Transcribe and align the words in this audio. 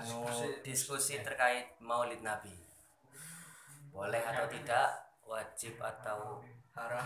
anu 0.00 0.24
diskusi 0.64 1.20
terkait 1.20 1.76
Maulid 1.84 2.24
Nabi. 2.24 2.56
Boleh 3.92 4.22
atau 4.24 4.48
tidak, 4.48 5.12
wajib 5.28 5.76
atau 5.76 6.40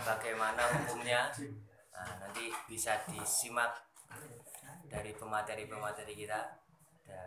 bagaimana 0.07 0.63
hukumnya? 0.79 1.35
Nah, 1.95 2.11
nanti 2.23 2.51
bisa 2.71 3.03
disimak 3.11 3.83
dari 4.87 5.11
pemateri-pemateri 5.19 6.15
kita. 6.15 6.41
Ada 7.05 7.23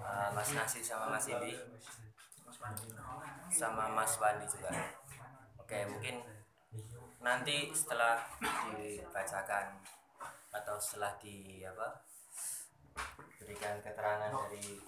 uh, 0.00 0.28
Mas 0.32 0.50
Nasi 0.56 0.80
sama 0.80 1.12
Mas 1.12 1.28
Indi 1.28 1.52
sama 3.50 3.88
Mas 3.92 4.16
Wandi 4.20 4.46
juga. 4.48 4.70
Oke, 5.56 5.84
mungkin 5.88 6.20
nanti 7.20 7.68
setelah 7.76 8.20
dibacakan 8.72 9.80
atau 10.50 10.76
setelah 10.80 11.14
di 11.20 11.62
apa 11.62 12.09
berikan 13.50 13.82
keterangan 13.82 14.30
dari 14.30 14.78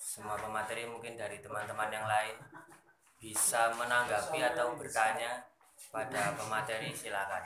semua 0.00 0.32
pemateri 0.40 0.88
mungkin 0.88 1.12
dari 1.12 1.44
teman-teman 1.44 1.92
yang 1.92 2.08
lain 2.08 2.40
bisa 3.20 3.68
menanggapi 3.76 4.40
atau 4.40 4.72
bertanya 4.80 5.44
pada 5.92 6.32
pemateri 6.40 6.88
silakan. 6.96 7.44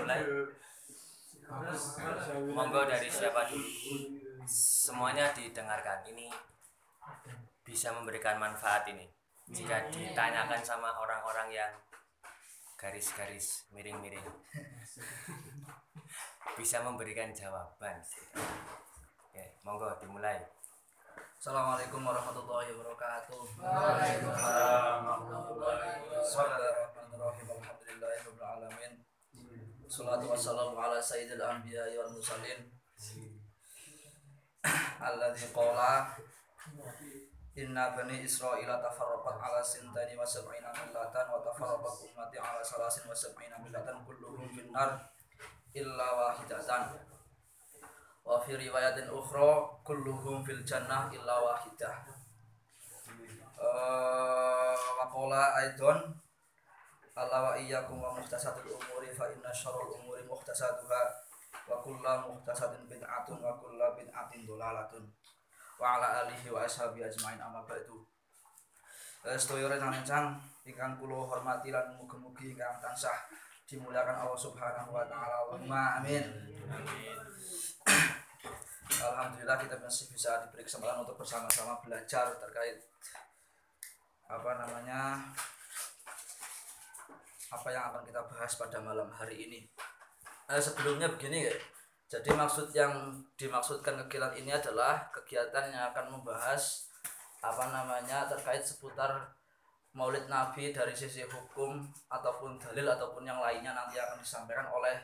Mulai. 0.00 0.20
Monggo 2.56 2.88
dari 2.88 3.12
siapa 3.12 3.44
dulu? 3.52 3.68
Semuanya 4.48 5.28
didengarkan. 5.36 6.08
Ini 6.08 6.32
bisa 7.60 7.92
memberikan 7.92 8.40
manfaat 8.40 8.88
ini. 8.88 9.04
Jika 9.52 9.92
ditanyakan 9.92 10.64
sama 10.64 10.88
orang-orang 11.04 11.52
yang 11.52 11.72
garis-garis 12.80 13.68
miring-miring 13.76 14.24
bisa 16.58 16.82
memberikan 16.82 17.30
jawaban 17.34 18.00
oke 19.30 19.44
monggo 19.62 19.90
dimulai 20.00 20.40
Assalamualaikum 21.40 22.04
warahmatullahi 22.04 22.68
wabarakatuh. 22.76 23.64
Waalaikumsalam 23.64 25.24
Bismillahirrahmanirrahim. 26.20 27.46
Alhamdulillahirabbil 27.48 28.44
alamin. 28.44 28.92
Salatu 29.88 30.28
wassalamu 30.28 30.76
ala 30.76 31.00
sayyidil 31.00 31.40
anbiya'i 31.40 31.96
wal 31.96 32.12
mursalin. 32.12 32.68
Alladzi 35.00 35.48
qala 35.56 36.12
Inna 37.56 37.96
bani 37.96 38.20
Israila 38.20 38.76
tafarraqat 38.84 39.36
ala 39.40 39.64
sintani 39.64 40.14
wa 40.20 40.28
sab'ina 40.28 40.70
millatan 40.76 41.24
wa 41.24 41.40
tafarraqat 41.40 42.04
ummati 42.04 42.36
ala 42.36 42.60
salasin 42.60 43.08
wa 43.08 43.16
sab'ina 43.16 43.56
millatan 43.64 43.96
kulluhum 44.04 44.44
finnar 44.52 45.08
illa 45.74 46.06
wahidatan. 46.16 46.82
Wa 48.26 48.38
fi 48.42 48.54
riwayatin 48.54 49.10
ukhra 49.10 49.80
kulluhum 49.86 50.42
fil 50.44 50.62
jannah 50.66 51.10
illa 51.10 51.36
wahidah. 51.40 51.96
Eh, 53.60 54.76
wa 54.96 55.04
qala 55.12 55.52
aidon 55.60 55.98
Allah 57.12 57.52
wa 57.52 57.52
iyyakum 57.52 58.00
wa 58.00 58.16
muhtasatul 58.16 58.72
umuri 58.72 59.12
fa 59.12 59.28
inna 59.28 59.52
syarrul 59.52 59.92
umuri 60.00 60.24
muhtasatuha 60.24 61.02
wa 61.68 61.76
kullu 61.84 62.00
muhtasatin 62.32 62.88
bid'atun 62.88 63.36
wa 63.44 63.52
kullu 63.60 63.84
bid'atin 63.98 64.48
dolalatun. 64.48 65.04
Wa 65.76 66.00
ala 66.00 66.24
alihi 66.24 66.48
wa 66.48 66.64
ashabi 66.64 67.04
ajmain 67.04 67.36
amma 67.36 67.60
ba'du. 67.68 68.00
Eh, 69.28 69.36
Sedaya 69.36 69.68
rencang 69.68 70.40
ingkang 70.64 70.96
kula 70.96 71.28
hormati 71.28 71.68
lan 71.68 71.92
mugi-mugi 72.00 72.56
ingkang 72.56 72.80
tansah 72.80 73.28
dimuliakan 73.70 74.26
Allah 74.26 74.34
Subhanahu 74.34 74.90
wa 74.90 75.06
taala. 75.06 75.46
Allahumma 75.46 76.02
amin. 76.02 76.26
Alhamdulillah 79.00 79.58
kita 79.62 79.78
masih 79.78 80.10
bisa 80.10 80.42
diberi 80.42 80.66
kesempatan 80.66 81.06
untuk 81.06 81.14
bersama-sama 81.14 81.78
belajar 81.78 82.34
terkait 82.36 82.82
apa 84.26 84.50
namanya 84.58 85.22
apa 87.50 87.68
yang 87.70 87.94
akan 87.94 88.02
kita 88.02 88.20
bahas 88.26 88.52
pada 88.58 88.78
malam 88.82 89.06
hari 89.14 89.46
ini. 89.46 89.60
Eh, 90.50 90.58
sebelumnya 90.58 91.06
begini 91.06 91.46
ya. 91.46 91.54
Jadi 92.10 92.34
maksud 92.34 92.74
yang 92.74 93.14
dimaksudkan 93.38 93.94
kegiatan 94.06 94.34
ini 94.34 94.50
adalah 94.50 95.06
kegiatan 95.14 95.70
yang 95.70 95.94
akan 95.94 96.18
membahas 96.18 96.90
apa 97.38 97.70
namanya 97.70 98.26
terkait 98.26 98.66
seputar 98.66 99.30
Maulid 99.90 100.30
Nabi 100.30 100.70
dari 100.70 100.94
sisi 100.94 101.26
hukum 101.26 101.82
ataupun 102.06 102.54
dalil 102.62 102.86
ataupun 102.86 103.26
yang 103.26 103.42
lainnya 103.42 103.74
nanti 103.74 103.98
akan 103.98 104.22
disampaikan 104.22 104.70
oleh 104.70 104.94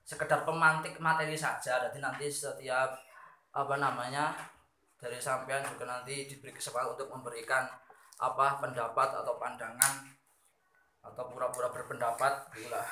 sekedar 0.00 0.48
pemantik 0.48 0.96
materi 0.96 1.36
saja. 1.36 1.76
Jadi 1.84 2.00
nanti 2.00 2.26
setiap 2.32 2.96
apa 3.52 3.74
namanya 3.76 4.32
dari 4.96 5.20
sampean 5.20 5.60
juga 5.64 5.84
nanti 5.84 6.24
diberi 6.24 6.56
kesempatan 6.56 6.96
untuk 6.96 7.12
memberikan 7.12 7.68
apa 8.20 8.60
pendapat 8.60 9.08
atau 9.24 9.36
pandangan 9.36 10.08
atau 11.00 11.24
pura-pura 11.32 11.72
berpendapat 11.72 12.52
gila 12.52 12.84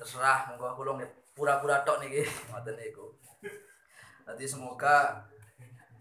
terserah 0.00 0.48
monggo 0.48 0.72
aku 0.72 0.82
pura-pura 1.36 1.84
tok 1.84 2.00
nih 2.04 2.24
niku. 2.80 3.16
Nanti 4.24 4.44
semoga 4.48 5.24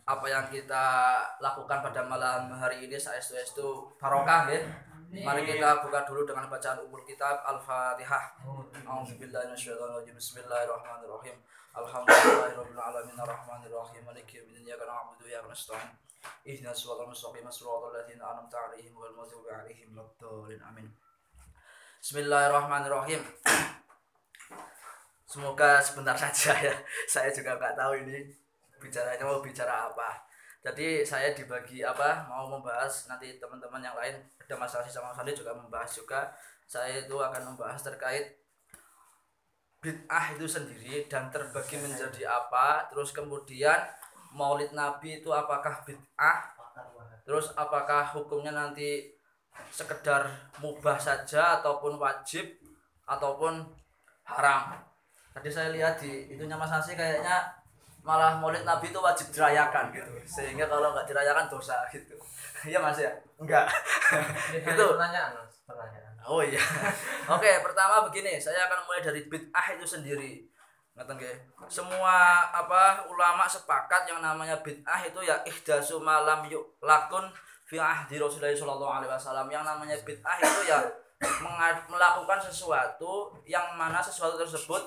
apa 0.09 0.25
yang 0.25 0.49
kita 0.49 0.85
lakukan 1.37 1.85
pada 1.85 2.01
malam 2.01 2.49
hari 2.57 2.89
ini 2.89 2.97
saestu 2.97 3.37
estu 3.37 3.85
barokah 4.01 4.49
ya 4.49 4.61
Mari 5.09 5.41
kita 5.41 5.81
buka 5.81 6.05
dulu 6.05 6.21
dengan 6.21 6.45
bacaan 6.45 6.85
umur 6.85 7.01
kitab 7.01 7.41
Al-Fatihah. 7.41 8.45
A'udzubillahi 8.85 9.49
minasyaitonirrajim. 9.49 10.13
Bismillahirrahmanirrahim. 10.13 11.33
Alhamdulillahirabbil 11.73 12.77
alamin 12.77 13.17
arrahmanir 13.17 13.73
rahim 13.73 14.05
maliki 14.05 14.37
yaumiddin 14.37 14.69
iyyaka 14.69 14.85
na'budu 14.85 15.25
wa 15.25 15.29
iyyaka 15.33 15.49
nasta'in. 15.49 15.89
Ihdinas 16.45 16.77
siratal 16.77 17.09
mustaqim 17.09 17.41
siratal 17.49 17.89
ladzina 17.89 18.37
an'amta 18.37 18.69
'alaihim 18.69 18.93
ghairil 18.93 19.17
maghdubi 19.17 19.49
'alaihim 19.49 19.89
waladdallin. 19.97 20.61
Amin. 20.61 20.87
Bismillahirrahmanirrahim. 22.05 23.21
Semoga 25.33 25.81
sebentar 25.81 26.13
saja 26.13 26.53
ya. 26.53 26.73
Saya 27.17 27.33
juga 27.33 27.57
nggak 27.57 27.73
tahu 27.73 28.05
ini 28.05 28.29
bicaranya 28.79 29.23
mau 29.27 29.43
bicara 29.43 29.91
apa. 29.91 30.25
Jadi 30.59 31.07
saya 31.07 31.31
dibagi 31.31 31.79
apa 31.83 32.27
mau 32.27 32.51
membahas 32.51 33.07
nanti 33.07 33.39
teman-teman 33.39 33.79
yang 33.79 33.95
lain 33.95 34.19
ada 34.43 34.55
Mas 34.59 34.75
Rasi 34.75 34.91
sama 34.91 35.15
Mas 35.15 35.19
Andi 35.23 35.31
juga 35.31 35.55
membahas 35.55 35.91
juga. 35.91 36.31
Saya 36.67 37.03
itu 37.03 37.15
akan 37.15 37.55
membahas 37.55 37.79
terkait 37.79 38.39
bid'ah 39.79 40.35
itu 40.35 40.43
sendiri 40.43 41.07
dan 41.07 41.31
terbagi 41.31 41.79
menjadi 41.79 42.27
apa. 42.27 42.91
Terus 42.91 43.15
kemudian 43.15 43.79
Maulid 44.35 44.75
Nabi 44.75 45.23
itu 45.23 45.31
apakah 45.31 45.83
bid'ah? 45.87 46.59
Terus 47.23 47.53
apakah 47.55 48.09
hukumnya 48.17 48.51
nanti 48.51 49.15
sekedar 49.71 50.27
mubah 50.59 50.97
saja 50.99 51.61
ataupun 51.61 51.95
wajib 51.95 52.57
ataupun 53.07 53.63
haram? 54.27 54.75
Tadi 55.29 55.49
saya 55.49 55.69
lihat 55.71 56.01
di 56.01 56.35
itunya 56.35 56.57
Mas 56.57 56.73
Nasi 56.73 56.97
kayaknya 56.97 57.58
malah 58.03 58.39
maulid 58.39 58.63
Nabi 58.63 58.89
itu 58.89 58.99
wajib 58.99 59.27
dirayakan 59.31 59.91
gitu. 59.91 60.11
Sehingga 60.25 60.65
kalau 60.67 60.95
nggak 60.95 61.07
dirayakan 61.07 61.47
dosa 61.51 61.75
gitu. 61.91 62.15
Iya 62.67 62.75
Mas 62.75 62.99
ya? 62.99 63.07
Enggak. 63.39 63.71
itu 64.67 64.83
pertanyaan 64.83 65.31
mas 65.31 65.55
pertanyaan 65.63 66.09
Oh 66.27 66.43
iya. 66.43 66.59
Oke, 67.35 67.49
pertama 67.63 68.05
begini, 68.05 68.35
saya 68.37 68.69
akan 68.69 68.83
mulai 68.85 69.01
dari 69.01 69.25
bid'ah 69.25 69.65
itu 69.73 69.85
sendiri. 69.87 70.43
Nggih. 70.93 71.35
Semua 71.71 72.43
apa 72.51 73.07
ulama 73.07 73.47
sepakat 73.47 74.03
yang 74.11 74.19
namanya 74.19 74.59
bid'ah 74.59 74.99
itu 75.07 75.23
ya 75.23 75.39
ihdasu 75.47 76.03
malam 76.03 76.43
yuk 76.51 76.75
lakun 76.83 77.31
fi 77.63 77.79
ahdi 77.79 78.19
Rasulullah 78.19 78.51
sallallahu 78.51 78.93
alaihi 78.99 79.11
wasallam. 79.15 79.47
Yang 79.47 79.63
namanya 79.63 79.95
bid'ah 80.03 80.37
itu 80.43 80.61
ya 80.67 80.79
melakukan 81.87 82.39
sesuatu 82.43 83.31
yang 83.47 83.79
mana 83.79 84.03
sesuatu 84.03 84.35
tersebut 84.35 84.85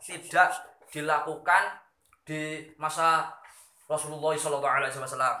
tidak 0.00 0.50
dilakukan 0.88 1.76
di 2.24 2.68
masa 2.76 3.28
Rasulullah 3.90 4.38
sallallahu 4.38 4.76
alaihi 4.78 4.94
wasallam. 4.94 5.36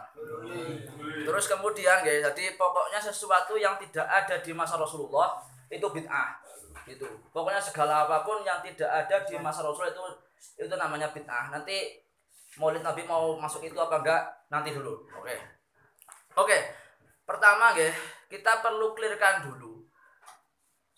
Terus 1.22 1.44
kemudian 1.46 2.02
guys, 2.02 2.18
jadi 2.32 2.58
pokoknya 2.58 2.98
sesuatu 2.98 3.54
yang 3.54 3.78
tidak 3.78 4.06
ada 4.10 4.42
di 4.42 4.50
masa 4.50 4.74
Rasulullah 4.74 5.38
itu 5.70 5.86
bid'ah. 5.86 6.34
Gitu. 6.82 7.06
Pokoknya 7.30 7.62
segala 7.62 8.10
apa 8.10 8.26
pun 8.26 8.42
yang 8.42 8.58
tidak 8.58 8.90
ada 8.90 9.22
di 9.22 9.38
masa 9.38 9.62
Rasul 9.62 9.94
itu 9.94 10.02
itu 10.58 10.74
namanya 10.74 11.14
bid'ah. 11.14 11.54
Nanti 11.54 12.02
Maulid 12.58 12.82
Nabi 12.82 13.06
mau 13.06 13.38
masuk 13.38 13.62
itu 13.62 13.78
apa 13.78 14.02
enggak 14.02 14.22
nanti 14.50 14.74
dulu. 14.74 15.06
Oke. 15.14 15.34
Oke. 16.34 16.58
Pertama 17.22 17.70
guys, 17.70 17.94
kita 18.26 18.58
perlu 18.58 18.90
clearkan 18.98 19.46
dulu. 19.46 19.86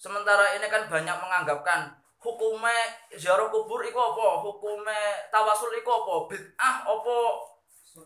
Sementara 0.00 0.56
ini 0.56 0.66
kan 0.72 0.88
banyak 0.88 1.16
menganggapkan 1.20 1.92
hukumnya 2.22 2.72
ziarah 3.18 3.50
kubur 3.50 3.82
itu 3.82 3.98
apa? 3.98 4.40
Hukumnya 4.46 5.26
tawasul 5.28 5.74
itu 5.74 5.90
apa? 5.90 6.30
Bid'ah 6.30 6.76
apa? 6.86 7.18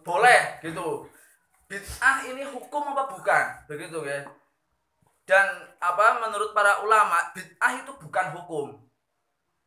Boleh 0.03 0.59
gitu. 0.65 1.05
Bid'ah 1.69 2.25
ini 2.25 2.43
hukum 2.49 2.83
apa 2.97 3.13
bukan? 3.13 3.45
Begitu 3.69 4.01
ya. 4.09 4.25
Dan 5.29 5.47
apa 5.79 6.23
menurut 6.23 6.57
para 6.57 6.81
ulama 6.81 7.31
bid'ah 7.37 7.77
itu 7.77 7.93
bukan 8.01 8.27
hukum. 8.41 8.67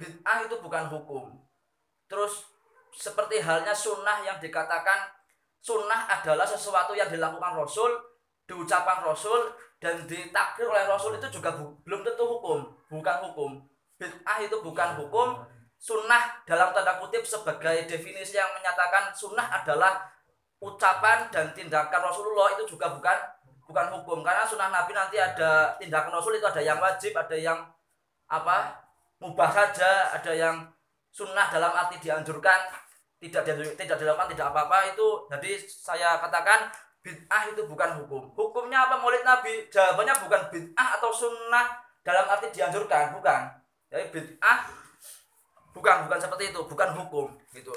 Bid'ah 0.01 0.43
itu 0.43 0.55
bukan 0.57 0.89
hukum. 0.89 1.29
Terus 2.09 2.49
seperti 2.89 3.37
halnya 3.37 3.75
sunnah 3.75 4.25
yang 4.25 4.41
dikatakan 4.41 5.05
sunnah 5.61 6.09
adalah 6.09 6.47
sesuatu 6.47 6.97
yang 6.97 7.11
dilakukan 7.11 7.53
Rasul 7.53 7.91
diucapkan 8.49 9.05
Rasul 9.05 9.53
dan 9.77 10.09
ditakdir 10.09 10.65
oleh 10.65 10.89
Rasul 10.89 11.21
itu 11.21 11.37
juga 11.37 11.53
belum 11.85 12.01
tentu 12.01 12.25
hukum 12.25 12.65
bukan 12.89 13.17
hukum 13.29 13.51
bid'ah 13.99 14.39
itu 14.39 14.57
bukan 14.63 14.95
hukum 14.95 15.43
sunnah 15.75 16.43
dalam 16.47 16.71
tanda 16.71 16.99
kutip 16.99 17.23
sebagai 17.23 17.87
definisi 17.87 18.39
yang 18.39 18.51
menyatakan 18.55 19.11
sunnah 19.11 19.47
adalah 19.51 20.07
ucapan 20.59 21.27
dan 21.31 21.51
tindakan 21.55 22.03
Rasulullah 22.03 22.55
itu 22.55 22.75
juga 22.75 22.91
bukan 22.91 23.15
bukan 23.63 23.87
hukum. 23.95 24.23
Karena 24.23 24.43
sunnah 24.47 24.71
Nabi 24.71 24.91
nanti 24.95 25.15
ada 25.19 25.75
tindakan 25.79 26.15
Rasul 26.19 26.39
itu 26.39 26.47
ada 26.47 26.59
yang 26.59 26.79
wajib 26.79 27.15
ada 27.15 27.35
yang 27.35 27.59
apa 28.29 28.75
mubah 29.19 29.51
saja 29.51 30.15
ada 30.15 30.31
yang 30.31 30.67
sunnah 31.11 31.47
dalam 31.51 31.71
arti 31.75 31.99
dianjurkan 31.99 32.71
tidak 33.19 33.43
tidak 33.75 33.97
dilakukan 33.99 34.31
tidak 34.31 34.51
apa-apa. 34.51 34.95
Itu 34.95 35.27
jadi 35.31 35.51
saya 35.63 36.19
katakan 36.19 36.71
bid'ah 36.99 37.51
itu 37.51 37.63
bukan 37.63 38.03
hukum. 38.03 38.31
Hukumnya 38.35 38.83
apa? 38.83 38.99
Maulid 38.99 39.23
Nabi? 39.23 39.71
Jawabannya 39.71 40.15
bukan 40.27 40.41
bid'ah 40.51 40.99
atau 40.99 41.11
sunnah 41.11 41.79
dalam 42.03 42.27
arti 42.27 42.51
dianjurkan 42.51 43.15
bukan 43.15 43.58
jadi 43.89 44.05
bid'ah 44.13 44.69
bukan 45.73 46.05
bukan 46.05 46.19
seperti 46.21 46.53
itu 46.53 46.61
bukan 46.65 46.89
hukum 46.93 47.27
gitu. 47.53 47.73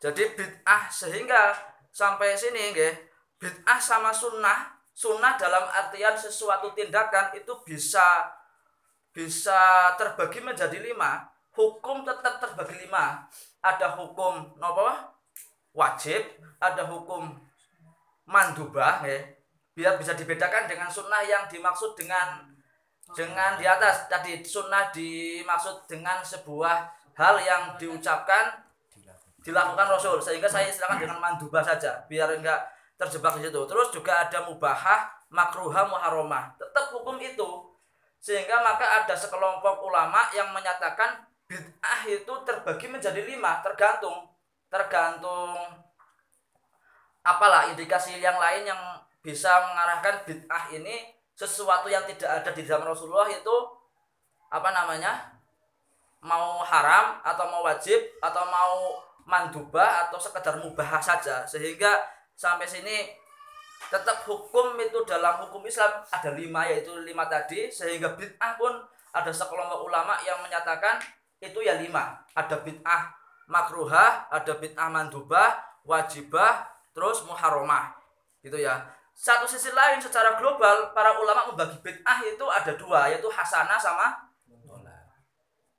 Jadi 0.00 0.22
bid'ah 0.36 0.88
sehingga 0.88 1.52
sampai 1.92 2.36
sini 2.36 2.72
nggih 2.72 2.94
bid'ah 3.40 3.80
sama 3.80 4.12
sunnah 4.12 4.72
sunnah 4.94 5.36
dalam 5.36 5.64
artian 5.68 6.16
sesuatu 6.16 6.72
tindakan 6.72 7.32
itu 7.36 7.52
bisa 7.64 8.28
bisa 9.12 9.92
terbagi 10.00 10.40
menjadi 10.40 10.80
lima. 10.80 11.28
Hukum 11.54 12.02
tetap 12.02 12.42
terbagi 12.42 12.88
lima. 12.88 13.26
Ada 13.62 13.94
hukum 13.94 14.58
nopo 14.58 15.14
wajib 15.74 16.22
ada 16.62 16.86
hukum 16.86 17.34
mandubah 18.24 19.02
ya 19.02 19.18
biar 19.74 19.98
bisa 19.98 20.14
dibedakan 20.14 20.70
dengan 20.70 20.86
sunnah 20.86 21.20
yang 21.26 21.50
dimaksud 21.50 21.98
dengan 21.98 22.53
dengan 23.12 23.60
di 23.60 23.68
atas. 23.68 24.08
Tadi 24.08 24.40
sunnah 24.40 24.88
dimaksud 24.88 25.84
dengan 25.84 26.24
sebuah 26.24 26.88
hal 27.20 27.36
yang 27.44 27.76
diucapkan 27.76 28.64
dilakukan 29.44 29.86
Rasul. 29.92 30.16
Sehingga 30.24 30.48
saya 30.48 30.72
istilahkan 30.72 31.04
dengan 31.04 31.20
mandubah 31.20 31.60
saja 31.60 32.00
biar 32.08 32.32
enggak 32.32 32.64
terjebak 32.96 33.36
di 33.36 33.50
situ. 33.50 33.60
Terus 33.68 33.88
juga 33.92 34.24
ada 34.24 34.48
mubahah 34.48 35.12
makruhah 35.28 35.84
muharramah. 35.90 36.56
Tetap 36.56 36.94
hukum 36.96 37.20
itu. 37.20 37.68
Sehingga 38.24 38.64
maka 38.64 39.04
ada 39.04 39.12
sekelompok 39.12 39.84
ulama 39.84 40.32
yang 40.32 40.48
menyatakan 40.56 41.20
bid'ah 41.44 42.08
itu 42.08 42.32
terbagi 42.48 42.88
menjadi 42.88 43.20
lima. 43.20 43.60
Tergantung 43.60 44.32
tergantung 44.72 45.54
apalah 47.22 47.70
indikasi 47.70 48.18
yang 48.18 48.36
lain 48.40 48.66
yang 48.66 48.80
bisa 49.22 49.48
mengarahkan 49.70 50.24
bid'ah 50.24 50.72
ini 50.72 51.13
sesuatu 51.34 51.90
yang 51.90 52.06
tidak 52.06 52.42
ada 52.42 52.50
di 52.54 52.62
zaman 52.62 52.86
Rasulullah 52.86 53.26
itu 53.26 53.56
apa 54.54 54.70
namanya 54.70 55.34
mau 56.22 56.62
haram 56.62 57.20
atau 57.20 57.44
mau 57.50 57.66
wajib 57.66 58.00
atau 58.22 58.46
mau 58.48 59.02
mandubah 59.26 60.08
atau 60.08 60.16
sekedar 60.16 60.56
mubah 60.62 61.02
saja. 61.02 61.44
Sehingga 61.44 62.00
sampai 62.32 62.64
sini 62.64 63.12
tetap 63.90 64.24
hukum 64.24 64.78
itu 64.80 65.04
dalam 65.04 65.44
hukum 65.44 65.60
Islam 65.66 66.00
ada 66.08 66.30
lima 66.32 66.64
yaitu 66.70 66.94
lima 67.02 67.26
tadi. 67.28 67.68
Sehingga 67.68 68.14
bid'ah 68.16 68.56
pun 68.56 68.72
ada 69.12 69.30
sekelompok 69.34 69.90
ulama 69.90 70.16
yang 70.22 70.40
menyatakan 70.40 71.02
itu 71.42 71.60
ya 71.60 71.76
lima. 71.76 72.24
Ada 72.32 72.62
bid'ah 72.62 73.12
makruhah 73.50 74.32
ada 74.32 74.56
bid'ah 74.56 74.88
mandubah 74.88 75.60
wajibah 75.84 76.64
terus 76.96 77.26
muharramah. 77.26 77.92
Gitu 78.40 78.60
ya 78.60 78.80
satu 79.14 79.46
sisi 79.46 79.70
lain 79.70 80.02
secara 80.02 80.34
global 80.34 80.90
para 80.90 81.14
ulama 81.16 81.48
membagi 81.48 81.78
bid'ah 81.80 82.18
itu 82.26 82.44
ada 82.50 82.74
dua 82.74 83.06
yaitu 83.08 83.30
hasanah 83.30 83.78
sama 83.78 84.10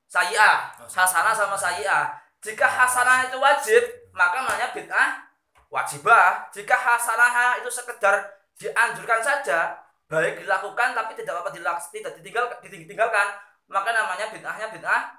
sayi'ah 0.08 0.72
hasanah 0.88 1.36
sama 1.36 1.60
sayi'ah 1.60 2.16
jika 2.40 2.66
hasanah 2.70 3.28
itu 3.28 3.38
wajib 3.42 3.84
maka 4.16 4.46
namanya 4.46 4.70
bid'ah 4.72 5.26
wajibah. 5.74 6.46
Jika 6.54 6.78
hasanah 6.78 7.60
itu 7.60 7.70
sekedar 7.74 8.22
dianjurkan 8.56 9.20
saja 9.20 9.76
baik 10.06 10.46
dilakukan 10.46 10.94
tapi 10.94 11.18
tidak 11.18 11.42
apa 11.42 11.50
dilak 11.50 11.82
tidak 11.90 12.14
ditinggal 12.22 12.46
ditinggalkan 12.62 13.28
maka 13.66 13.90
namanya 13.90 14.30
bid'ahnya 14.30 14.70
bid'ah 14.70 15.18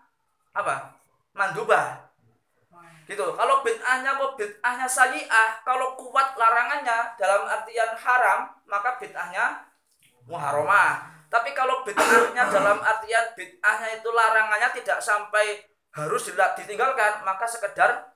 apa? 0.54 0.94
Mandubah 1.34 2.05
gitu. 3.06 3.26
Kalau 3.38 3.62
bid'ahnya 3.62 4.18
kok 4.18 4.34
bid'ahnya 4.34 4.86
sayi'ah. 4.86 5.62
Kalau 5.62 5.94
kuat 5.94 6.34
larangannya 6.34 7.14
dalam 7.14 7.46
artian 7.46 7.94
haram 7.94 8.50
maka 8.66 8.98
bid'ahnya 8.98 9.62
muharramah. 10.26 11.06
Tapi 11.30 11.54
kalau 11.54 11.86
bid'ahnya 11.86 12.50
dalam 12.50 12.82
artian 12.82 13.32
bid'ahnya 13.38 14.02
itu 14.02 14.08
larangannya 14.10 14.68
tidak 14.74 14.98
sampai 14.98 15.62
harus 15.96 16.28
ditinggalkan 16.28 17.24
maka 17.24 17.48
sekedar 17.48 18.12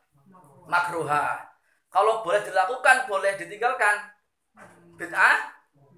makruha 0.69 1.51
kalau 1.91 2.23
boleh 2.23 2.43
dilakukan 2.47 3.11
boleh 3.11 3.35
ditinggalkan. 3.35 4.15
Bid'ah 4.95 5.51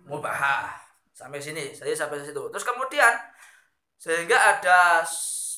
mubahah. 0.09 0.73
Sampai 1.13 1.37
sini. 1.37 1.77
Saya 1.77 1.93
sampai 1.93 2.25
situ. 2.25 2.41
Terus 2.49 2.65
kemudian 2.65 3.13
sehingga 4.01 4.35
ada 4.35 5.05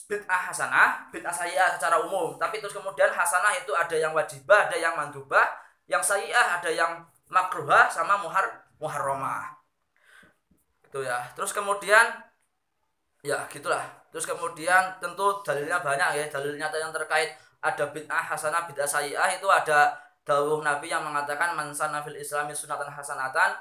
bid'ah 0.05 0.53
hasanah 0.53 1.09
bid'ah 1.09 1.33
sayi'ah 1.33 1.77
secara 1.77 2.01
umum. 2.05 2.37
Tapi 2.37 2.61
terus 2.61 2.77
kemudian 2.77 3.11
hasanah 3.11 3.53
itu 3.57 3.73
ada 3.73 3.97
yang 3.97 4.13
wajibah 4.13 4.69
ada 4.69 4.77
yang 4.77 4.95
mandubah 4.97 5.45
yang 5.89 6.01
sayi'ah 6.01 6.61
ada 6.61 6.71
yang 6.71 7.05
makruhah 7.29 7.89
sama 7.89 8.21
muhar 8.21 8.45
muharramah. 8.81 9.57
Itu 10.85 11.01
ya. 11.05 11.25
Terus 11.33 11.53
kemudian 11.57 12.05
ya 13.25 13.49
gitulah. 13.49 13.83
Terus 14.13 14.29
kemudian 14.29 15.01
tentu 15.01 15.43
dalilnya 15.43 15.81
banyak 15.81 16.09
ya. 16.21 16.25
Dalil 16.29 16.55
nyata 16.61 16.77
yang 16.77 16.93
terkait 16.93 17.35
ada 17.65 17.85
bid'ah 17.89 18.25
hasanah 18.29 18.69
bid'ah 18.69 18.89
sayi'ah 18.89 19.33
itu 19.33 19.49
ada 19.49 19.97
dawuh 20.25 20.61
Nabi 20.65 20.89
yang 20.89 21.05
mengatakan 21.05 21.57
man 21.57 21.73
sanna 21.73 22.01
fil 22.01 22.17
islami 22.17 22.57
sunatan 22.57 22.89
hasanatan 22.89 23.57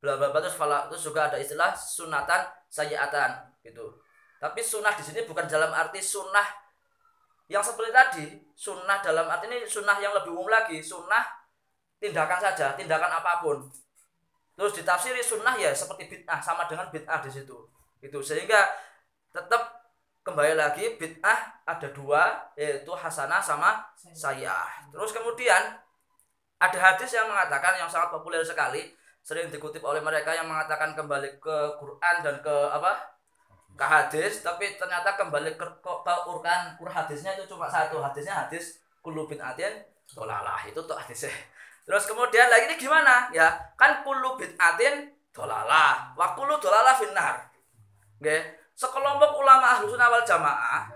bla 0.00 0.16
bla 0.16 0.32
bla 0.32 0.40
terus 0.88 1.04
juga 1.04 1.28
ada 1.28 1.36
istilah 1.36 1.76
sunatan 1.76 2.48
sayiatan 2.72 3.36
gitu 3.60 3.99
tapi 4.40 4.64
sunnah 4.64 4.96
di 4.96 5.04
sini 5.04 5.28
bukan 5.28 5.44
dalam 5.44 5.68
arti 5.68 6.00
sunnah 6.00 6.48
yang 7.52 7.60
seperti 7.60 7.92
tadi. 7.92 8.24
Sunnah 8.56 9.04
dalam 9.04 9.28
arti 9.28 9.52
ini 9.52 9.68
sunnah 9.68 10.00
yang 10.00 10.16
lebih 10.16 10.32
umum 10.32 10.48
lagi. 10.48 10.80
Sunnah 10.80 11.20
tindakan 12.00 12.40
saja 12.40 12.72
tindakan 12.72 13.20
apa 13.20 13.44
pun. 13.44 13.60
Terus 14.56 14.72
ditafsiri 14.80 15.20
sunnah 15.20 15.60
ya 15.60 15.76
seperti 15.76 16.08
bid'ah 16.08 16.40
sama 16.40 16.64
dengan 16.64 16.88
bid'ah 16.88 17.20
di 17.20 17.28
situ. 17.28 17.56
Itu 18.00 18.24
sehingga 18.24 18.64
tetap 19.28 19.80
kembali 20.20 20.52
lagi 20.52 21.00
bid'ah 21.00 21.64
ada 21.64 21.88
dua 21.96 22.52
yaitu 22.52 22.92
hasanah 22.92 23.40
sama 23.40 23.80
sayi'ah 23.96 24.92
terus 24.92 25.16
kemudian 25.16 25.80
ada 26.60 26.78
hadis 26.78 27.08
yang 27.16 27.24
mengatakan 27.24 27.80
yang 27.80 27.88
sangat 27.88 28.12
populer 28.12 28.44
sekali 28.44 28.92
sering 29.24 29.48
dikutip 29.48 29.80
oleh 29.80 30.04
mereka 30.04 30.36
yang 30.36 30.44
mengatakan 30.44 30.92
kembali 30.92 31.40
ke 31.40 31.56
Quran 31.80 32.16
dan 32.20 32.36
ke 32.44 32.52
apa 32.52 33.19
ke 33.76 33.84
hadis 33.84 34.44
tapi 34.44 34.76
ternyata 34.76 35.16
kembali 35.16 35.56
ke, 35.56 35.66
ke, 35.80 35.92
ke 36.04 36.14
Quran. 36.26 36.60
Quran 36.76 36.94
hadisnya 36.94 37.36
itu 37.36 37.48
cuma 37.50 37.70
satu. 37.70 38.00
Hadisnya 38.00 38.46
hadis 38.46 38.80
kullu 39.00 39.24
bid'atin 39.24 39.80
dolalah. 40.12 40.60
Itu 40.68 40.84
tuh 40.84 40.96
hadisnya. 40.96 41.32
Terus 41.88 42.04
kemudian 42.06 42.46
lagi 42.52 42.70
ini 42.70 42.76
gimana? 42.76 43.32
Ya 43.32 43.50
kan 43.74 44.04
kullu 44.04 44.36
bid'atin 44.36 45.10
dolalah. 45.32 46.12
Wa 46.14 46.36
kullu 46.36 46.60
dolalah 46.60 46.94
finnar. 46.94 47.50
Oke, 48.20 48.36
sekelompok 48.76 49.40
ulama 49.40 49.80
ahlu 49.80 49.88
sunnah 49.88 50.12
wal 50.12 50.20
jamaah 50.28 50.92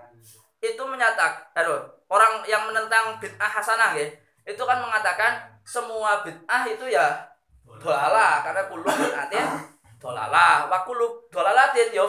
itu 0.61 0.81
menyatakan 0.81 1.45
aduh, 1.57 1.85
orang 2.09 2.45
yang 2.45 2.69
menentang 2.69 3.17
bid'ah 3.21 3.49
hasanah 3.49 3.97
ya, 3.97 4.09
itu 4.45 4.61
kan 4.65 4.81
mengatakan 4.81 5.41
semua 5.65 6.21
bid'ah 6.21 6.69
itu 6.69 6.85
ya 6.93 7.25
dolalah. 7.81 8.45
Karena 8.45 8.69
kullu 8.69 8.85
bid'atin 8.85 9.45
dolalah. 9.97 10.69
Wa 10.69 10.85
kullu 10.85 11.25
dolalatin 11.33 11.97
ya 11.97 12.05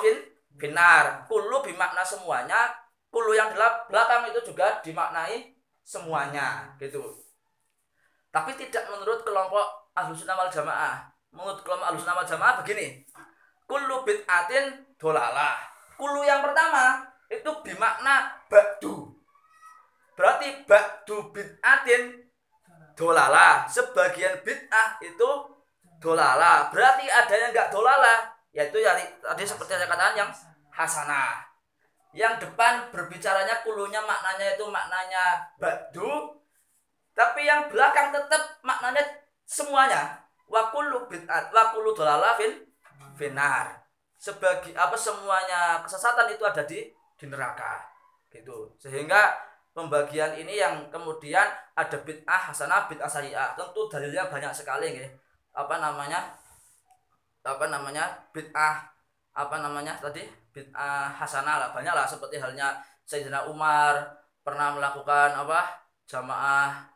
binar 0.56 1.28
kullu 1.28 1.60
bimakna 1.60 2.04
semuanya 2.04 2.72
kullu 3.12 3.32
yang 3.32 3.52
di 3.52 3.60
belakang 3.88 4.28
itu 4.28 4.52
juga 4.52 4.84
dimaknai 4.84 5.56
semuanya 5.84 6.76
gitu. 6.80 7.00
Tapi 8.32 8.52
tidak 8.60 8.92
menurut 8.92 9.24
kelompok 9.24 9.96
ahlu 9.96 10.12
sunnah 10.12 10.36
wal 10.36 10.52
jamaah. 10.52 11.08
Menurut 11.32 11.64
kelompok 11.64 11.88
ahlu 11.88 12.00
sunnah 12.00 12.18
wal 12.20 12.28
jamaah 12.28 12.60
begini 12.60 13.08
kullu 13.64 14.04
bid'atin 14.04 14.96
dolalah. 15.00 15.58
Kullu 15.96 16.28
yang 16.28 16.44
pertama 16.44 17.08
itu 17.32 17.50
bimakna 17.64 18.36
ba'du. 18.52 19.16
Berarti 20.20 20.68
ba'du 20.68 21.32
bid'atin 21.32 22.20
dolalah. 23.00 23.64
Sebagian 23.72 24.44
bid'ah 24.44 25.00
itu 25.00 25.30
dolalah. 26.04 26.68
Berarti 26.70 27.08
ada 27.08 27.36
yang 27.36 27.52
enggak 27.56 27.72
dolalah 27.72 28.35
yaitu 28.56 28.80
yang 28.80 28.96
tadi 29.20 29.44
seperti 29.44 29.76
yang 29.76 29.82
saya 29.84 29.92
katakan 29.92 30.16
yang 30.16 30.32
hasanah. 30.72 31.44
Yang 32.16 32.48
depan 32.48 32.88
berbicaranya 32.96 33.60
kulunya 33.68 34.00
maknanya 34.00 34.56
itu 34.56 34.64
maknanya 34.72 35.44
ba'du 35.60 36.40
tapi 37.12 37.44
yang 37.44 37.68
belakang 37.68 38.16
tetap 38.16 38.60
maknanya 38.64 39.04
semuanya. 39.44 40.24
Wa 40.48 40.72
kullu 40.72 41.12
bid'at 41.12 41.52
wa 41.52 41.76
kullu 41.76 41.92
dhalala 41.92 42.40
fil 42.40 42.64
finar 43.20 43.84
sebagai 44.20 44.76
apa 44.76 44.96
semuanya 44.96 45.80
kesesatan 45.84 46.32
itu 46.32 46.44
ada 46.48 46.64
di 46.64 46.88
di 47.20 47.26
neraka. 47.28 47.84
Gitu. 48.32 48.72
Sehingga 48.80 49.36
pembagian 49.72 50.36
ini 50.36 50.60
yang 50.60 50.88
kemudian 50.92 51.48
ada 51.76 51.98
bid'ah 52.04 52.52
hasanah 52.52 52.92
bid'ah 52.92 53.08
sayyi'ah. 53.08 53.60
Tentu 53.60 53.88
dalilnya 53.92 54.28
banyak 54.28 54.52
sekali 54.52 54.96
nggih. 54.96 55.12
Apa 55.56 55.80
namanya 55.80 56.36
apa 57.46 57.66
namanya 57.70 58.10
bid'ah 58.34 58.90
apa 59.36 59.56
namanya 59.62 59.94
tadi? 60.02 60.26
Bid'ah 60.50 61.14
hasanah 61.14 61.56
lah 61.62 61.70
banyak 61.76 61.94
lah 61.94 62.08
seperti 62.10 62.42
halnya 62.42 62.74
Sayyidina 63.06 63.46
Umar 63.46 64.02
pernah 64.42 64.74
melakukan 64.74 65.38
apa? 65.38 65.86
Jamaah 66.10 66.90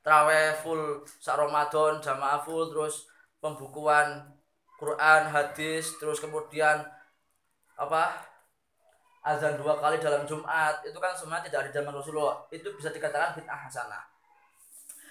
traweh 0.00 0.56
full 0.62 1.04
sak 1.20 1.36
Ramadan 1.36 2.00
jamaah 2.00 2.40
full 2.40 2.72
terus 2.72 3.04
pembukuan 3.36 4.24
Quran 4.80 5.28
hadis 5.28 5.98
terus 5.98 6.22
kemudian 6.22 6.86
apa? 7.76 8.30
Azan 9.20 9.60
dua 9.60 9.76
kali 9.76 10.00
dalam 10.00 10.24
Jumat. 10.24 10.80
Itu 10.80 10.96
kan 10.96 11.12
semuanya 11.12 11.44
tidak 11.44 11.68
ada 11.68 11.70
zaman 11.76 11.92
Rasulullah. 11.92 12.40
Itu 12.48 12.72
bisa 12.72 12.88
dikatakan 12.88 13.36
bid'ah 13.36 13.68
hasanah. 13.68 14.04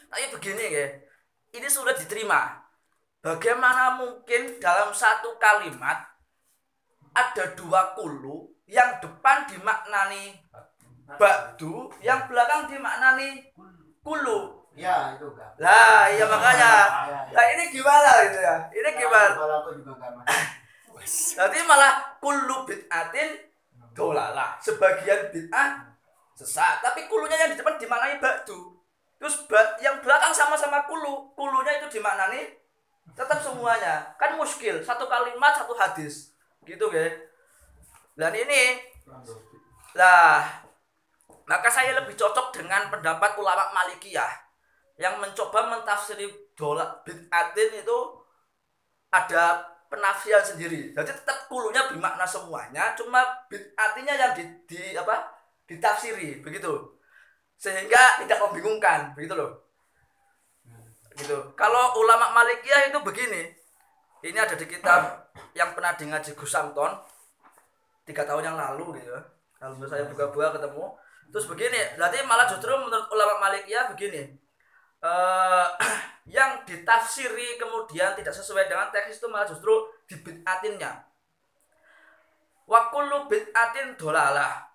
Tapi 0.09 0.33
begini 0.33 0.65
ya 0.73 0.85
ini 1.53 1.67
sudah 1.69 1.93
diterima 1.93 2.68
bagaimana 3.19 3.99
mungkin 3.99 4.59
dalam 4.59 4.95
satu 4.95 5.35
kalimat 5.37 6.07
ada 7.13 7.45
dua 7.57 7.95
kulu 7.97 8.47
yang 8.69 9.01
depan 9.01 9.49
dimaknani 9.49 10.39
ba'du 11.17 11.89
yang 12.05 12.29
belakang 12.29 12.69
dimaknani 12.69 13.49
kulu 14.05 14.55
Ya, 14.79 15.11
itu 15.11 15.27
enggak. 15.27 15.59
lah 15.59 16.07
iya 16.07 16.23
makanya 16.23 16.71
Ya, 16.71 17.03
ya. 17.11 17.19
nah 17.35 17.45
ini 17.51 17.63
gimana 17.67 18.11
gitu 18.29 18.39
ya 18.39 18.55
ini 18.71 18.89
gimana 18.95 19.35
Kalau 19.35 19.55
aku 19.59 19.69
juga 19.75 19.91
enggak 19.99 20.11
masuk. 20.15 21.35
Nanti 21.35 21.57
malah 21.67 21.93
kulu 22.21 22.63
bid'atin 22.63 23.29
dolalah. 23.91 24.55
Sebagian 24.61 25.31
bid'ah 25.33 25.83
sesat, 26.31 26.79
tapi 26.79 27.07
kulunya 27.11 27.35
yang 27.35 27.51
di 27.51 27.59
depan 27.59 27.75
dimaknai 27.75 28.19
ba'du. 28.23 28.79
Terus 29.19 29.43
ba- 29.51 29.75
yang 29.83 29.99
belakang 29.99 30.31
sama-sama 30.31 30.87
kulu, 30.87 31.35
kulunya 31.35 31.79
itu 31.83 31.99
dimaknani 31.99 32.47
tetap 33.17 33.39
semuanya. 33.41 34.13
Kan 34.17 34.35
muskil, 34.35 34.81
satu 34.81 35.05
kalimat 35.05 35.53
satu 35.55 35.73
hadis. 35.77 36.33
Gitu 36.65 36.85
ya. 36.91 37.07
Dan 38.19 38.35
ini 38.35 38.83
lah 39.95 40.45
maka 41.49 41.65
saya 41.65 41.97
lebih 41.97 42.13
cocok 42.13 42.53
dengan 42.53 42.93
pendapat 42.93 43.33
ulama 43.41 43.73
Malikiyah 43.73 44.29
yang 45.01 45.17
mencoba 45.17 45.65
mentafsiri 45.65 46.53
dola 46.53 47.01
bid'atin 47.01 47.81
itu 47.81 47.97
ada 49.09 49.65
penafsiran 49.89 50.45
sendiri. 50.45 50.93
Jadi 50.93 51.09
tetap 51.09 51.49
kulunya 51.49 51.89
bermakna 51.89 52.27
semuanya, 52.27 52.93
cuma 52.93 53.25
bid'atinya 53.49 54.13
yang 54.13 54.31
di, 54.37 54.43
di 54.69 54.81
apa? 54.93 55.39
ditafsiri 55.69 56.41
begitu. 56.41 56.97
Sehingga 57.53 58.17
tidak 58.25 58.41
membingungkan, 58.41 59.13
begitu 59.13 59.37
loh. 59.37 59.68
Gitu. 61.19 61.37
Kalau 61.59 61.99
ulama 61.99 62.31
Malikiyah 62.31 62.87
itu 62.87 62.99
begini. 63.03 63.51
Ini 64.19 64.35
ada 64.35 64.55
di 64.55 64.67
kitab 64.67 65.31
yang 65.55 65.71
pernah 65.71 65.95
di 65.95 66.03
ngaji 66.07 66.35
Gus 66.35 66.51
Samton 66.51 66.91
tiga 68.03 68.27
tahun 68.27 68.51
yang 68.51 68.57
lalu 68.59 68.99
gitu. 68.99 69.15
Kalau 69.55 69.75
saya 69.87 70.07
buka-buka 70.07 70.59
ketemu. 70.59 70.85
Terus 71.29 71.45
begini, 71.45 71.79
berarti 71.93 72.25
malah 72.25 72.49
justru 72.49 72.73
menurut 72.73 73.07
ulama 73.11 73.47
Malikiyah 73.47 73.93
begini. 73.93 74.23
eh 74.99 75.67
yang 76.35 76.61
ditafsiri 76.67 77.55
kemudian 77.55 78.13
tidak 78.19 78.35
sesuai 78.35 78.67
dengan 78.67 78.91
teks 78.91 79.23
itu 79.23 79.27
malah 79.31 79.47
justru 79.47 79.71
dibid'atinnya. 80.09 81.05
Wa 82.67 82.91
kullu 82.91 83.25
bid'atin 83.31 83.95
dolalah. 83.95 84.68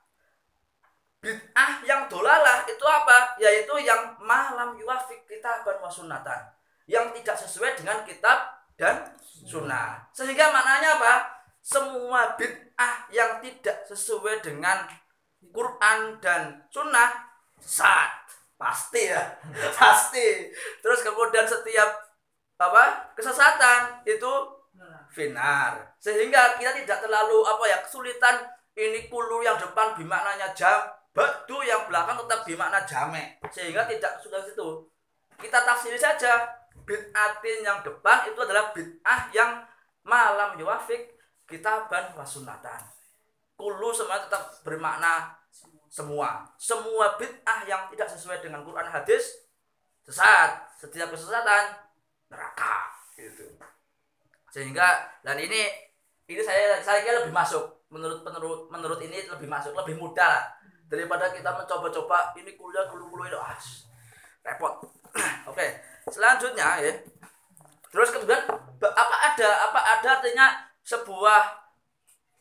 Bid'ah 1.25 1.81
yang 1.89 2.05
dolalah 2.05 2.69
itu 2.69 2.85
apa? 2.85 3.33
Yaitu 3.41 3.73
yang 3.81 4.13
malam 4.21 4.77
yuafik 4.77 5.25
kitaban 5.25 5.81
wa 5.81 5.89
sunnatan. 5.89 6.53
Yang 6.85 7.17
tidak 7.21 7.37
sesuai 7.49 7.73
dengan 7.81 8.05
kitab 8.05 8.61
dan 8.77 9.17
sunnah. 9.25 10.05
Sehingga 10.13 10.53
maknanya 10.53 11.01
apa? 11.01 11.15
Semua 11.65 12.37
bid'ah 12.37 13.09
yang 13.09 13.41
tidak 13.41 13.89
sesuai 13.89 14.45
dengan 14.45 14.85
Quran 15.49 16.21
dan 16.21 16.61
sunnah 16.69 17.33
sesat 17.57 18.25
pasti 18.55 19.11
ya 19.11 19.21
pasti 19.79 20.53
terus 20.79 21.01
kemudian 21.03 21.45
setiap 21.49 21.91
apa 22.61 23.13
kesesatan 23.19 24.05
itu 24.07 24.33
finar 25.11 25.95
sehingga 25.99 26.59
kita 26.59 26.75
tidak 26.83 26.99
terlalu 27.07 27.43
apa 27.47 27.65
ya 27.71 27.79
kesulitan 27.83 28.47
ini 28.75 29.07
kulu 29.07 29.43
yang 29.43 29.55
depan 29.59 29.95
bimaknanya 29.95 30.51
jam 30.55 30.91
badu 31.15 31.63
yang 31.63 31.87
belakang 31.87 32.19
tetap 32.27 32.43
bimakna 32.43 32.83
jame 32.83 33.39
sehingga 33.55 33.87
tidak 33.87 34.19
sudah 34.19 34.43
situ. 34.43 34.91
Kita 35.39 35.63
tafsiri 35.63 35.97
saja. 35.97 36.45
Bid'atin 36.85 37.65
yang 37.65 37.81
depan 37.81 38.29
itu 38.29 38.37
adalah 38.45 38.75
bid'ah 38.77 39.33
yang 39.33 39.65
malam 40.05 40.59
yuafik 40.61 41.17
kitaban 41.49 42.13
wasunatan 42.13 42.95
kulu 43.55 43.95
semua 43.95 44.19
tetap 44.23 44.43
bermakna 44.67 45.39
semua. 45.89 46.43
Semua 46.59 47.15
bid'ah 47.15 47.63
yang 47.71 47.87
tidak 47.95 48.09
sesuai 48.11 48.43
dengan 48.43 48.67
Quran 48.67 48.91
hadis 48.91 49.47
sesat. 50.03 50.67
Setiap 50.79 51.15
kesesatan 51.15 51.79
neraka. 52.29 52.91
Gitu. 53.15 53.47
Sehingga 54.51 55.07
dan 55.23 55.39
ini 55.39 55.71
ini 56.27 56.43
saya 56.43 56.83
saya 56.83 57.07
kira 57.07 57.23
lebih 57.23 57.35
masuk. 57.35 57.87
Menurut 57.95 58.27
menurut 58.27 58.61
menurut 58.75 59.01
ini 59.07 59.31
lebih 59.31 59.47
masuk. 59.47 59.71
Lebih 59.73 60.03
mudah 60.03 60.51
daripada 60.89 61.33
kita 61.33 61.51
mencoba-coba 61.51 62.37
ini 62.37 62.55
kuliah 62.55 62.87
kulu-kulu 62.89 63.25
itu 63.27 63.39
ah, 63.39 63.57
repot. 64.45 64.75
Oke 65.51 65.95
selanjutnya 66.11 66.81
ya. 66.81 66.93
Terus 67.89 68.11
kemudian 68.11 68.43
apa 68.83 69.17
ada 69.23 69.49
apa 69.71 69.81
ada 69.81 70.09
artinya 70.21 70.47
sebuah 70.83 71.43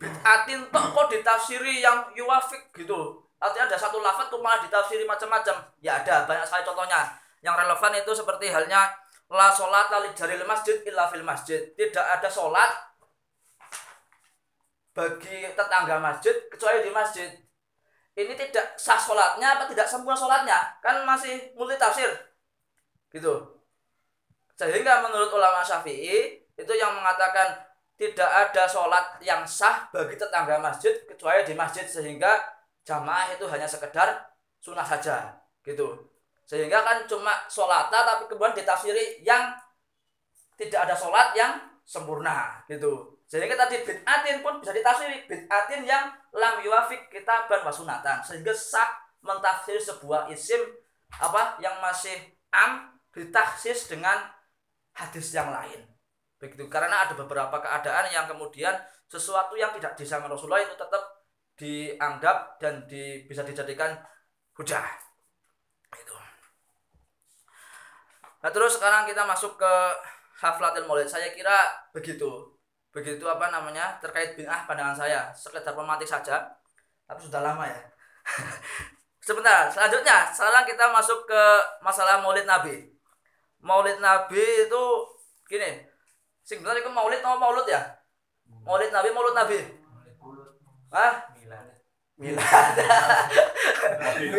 bid'atin 0.02 0.68
tok 0.74 0.86
kok 0.92 1.08
ditafsiri 1.14 1.80
yang 1.80 2.10
yuwafik 2.18 2.74
gitu? 2.74 3.22
Artinya 3.38 3.70
ada 3.70 3.78
satu 3.78 4.02
lafaz 4.02 4.28
kok 4.28 4.42
malah 4.42 4.60
ditafsiri 4.66 5.06
macam-macam. 5.06 5.62
Ya 5.80 6.02
ada 6.02 6.26
banyak 6.26 6.44
sekali 6.48 6.64
contohnya. 6.66 7.06
Yang 7.44 7.56
relevan 7.60 7.94
itu 8.00 8.12
seperti 8.16 8.48
halnya 8.50 8.88
la 9.30 9.52
sholat 9.52 9.92
li 10.04 10.12
jaril 10.16 10.44
masjid 10.48 10.80
illa 10.88 11.08
fil 11.08 11.24
masjid. 11.24 11.60
Tidak 11.76 12.06
ada 12.20 12.28
sholat 12.28 12.72
bagi 14.94 15.50
tetangga 15.54 15.98
masjid 15.98 16.34
kecuali 16.50 16.86
di 16.86 16.92
masjid 16.94 17.30
ini 18.14 18.34
tidak 18.38 18.78
sah 18.78 18.98
sholatnya 18.98 19.58
apa 19.58 19.66
tidak 19.66 19.90
sempurna 19.90 20.14
sholatnya? 20.14 20.60
Kan 20.82 21.02
masih 21.02 21.54
multi 21.58 21.74
tafsir 21.78 22.10
gitu. 23.14 23.62
Sehingga 24.54 25.02
menurut 25.06 25.30
ulama 25.34 25.66
syafi'i 25.66 26.46
itu 26.54 26.74
yang 26.74 26.94
mengatakan 26.94 27.58
tidak 27.98 28.30
ada 28.30 28.70
sholat 28.70 29.18
yang 29.22 29.46
sah 29.46 29.90
bagi 29.90 30.18
tetangga 30.18 30.58
masjid 30.62 30.94
kecuali 31.06 31.46
di 31.46 31.54
masjid 31.54 31.86
sehingga 31.86 32.42
jamaah 32.86 33.34
itu 33.34 33.46
hanya 33.50 33.66
sekedar 33.66 34.34
sunnah 34.62 34.86
saja. 34.86 35.34
Gitu. 35.66 35.86
Sehingga 36.46 36.86
kan 36.86 37.06
cuma 37.10 37.46
sholata 37.50 38.06
tapi 38.06 38.30
kemudian 38.30 38.58
ditafsiri 38.62 39.26
yang 39.26 39.54
tidak 40.58 40.90
ada 40.90 40.94
sholat 40.98 41.34
yang 41.34 41.58
sempurna. 41.86 42.62
Gitu 42.70 43.13
sehingga 43.28 43.58
tadi 43.58 43.82
bid'atin 43.82 44.46
pun 44.46 44.62
bisa 44.62 44.72
ditafsiri. 44.76 45.26
Bid'atin 45.26 45.82
yang 45.88 46.14
lam 46.36 46.62
yuafik 46.62 47.10
kitaban 47.10 47.66
wa 47.66 47.74
sunatan 47.74 48.22
sehingga 48.22 48.54
sah 48.54 48.90
mentafsir 49.24 49.80
sebuah 49.80 50.30
isim 50.30 50.60
apa 51.18 51.58
yang 51.64 51.80
masih 51.80 52.14
am 52.54 52.94
ditaksis 53.14 53.90
dengan 53.90 54.30
hadis 54.94 55.34
yang 55.34 55.50
lain. 55.50 55.82
Begitu. 56.38 56.68
Karena 56.70 57.08
ada 57.08 57.18
beberapa 57.18 57.58
keadaan 57.58 58.12
yang 58.12 58.26
kemudian 58.30 58.76
sesuatu 59.10 59.58
yang 59.58 59.74
tidak 59.78 59.94
disangka 59.98 60.30
Rasulullah 60.30 60.62
itu 60.62 60.76
tetap 60.78 61.04
dianggap 61.54 62.58
dan 62.58 62.84
di, 62.90 63.26
bisa 63.30 63.46
dijadikan 63.46 63.94
hujah. 64.58 64.86
Itu 65.94 66.18
nah 68.44 68.52
terus 68.52 68.76
sekarang 68.76 69.08
kita 69.08 69.24
masuk 69.24 69.56
ke 69.56 69.74
haflatil 70.44 70.84
maulid. 70.90 71.08
Saya 71.08 71.32
kira 71.32 71.72
begitu 71.96 72.53
begitu 72.94 73.26
apa 73.26 73.50
namanya 73.50 73.98
terkait 73.98 74.38
bid'ah 74.38 74.70
pandangan 74.70 74.94
saya. 74.94 75.34
Sekedar 75.34 75.74
pemantik 75.74 76.06
saja 76.06 76.46
tapi 77.10 77.26
sudah 77.26 77.42
lama 77.42 77.66
ya. 77.66 77.82
Sebentar 79.28 79.68
selanjutnya 79.74 80.30
sekarang 80.30 80.64
kita 80.70 80.94
masuk 80.94 81.26
ke 81.26 81.44
masalah 81.82 82.22
maulid 82.22 82.46
nabi. 82.46 82.94
Maulid 83.66 83.98
nabi 83.98 84.70
itu 84.70 84.84
gini 85.50 85.90
sing 86.46 86.62
bener 86.62 86.86
itu 86.86 86.92
maulid 86.94 87.20
atau 87.20 87.42
maulud 87.42 87.66
ya? 87.66 87.82
Maulid 88.62 88.94
nabi 88.94 89.10
maulud 89.10 89.34
nabi? 89.34 89.58
Ah 90.94 91.26
milad. 92.22 92.78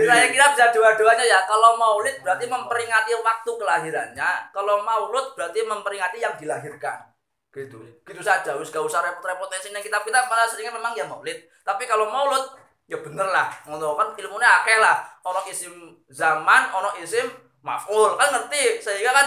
Saya 0.06 0.26
kira 0.30 0.46
bisa 0.54 0.70
dua-duanya 0.70 1.26
ya. 1.26 1.42
Kalau 1.42 1.74
maulid 1.74 2.22
berarti 2.22 2.46
memperingati 2.46 3.12
waktu 3.18 3.50
kelahirannya. 3.50 4.30
Kalau 4.54 4.86
maulud 4.86 5.34
berarti 5.34 5.66
memperingati 5.66 6.22
yang 6.22 6.38
dilahirkan 6.38 7.13
gitu. 7.54 7.78
Gitu 8.02 8.20
saja 8.20 8.58
wis 8.58 8.74
gak 8.74 8.82
usah 8.82 9.00
repot-repot. 9.00 9.46
Sini 9.62 9.78
kita 9.78 10.02
kita 10.02 10.26
pada 10.26 10.44
seringnya 10.50 10.74
memang 10.74 10.92
ya 10.98 11.06
maulid. 11.06 11.38
Tapi 11.62 11.86
kalau 11.86 12.10
maulud 12.10 12.42
ya 12.90 12.98
bener 12.98 13.30
lah. 13.30 13.48
Ngono 13.70 13.94
kan 13.94 14.12
ilmunya 14.18 14.48
akeh 14.60 14.78
lah. 14.82 15.06
Ono 15.22 15.40
isim 15.46 15.94
zaman 16.10 16.74
ono 16.74 16.90
isim 16.98 17.30
maf'ul. 17.62 18.18
Kan 18.18 18.34
ngerti? 18.34 18.82
Sehingga 18.82 19.14
kan 19.14 19.26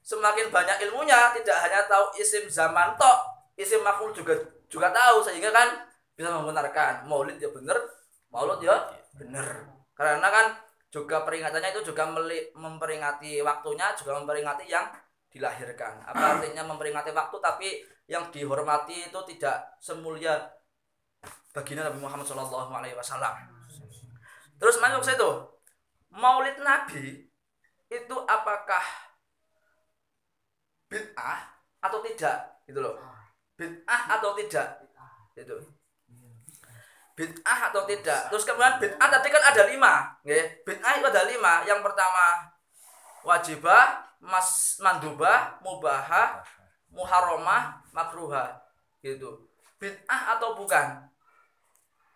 semakin 0.00 0.48
banyak 0.48 0.88
ilmunya 0.88 1.36
tidak 1.36 1.56
hanya 1.68 1.84
tahu 1.84 2.10
isim 2.16 2.48
zaman 2.48 2.96
tok 2.96 3.18
isim 3.60 3.84
maf'ul 3.84 4.10
juga 4.16 4.32
juga 4.72 4.88
tahu. 4.90 5.20
Sehingga 5.20 5.52
kan 5.52 5.84
bisa 6.16 6.32
membenarkan 6.32 7.04
maulid 7.04 7.36
ya 7.36 7.52
bener 7.52 7.76
maulud 8.32 8.58
ya 8.64 8.88
bener. 9.20 9.68
Karena 9.92 10.28
kan 10.32 10.56
juga 10.90 11.22
peringatannya 11.22 11.70
itu 11.70 11.92
juga 11.94 12.08
memperingati 12.56 13.38
waktunya 13.46 13.94
juga 13.94 14.18
memperingati 14.18 14.66
yang 14.66 14.90
dilahirkan. 15.30 16.02
Apa 16.04 16.38
artinya 16.38 16.66
memperingati 16.66 17.14
waktu 17.14 17.36
tapi 17.38 17.68
yang 18.10 18.26
dihormati 18.34 19.06
itu 19.08 19.20
tidak 19.30 19.78
semulia 19.78 20.34
baginda 21.54 21.86
Nabi 21.86 22.02
Muhammad 22.02 22.26
Shallallahu 22.26 22.74
Alaihi 22.74 22.98
Wasallam. 22.98 23.34
Terus 24.58 24.76
masuk 24.82 25.02
saya 25.06 25.16
itu 25.16 25.30
maulid 26.10 26.58
Nabi 26.60 27.30
itu 27.90 28.16
apakah 28.26 28.82
bid'ah 30.90 31.54
atau 31.78 32.02
tidak? 32.02 32.60
Gitu 32.66 32.82
loh. 32.82 32.98
Bid'ah 33.54 34.18
atau 34.18 34.34
tidak? 34.34 34.82
Itu 35.38 35.56
bid'ah 37.14 37.58
atau 37.70 37.86
tidak? 37.86 38.20
Terus 38.34 38.44
kemudian 38.48 38.82
bid'ah 38.82 39.08
tadi 39.12 39.28
kan 39.30 39.42
ada 39.46 39.62
lima 39.70 40.18
bid'ah 40.66 40.92
itu 40.98 41.06
ada 41.06 41.22
lima. 41.30 41.62
Yang 41.62 41.80
pertama 41.86 42.50
wajibah 43.22 44.09
mas 44.20 44.76
mandubah 44.84 45.58
mubahah 45.64 46.44
muharramah 46.92 47.80
makruhah 47.96 48.60
gitu. 49.00 49.48
Bid'ah 49.80 50.36
atau 50.36 50.52
bukan? 50.60 51.08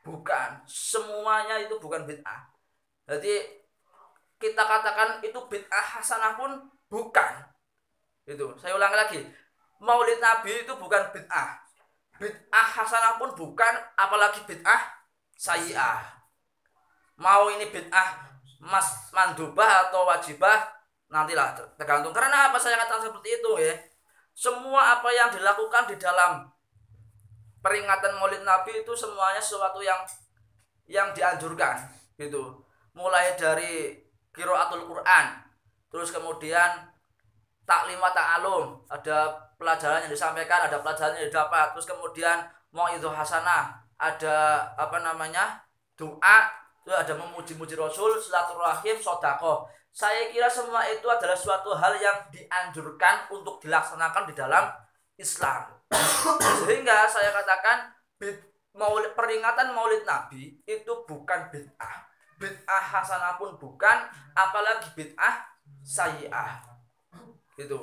Bukan. 0.05 0.49
Semuanya 0.69 1.65
itu 1.65 1.81
bukan 1.81 2.05
bid'ah. 2.05 2.53
Jadi 3.09 3.65
kita 4.37 4.61
katakan 4.61 5.25
itu 5.25 5.41
bid'ah 5.49 5.87
hasanah 5.97 6.37
pun 6.37 6.61
bukan. 6.93 7.33
Itu 8.29 8.53
saya 8.61 8.77
ulangi 8.77 8.97
lagi. 9.01 9.21
Maulid 9.81 10.21
nabi 10.21 10.69
itu 10.69 10.77
bukan 10.77 11.09
bid'ah. 11.09 11.57
Bid'ah 12.21 12.69
hasanah 12.69 13.17
pun 13.17 13.33
bukan 13.33 13.75
apalagi 13.97 14.45
bid'ah 14.45 14.93
sayi'ah. 15.41 16.21
Mau 17.17 17.49
ini 17.49 17.73
bid'ah 17.73 18.37
mas 18.61 19.09
mandubah 19.13 19.89
atau 19.89 20.05
wajibah 20.05 20.74
nantilah 21.15 21.55
ter- 21.55 21.71
tergantung. 21.79 22.11
Karena 22.11 22.51
apa 22.51 22.59
saya 22.59 22.75
katakan 22.83 23.07
seperti 23.07 23.39
itu 23.39 23.53
ya. 23.63 23.75
Semua 24.35 24.99
apa 24.99 25.15
yang 25.15 25.31
dilakukan 25.31 25.87
di 25.87 25.95
dalam 25.95 26.43
peringatan 27.63 28.19
maulid 28.19 28.43
nabi 28.43 28.83
itu 28.83 28.91
semuanya 28.99 29.39
sesuatu 29.39 29.79
yang 29.79 30.03
yang 30.91 31.15
dianjurkan 31.15 31.87
gitu. 32.19 32.67
Mulai 32.99 33.39
dari 33.39 33.95
kiraatul 34.35 34.91
Quran 34.91 35.25
terus 35.95 36.11
kemudian 36.11 36.91
taklimat 37.63 38.11
ta'alum 38.11 38.83
ada 38.91 39.31
pelajaran 39.55 40.03
yang 40.03 40.13
disampaikan 40.13 40.67
ada 40.67 40.83
pelajaran 40.83 41.15
yang 41.15 41.31
didapat 41.31 41.71
terus 41.71 41.87
kemudian 41.87 42.43
mau 42.75 42.91
itu 42.91 43.07
hasanah 43.07 43.79
ada 43.95 44.67
apa 44.75 44.99
namanya 44.99 45.63
doa 45.95 46.51
terus 46.83 46.99
ada 46.99 47.15
memuji-muji 47.15 47.79
Rasul 47.79 48.19
silaturahim 48.19 48.99
sodako 48.99 49.71
saya 49.95 50.27
kira 50.35 50.51
semua 50.51 50.83
itu 50.91 51.07
adalah 51.07 51.39
suatu 51.39 51.71
hal 51.71 51.95
yang 52.03 52.27
dianjurkan 52.35 53.31
untuk 53.31 53.63
dilaksanakan 53.63 54.27
di 54.27 54.35
dalam 54.35 54.75
Islam. 55.15 55.71
Sehingga 56.67 57.07
saya 57.07 57.31
katakan 57.31 57.95
maulid, 58.75 59.15
peringatan 59.15 59.71
maulid 59.71 60.03
Nabi 60.03 60.59
itu 60.67 60.93
bukan 61.07 61.47
bid'ah. 61.55 62.11
Bid'ah 62.43 62.85
hasanah 62.91 63.39
pun 63.39 63.55
bukan 63.55 64.11
apalagi 64.35 64.91
bid'ah 64.99 65.47
sayi'ah. 65.87 66.59
Gitu. 67.55 67.79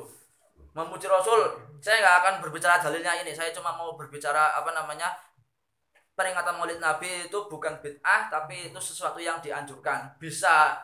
Memuji 0.75 1.07
Rasul 1.07 1.47
saya 1.79 2.03
nggak 2.03 2.17
akan 2.27 2.33
berbicara 2.43 2.83
dalilnya 2.83 3.23
ini. 3.23 3.31
Saya 3.31 3.55
cuma 3.55 3.71
mau 3.71 3.95
berbicara 3.95 4.59
apa 4.59 4.75
namanya 4.75 5.15
peringatan 6.11 6.59
maulid 6.59 6.83
Nabi 6.83 7.31
itu 7.31 7.39
bukan 7.47 7.79
bid'ah 7.79 8.27
tapi 8.27 8.67
itu 8.67 8.79
sesuatu 8.83 9.23
yang 9.23 9.39
dianjurkan. 9.39 10.19
Bisa 10.19 10.75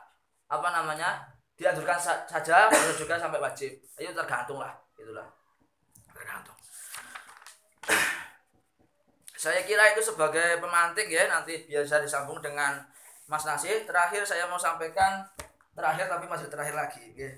apa 0.47 0.67
namanya 0.71 1.27
dianjurkan 1.57 1.99
sa- 1.99 2.23
saja 2.27 2.71
bisa 2.71 2.93
juga 2.95 3.19
sampai 3.19 3.39
wajib. 3.41 3.71
Itu 3.99 4.11
tergantung 4.15 4.59
lah 4.63 4.73
itulah. 4.97 5.27
Tergantung. 6.11 6.57
Saya 9.37 9.61
kira 9.63 9.93
itu 9.93 10.01
sebagai 10.01 10.57
pemantik 10.57 11.07
ya 11.13 11.29
nanti 11.29 11.69
biasa 11.69 12.01
disambung 12.01 12.41
dengan 12.41 12.81
Mas 13.29 13.45
Nasir. 13.45 13.85
Terakhir 13.85 14.25
saya 14.25 14.49
mau 14.49 14.57
sampaikan 14.57 15.21
terakhir 15.77 16.09
tapi 16.09 16.25
masih 16.25 16.49
terakhir 16.49 16.73
lagi 16.73 17.13
ya. 17.13 17.29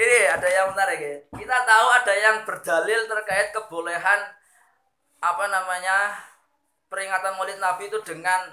ini 0.00 0.18
ada 0.32 0.48
yang 0.48 0.72
menarik 0.72 1.00
ya. 1.00 1.16
Kita 1.36 1.56
tahu 1.68 1.86
ada 1.92 2.14
yang 2.16 2.36
berdalil 2.48 3.04
terkait 3.04 3.52
kebolehan 3.52 4.20
apa 5.18 5.44
namanya 5.50 6.16
peringatan 6.88 7.36
Maulid 7.36 7.60
Nabi 7.60 7.92
itu 7.92 8.00
dengan 8.00 8.48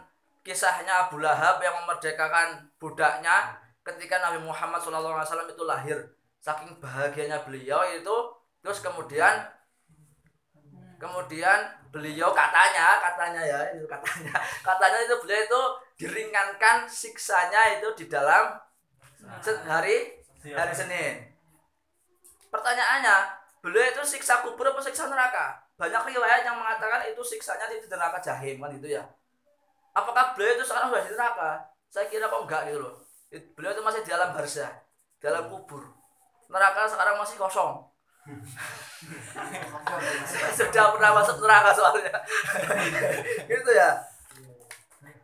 kisahnya 0.45 1.09
Abu 1.09 1.17
Lahab 1.17 1.57
yang 1.57 1.73
memerdekakan 1.81 2.69
budaknya 2.77 3.57
ketika 3.81 4.21
Nabi 4.21 4.45
Muhammad 4.45 4.77
SAW 4.77 5.49
itu 5.49 5.65
lahir. 5.65 5.97
Saking 6.37 6.77
bahagianya 6.77 7.41
beliau 7.41 7.81
itu 7.89 8.17
terus 8.61 8.77
kemudian 8.85 9.49
kemudian 11.01 11.73
beliau 11.89 12.29
katanya 12.29 13.01
katanya 13.01 13.41
ya 13.41 13.59
itu 13.73 13.89
katanya 13.89 14.37
katanya 14.69 14.99
itu 15.01 15.15
beliau 15.25 15.41
itu 15.41 15.61
diringankan 16.05 16.85
siksanya 16.85 17.81
itu 17.81 17.89
di 17.97 18.05
dalam 18.05 18.53
hari 19.65 20.21
hari 20.45 20.73
Senin. 20.77 21.25
Pertanyaannya 22.53 23.17
beliau 23.65 23.81
itu 23.81 24.05
siksa 24.05 24.45
kubur 24.45 24.69
apa 24.69 24.77
siksa 24.85 25.09
neraka? 25.09 25.65
Banyak 25.73 26.13
riwayat 26.13 26.45
yang 26.45 26.61
mengatakan 26.61 27.09
itu 27.09 27.25
siksanya 27.25 27.65
di 27.65 27.81
neraka 27.89 28.21
jahim 28.21 28.61
kan 28.61 28.69
itu 28.69 28.93
ya 28.93 29.01
apakah 29.95 30.35
beliau 30.35 30.59
itu 30.59 30.67
sekarang 30.67 30.91
sudah 30.91 31.03
di 31.07 31.11
neraka? 31.15 31.51
Saya 31.87 32.05
kira 32.11 32.27
kok 32.27 32.43
enggak 32.43 32.67
gitu 32.67 32.83
loh. 32.83 32.99
Beliau 33.55 33.71
itu 33.71 33.81
masih 33.81 34.03
di 34.03 34.11
alam 34.11 34.35
barzah 34.35 34.71
di 35.19 35.25
alam 35.25 35.47
kubur. 35.47 35.83
Neraka 36.51 36.85
sekarang 36.85 37.15
masih 37.17 37.39
kosong. 37.39 37.73
Sudah 40.57 40.97
pernah 40.97 41.11
masuk 41.13 41.37
neraka 41.41 41.69
soalnya. 41.73 42.13
Gitu 43.49 43.69
ya. 43.69 44.01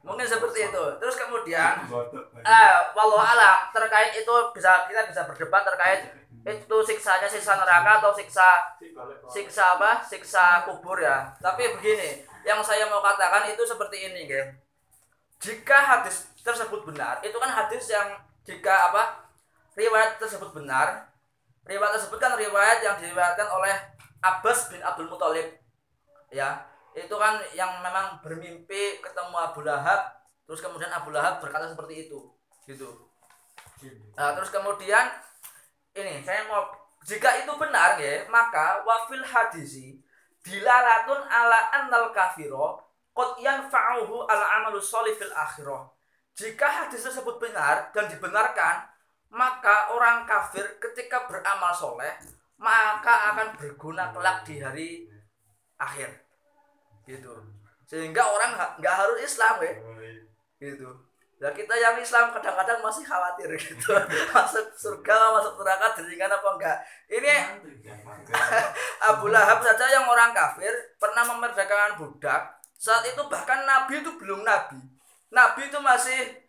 Mungkin 0.05 0.25
seperti 0.25 0.69
itu. 0.69 0.83
Terus 1.01 1.15
kemudian 1.17 1.81
eh 2.41 2.73
walau 2.93 3.21
alam 3.21 3.69
terkait 3.73 4.13
itu 4.17 4.33
bisa 4.53 4.85
kita 4.85 5.01
bisa 5.09 5.25
berdebat 5.25 5.65
terkait 5.65 6.13
itu 6.41 6.77
siksanya 6.81 7.29
siksa 7.29 7.53
neraka 7.57 8.01
atau 8.01 8.13
siksa 8.13 8.77
siksa 9.29 9.77
apa? 9.77 10.01
Siksa 10.05 10.65
kubur 10.65 11.01
ya. 11.01 11.33
Tapi 11.41 11.73
begini 11.77 12.25
yang 12.47 12.59
saya 12.65 12.89
mau 12.89 13.03
katakan 13.03 13.49
itu 13.53 13.61
seperti 13.65 14.11
ini 14.11 14.25
guys 14.29 14.49
jika 15.41 15.77
hadis 15.77 16.29
tersebut 16.41 16.85
benar 16.85 17.21
itu 17.21 17.37
kan 17.37 17.49
hadis 17.49 17.89
yang 17.89 18.17
jika 18.45 18.93
apa 18.93 19.29
riwayat 19.73 20.21
tersebut 20.21 20.53
benar 20.53 21.11
riwayat 21.65 21.93
tersebut 21.97 22.17
kan 22.17 22.33
riwayat 22.37 22.81
yang 22.81 22.97
diriwayatkan 22.97 23.47
oleh 23.49 23.75
Abbas 24.21 24.69
bin 24.69 24.81
Abdul 24.85 25.09
Muthalib 25.09 25.49
ya. 26.29 26.65
Itu 26.91 27.15
kan 27.15 27.39
yang 27.55 27.79
memang 27.79 28.19
bermimpi 28.19 28.99
ketemu 28.99 29.35
Abu 29.37 29.63
Lahab 29.63 30.11
terus 30.45 30.59
kemudian 30.59 30.91
Abu 30.91 31.09
Lahab 31.15 31.39
berkata 31.39 31.71
seperti 31.71 32.07
itu 32.09 32.19
gitu. 32.67 33.07
Nah, 34.13 34.37
terus 34.37 34.51
kemudian 34.53 35.09
ini 35.97 36.21
saya 36.21 36.45
mau 36.45 36.69
jika 37.01 37.41
itu 37.41 37.51
benar 37.57 37.97
ya 37.97 38.27
maka 38.29 38.85
wafil 38.85 39.25
hadisi 39.25 39.97
dilalatun 40.41 41.21
ala 41.25 41.69
annal 41.71 42.09
kafiro 42.09 42.81
qad 43.13 43.37
yanfa'uhu 43.41 44.25
al 44.25 44.43
amalu 44.61 44.81
sholih 44.81 45.13
fil 45.15 45.33
akhirah. 45.33 45.89
Jika 46.35 46.65
hadis 46.65 47.03
tersebut 47.05 47.37
benar 47.37 47.91
dan 47.91 48.07
dibenarkan 48.07 48.87
maka 49.31 49.95
orang 49.95 50.27
kafir 50.27 50.63
ketika 50.79 51.27
beramal 51.27 51.71
soleh 51.71 52.15
maka 52.61 53.33
akan 53.33 53.57
berguna 53.57 54.13
kelak 54.13 54.43
di 54.45 54.61
hari 54.61 54.89
akhir. 55.79 56.09
Gitu. 57.05 57.33
Sehingga 57.87 58.23
orang 58.23 58.55
nggak 58.79 58.95
harus 58.95 59.19
Islam 59.23 59.59
ya 59.59 59.73
gitu 60.61 60.89
Nah 61.41 61.49
kita 61.57 61.73
yang 61.73 61.97
Islam 61.97 62.29
kadang-kadang 62.29 62.85
masih 62.85 63.01
khawatir 63.01 63.49
gitu. 63.57 63.97
Masuk 64.33 64.61
surga 64.77 65.33
masuk 65.33 65.57
neraka 65.57 65.97
diringan 65.97 66.29
apa 66.29 66.49
enggak? 66.53 66.77
Ini 67.09 67.33
Abu 69.09 69.33
Lahab 69.33 69.57
saja 69.65 69.89
yang 69.89 70.05
orang 70.05 70.37
kafir 70.37 70.69
pernah 71.01 71.25
memerdekakan 71.25 71.97
budak. 71.97 72.61
Saat 72.77 73.09
itu 73.09 73.25
bahkan 73.25 73.65
nabi 73.65 74.05
itu 74.05 74.13
belum 74.21 74.45
nabi. 74.45 74.77
Nabi 75.33 75.65
itu 75.65 75.81
masih 75.81 76.45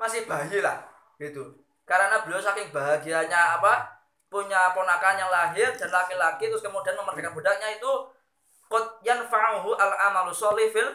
masih 0.00 0.24
bayi 0.24 0.64
lah 0.64 0.80
gitu. 1.20 1.52
Karena 1.84 2.24
beliau 2.24 2.40
saking 2.40 2.72
bahagianya 2.72 3.60
apa 3.60 4.00
punya 4.32 4.72
ponakan 4.72 5.20
yang 5.20 5.28
lahir 5.28 5.76
dan 5.76 5.92
laki-laki 5.92 6.48
terus 6.48 6.64
kemudian 6.64 6.96
memerdekakan 6.96 7.36
budaknya 7.36 7.68
itu 7.76 7.92
qad 8.72 8.84
yanfa'uhu 9.04 9.76
al-amalu 9.76 10.32
sholih 10.32 10.72
fil 10.72 10.88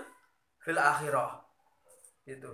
fil 0.58 0.82
akhirah. 0.82 1.38
Gitu 2.26 2.50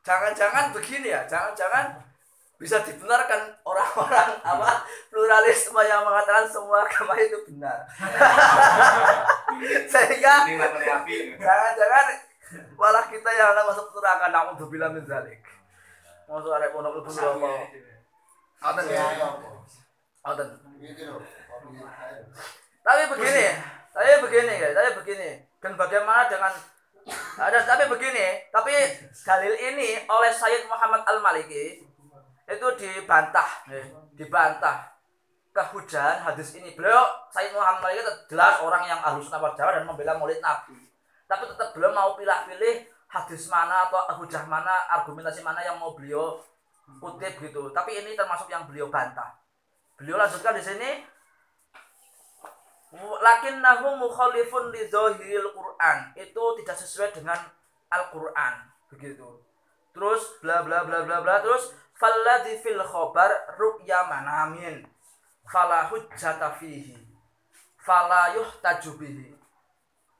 jangan-jangan 0.00 0.72
begini 0.72 1.12
ya 1.12 1.24
jangan-jangan 1.28 2.00
bisa 2.60 2.76
dibenarkan 2.84 3.56
orang-orang 3.64 4.36
apa 4.52 4.84
pluralisme 5.08 5.80
yang 5.80 6.04
mengatakan 6.04 6.44
semua 6.44 6.84
agama 6.84 7.16
itu 7.16 7.40
benar. 7.48 7.88
Sehingga 9.92 10.44
jangan-jangan 11.40 12.06
malah 12.76 13.04
kita 13.08 13.30
yang 13.32 13.56
akan 13.56 13.64
masuk 13.72 13.86
neraka 13.96 14.26
naudzubillah 14.28 14.92
min 14.92 15.06
dzalik 15.06 15.40
masuk 16.30 16.54
arek 16.54 16.70
pondok 16.70 17.02
lebu 17.02 17.10
apa? 17.10 17.50
Ngoten 18.60 18.84
ya? 18.86 19.04
Ngoten 20.22 20.48
Gitu 20.80 21.02
loh. 21.10 21.20
Kopi 21.20 21.76
saya. 21.76 22.24
tapi 22.80 23.02
begini 23.12 23.46
tapi 23.92 24.10
begini 24.24 24.52
guys 24.56 24.72
tapi 24.72 24.90
begini. 25.02 25.30
Dan 25.60 25.76
bagaimana 25.76 26.24
dengan 26.30 26.54
ada 27.40 27.58
tapi 27.64 27.88
begini 27.88 28.50
tapi 28.52 28.74
dalil 29.24 29.54
ini 29.56 29.96
oleh 30.04 30.30
Sayyid 30.30 30.68
Muhammad 30.68 31.02
Al 31.08 31.18
Maliki 31.24 31.84
itu 32.50 32.66
dibantah 32.76 33.64
eh, 33.70 33.86
dibantah 34.18 34.90
kehujahan 35.50 36.22
hadis 36.22 36.54
ini. 36.58 36.74
Beliau 36.74 37.06
Sayyid 37.30 37.54
Muhammad 37.54 37.90
Maliki 37.90 38.00
itu 38.06 38.14
jelas 38.34 38.62
orang 38.62 38.86
yang 38.86 39.00
ahlu 39.02 39.22
sunnah 39.22 39.42
wal 39.42 39.54
jamaah 39.54 39.82
dan 39.82 39.84
membela 39.86 40.14
maulid 40.18 40.38
Nabi. 40.38 40.78
Tapi 41.26 41.46
tetap 41.46 41.70
beliau 41.74 41.94
mau 41.94 42.18
pilih-pilih 42.18 42.90
hadis 43.10 43.50
mana 43.50 43.86
atau 43.86 44.22
hujah 44.22 44.46
mana 44.46 44.86
argumentasi 44.98 45.42
mana 45.42 45.62
yang 45.62 45.78
mau 45.78 45.94
beliau 45.94 46.38
kutip 46.98 47.38
gitu. 47.38 47.70
Tapi 47.70 48.02
ini 48.02 48.18
termasuk 48.18 48.50
yang 48.50 48.66
beliau 48.66 48.90
bantah. 48.90 49.38
Beliau 49.94 50.18
lanjutkan 50.18 50.58
di 50.58 50.62
sini 50.62 50.90
lakinnahu 52.98 53.98
mukhalifun 53.98 54.74
li 54.74 54.86
zahiril 54.90 55.50
Quran. 55.54 55.98
Itu 56.18 56.42
tidak 56.62 56.76
sesuai 56.78 57.10
dengan 57.14 57.38
Al-Quran 57.90 58.54
begitu. 58.90 59.42
Terus 59.94 60.38
bla 60.42 60.62
bla 60.62 60.86
bla 60.86 61.02
bla 61.02 61.18
bla 61.22 61.42
terus 61.42 61.74
falladzi 61.98 62.62
fil 62.62 62.82
khobar 62.82 63.30
ru'ya 63.58 64.06
manamin 64.06 64.86
fala 65.46 65.86
hujjata 65.90 66.54
fihi. 66.58 66.94
Fala 67.80 68.36
yuhtaju 68.36 68.92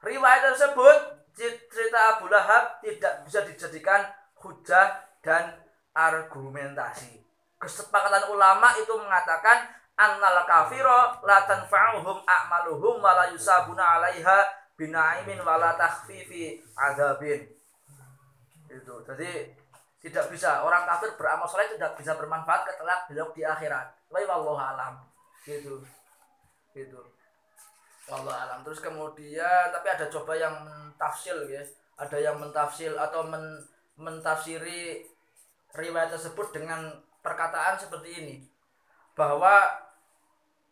riwayat 0.01 0.43
tersebut 0.53 0.97
cerita 1.37 2.17
Abu 2.17 2.27
Lahab 2.33 2.81
tidak 2.81 3.25
bisa 3.29 3.45
dijadikan 3.45 4.01
hujah 4.41 5.05
dan 5.21 5.61
argumentasi. 5.93 7.21
Kesepakatan 7.61 8.33
ulama 8.33 8.73
itu 8.81 8.93
mengatakan 8.97 9.69
annal 10.01 10.41
kafiro 10.49 11.21
la 11.29 11.45
tanfa'uhum 11.45 12.25
a'maluhum 12.25 13.05
wa 13.05 13.13
la 13.13 13.29
yusabuna 13.29 14.01
'alaiha 14.01 14.49
binaimin 14.81 15.45
wa 15.45 15.61
la 15.61 15.77
takhfifi 15.77 16.65
adzabin. 16.73 17.45
Itu. 18.73 19.05
Jadi 19.05 19.53
tidak 20.01 20.33
bisa 20.33 20.65
orang 20.65 20.89
kafir 20.89 21.13
beramal 21.21 21.45
soleh 21.45 21.69
tidak 21.77 21.93
bisa 22.01 22.17
bermanfaat 22.17 22.65
ketelak 22.73 23.05
belok 23.13 23.31
di 23.37 23.45
akhirat. 23.45 23.93
Wa 24.09 24.25
wallahu 24.25 24.57
alam. 24.57 25.05
Gitu. 25.45 25.85
Gitu. 26.73 27.01
Wallahu 28.09 28.33
alam. 28.33 28.65
Terus 28.65 28.81
kemudian 28.81 29.69
tapi 29.69 29.87
ada 29.93 30.09
coba 30.09 30.33
yang 30.33 30.65
mentafsil 30.65 31.45
ya. 31.53 31.61
Ada 32.01 32.17
yang 32.17 32.41
mentafsil 32.41 32.97
atau 32.97 33.29
men, 33.29 33.61
mentafsiri 34.01 35.05
riwayat 35.77 36.17
tersebut 36.17 36.57
dengan 36.57 36.97
perkataan 37.21 37.77
seperti 37.77 38.11
ini 38.25 38.37
bahwa 39.13 39.69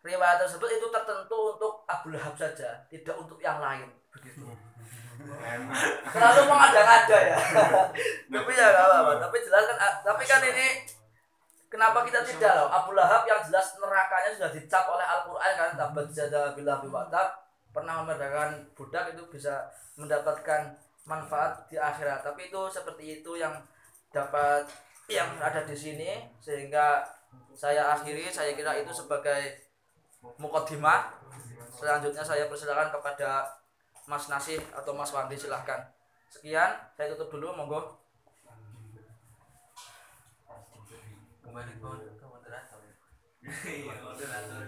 riwayat 0.08 0.40
tersebut 0.40 0.80
itu 0.80 0.86
tertentu 0.88 1.38
untuk 1.52 1.84
Abu 1.84 2.08
Lahab 2.08 2.32
saja, 2.32 2.80
tidak 2.88 3.14
untuk 3.20 3.36
yang 3.44 3.60
lain. 3.60 3.92
Begitu. 4.08 4.48
Terlalu 6.08 6.42
mengada-ngada 6.48 7.18
ya. 7.20 7.38
tapi 8.32 8.50
ya 8.56 8.66
nggak 8.72 8.86
apa-apa. 8.88 9.12
Tapi 9.28 9.36
jelas 9.44 9.64
kan, 9.68 9.92
tapi 10.00 10.24
kan 10.24 10.40
ini 10.40 10.66
kenapa 11.68 12.00
kita 12.08 12.24
tidak 12.24 12.52
loh? 12.56 12.72
Abu 12.72 12.96
Lahab 12.96 13.28
yang 13.28 13.44
jelas 13.44 13.76
nerakanya 13.76 14.30
sudah 14.32 14.50
dicap 14.56 14.88
oleh 14.88 15.04
Al-Quran 15.04 15.52
kan, 15.52 15.70
tabat 15.76 16.06
jada 16.08 16.56
bila 16.56 16.80
biwatab 16.80 17.28
pernah 17.68 18.00
memerdekakan 18.00 18.64
budak 18.72 19.12
itu 19.12 19.22
bisa 19.28 19.68
mendapatkan 20.00 20.72
manfaat 21.04 21.68
di 21.68 21.76
akhirat. 21.76 22.24
Tapi 22.24 22.48
itu 22.48 22.60
seperti 22.72 23.20
itu 23.20 23.36
yang 23.36 23.52
dapat 24.08 24.64
yang 25.08 25.36
ada 25.40 25.64
di 25.64 25.76
sini 25.76 26.24
sehingga 26.40 27.04
saya 27.52 27.96
akhiri 27.96 28.28
saya 28.28 28.56
kira 28.56 28.76
itu 28.76 28.92
sebagai 28.92 29.67
mukaddimah 30.22 31.14
selanjutnya 31.70 32.24
saya 32.26 32.50
persilakan 32.50 32.90
kepada 32.90 33.58
Mas 34.08 34.26
Nasih 34.26 34.58
atau 34.72 34.96
Mas 34.96 35.12
Wandi 35.12 35.36
silahkan. 35.36 35.84
Sekian 36.32 36.74
saya 36.96 37.12
tutup 37.14 37.36
dulu 37.36 37.52
monggo. 37.52 38.00
Kembali 41.44 41.72
ke 41.80 42.26
moderator 42.28 42.80
Iya, 43.64 43.94
moderator. 44.04 44.60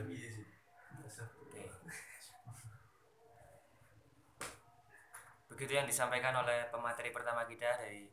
Begitu 5.50 5.72
yang 5.76 5.84
disampaikan 5.84 6.32
oleh 6.40 6.72
pemateri 6.72 7.12
pertama 7.12 7.44
kita 7.44 7.68
dari 7.76 8.08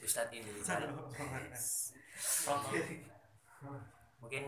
Ustadz 0.00 0.32
Indri. 0.32 0.64
Mungkin 4.24 4.44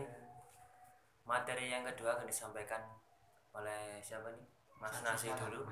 materi 1.23 1.69
yang 1.69 1.83
kedua 1.85 2.17
akan 2.17 2.27
disampaikan 2.27 2.81
oleh 3.53 3.99
siapa 4.01 4.31
nih? 4.31 4.45
Mas 4.81 4.97
Nasi 5.05 5.29
dulu. 5.37 5.69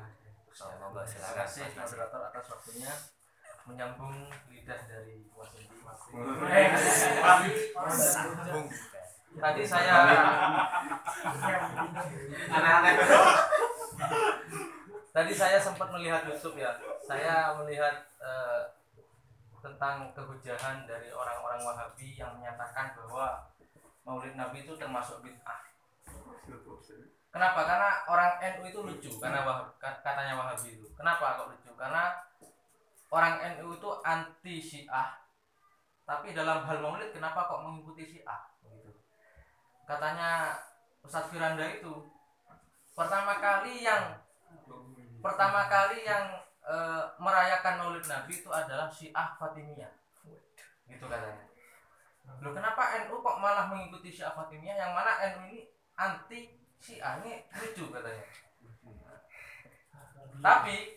Oh, 0.60 0.72
monggo 0.82 1.02
silakan 1.08 1.46
Mas 1.46 1.56
Nasi. 1.58 1.78
moderator 1.78 2.22
atas 2.30 2.46
waktunya 2.52 2.94
menyambung 3.66 4.28
lidah 4.50 4.82
dari 4.90 5.26
Mas 5.34 5.52
Indi 5.62 5.78
tadi 9.40 9.62
saya 9.62 9.94
Aneh-aneh. 12.50 12.96
tadi 15.14 15.34
saya 15.38 15.58
sempat 15.62 15.88
melihat 15.94 16.26
YouTube 16.26 16.58
ya 16.58 16.74
saya 17.06 17.54
melihat 17.62 18.10
eh, 18.18 18.62
tentang 19.62 20.10
kehujahan 20.18 20.88
dari 20.90 21.14
orang-orang 21.14 21.62
Wahabi 21.62 22.18
yang 22.18 22.34
menyatakan 22.40 22.96
bahwa 22.96 23.44
Maulid 24.10 24.34
Nabi 24.34 24.66
itu 24.66 24.74
termasuk 24.74 25.22
bid'ah 25.22 25.70
Kenapa? 27.30 27.62
Karena 27.62 27.90
orang 28.10 28.32
NU 28.42 28.64
itu 28.66 28.80
lucu 28.82 29.10
karena 29.22 29.46
ka- 29.78 30.02
katanya 30.02 30.34
Wahabi 30.34 30.82
itu. 30.82 30.88
Kenapa 30.98 31.38
kok 31.38 31.54
lucu? 31.54 31.70
Karena 31.78 32.18
orang 33.14 33.38
NU 33.58 33.78
itu 33.78 33.90
anti 34.02 34.58
Syiah. 34.58 35.14
Tapi 36.10 36.34
dalam 36.34 36.66
hal 36.66 36.82
Maulid 36.82 37.14
kenapa 37.14 37.46
kok 37.46 37.62
mengikuti 37.62 38.02
Syiah? 38.02 38.50
Begitu. 38.66 38.90
Katanya 39.86 40.58
Ustadz 41.06 41.30
Firanda 41.30 41.70
itu 41.70 42.10
pertama 42.98 43.38
kali 43.38 43.86
yang 43.86 44.18
pertama 45.22 45.70
kali 45.70 46.02
yang 46.02 46.34
eh, 46.66 47.04
merayakan 47.22 47.78
Maulid 47.78 48.10
Nabi 48.10 48.42
itu 48.42 48.50
adalah 48.50 48.90
Syiah 48.90 49.38
Fatimiyah. 49.38 49.94
Gitu 50.90 51.06
katanya. 51.06 51.49
Loh 52.40 52.52
kenapa 52.54 53.02
NU 53.04 53.20
kok 53.20 53.38
malah 53.42 53.66
mengikuti 53.68 54.14
Syiah 54.14 54.32
Fatimiyah 54.38 54.78
yang 54.78 54.92
mana 54.94 55.18
NU 55.34 55.50
ini 55.50 55.68
anti 55.98 56.54
Syiah 56.80 57.20
ini 57.26 57.44
lucu 57.58 57.90
katanya. 57.90 58.24
Tapi 60.40 60.96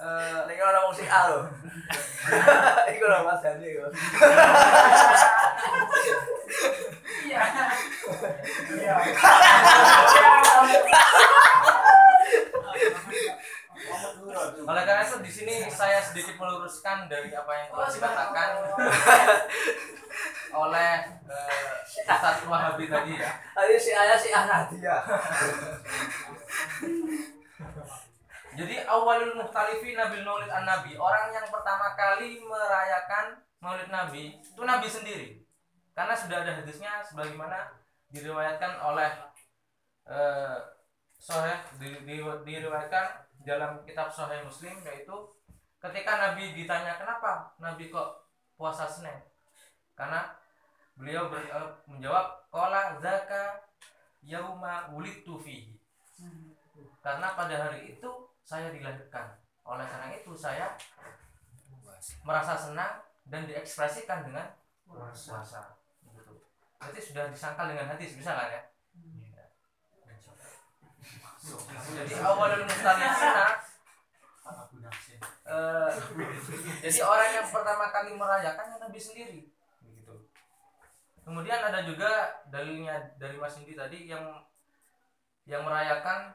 eh 0.00 0.38
ini 0.48 0.54
kalau 0.56 0.88
ngomong 0.88 0.96
si 0.96 1.04
A 1.04 1.28
loh 1.28 1.44
itu 2.88 3.04
loh 3.04 3.20
Mas 3.20 3.44
Dani 3.44 3.68
kok 3.68 3.92
oleh 14.38 14.82
karena 14.86 15.02
itu 15.02 15.16
di 15.22 15.32
sini 15.32 15.54
saya 15.70 15.98
sedikit 16.00 16.38
meluruskan 16.38 17.10
dari 17.10 17.34
apa 17.34 17.52
yang 17.52 17.68
telah 17.74 17.90
dikatakan 17.90 18.50
oleh 20.66 20.92
eh, 21.30 21.72
Ustadz 21.86 22.46
Wahabi 22.46 22.90
tadi. 22.90 23.14
ya. 23.14 23.30
tadi 23.54 23.74
si 23.78 23.90
Ayah 23.94 24.18
si 24.18 24.28
A 24.34 24.42
Nadia 24.46 24.96
Jadi 28.50 28.82
awalul 28.82 29.38
muhtalifi 29.38 29.94
nabil 29.94 30.26
maulid 30.26 30.50
an 30.50 30.66
nabi 30.66 30.98
orang 30.98 31.30
yang 31.30 31.46
pertama 31.48 31.94
kali 31.94 32.42
merayakan 32.42 33.38
maulid 33.62 33.88
nabi 33.88 34.42
itu 34.42 34.62
nabi 34.66 34.90
sendiri. 34.90 35.28
Karena 35.94 36.18
sudah 36.18 36.42
ada 36.42 36.58
hadisnya 36.58 36.98
sebagaimana 37.06 37.70
diriwayatkan 38.10 38.82
oleh 38.82 39.10
eh 40.10 40.58
Soheh 41.20 41.60
di, 41.76 41.92
di, 42.08 42.16
diriwayatkan 42.24 43.06
dalam 43.44 43.80
kitab 43.88 44.12
Sahih 44.12 44.44
Muslim 44.44 44.84
yaitu 44.84 45.16
ketika 45.80 46.12
Nabi 46.20 46.52
ditanya 46.52 47.00
kenapa 47.00 47.56
Nabi 47.56 47.88
kok 47.88 48.28
puasa 48.56 48.84
Senin? 48.84 49.16
Karena 49.96 50.36
beliau 50.96 51.32
ber- 51.32 51.48
eh, 51.48 51.70
menjawab 51.88 52.44
kola 52.52 53.00
zaka 53.00 53.64
yauma 54.20 54.92
wulidtu 54.92 55.40
fihi. 55.40 55.80
Karena 57.00 57.32
pada 57.32 57.56
hari 57.56 57.96
itu 57.96 58.10
saya 58.44 58.68
dilahirkan. 58.68 59.40
Oleh 59.64 59.86
karena 59.88 60.12
itu 60.12 60.32
saya 60.36 60.76
merasa 62.24 62.56
senang 62.56 63.00
dan 63.24 63.48
diekspresikan 63.48 64.24
dengan 64.28 64.52
puasa. 64.84 65.76
Berarti 66.80 67.00
sudah 67.00 67.28
disangkal 67.28 67.68
dengan 67.68 67.88
hadis 67.92 68.16
bisa 68.16 68.32
kan 68.36 68.48
ya? 68.52 68.60
Jadi 71.58 72.12
eh, 75.50 75.90
jadi 76.84 77.00
orang 77.02 77.30
yang 77.42 77.48
pertama 77.50 77.90
kali 77.90 78.14
merayakannya 78.14 78.76
Nabi 78.78 79.00
sendiri 79.00 79.40
begitu. 79.82 80.14
Kemudian 81.26 81.60
ada 81.60 81.82
juga 81.82 82.42
dalilnya 82.48 83.14
dari 83.18 83.36
Mas 83.36 83.58
Indi 83.58 83.74
tadi 83.74 84.06
yang 84.06 84.24
yang 85.48 85.66
merayakan 85.66 86.30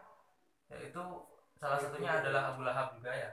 yaitu 0.68 1.04
salah 1.56 1.80
satunya 1.80 2.20
adalah 2.20 2.52
Abu 2.52 2.68
Lahab 2.68 2.98
juga 3.00 3.16
ya. 3.16 3.30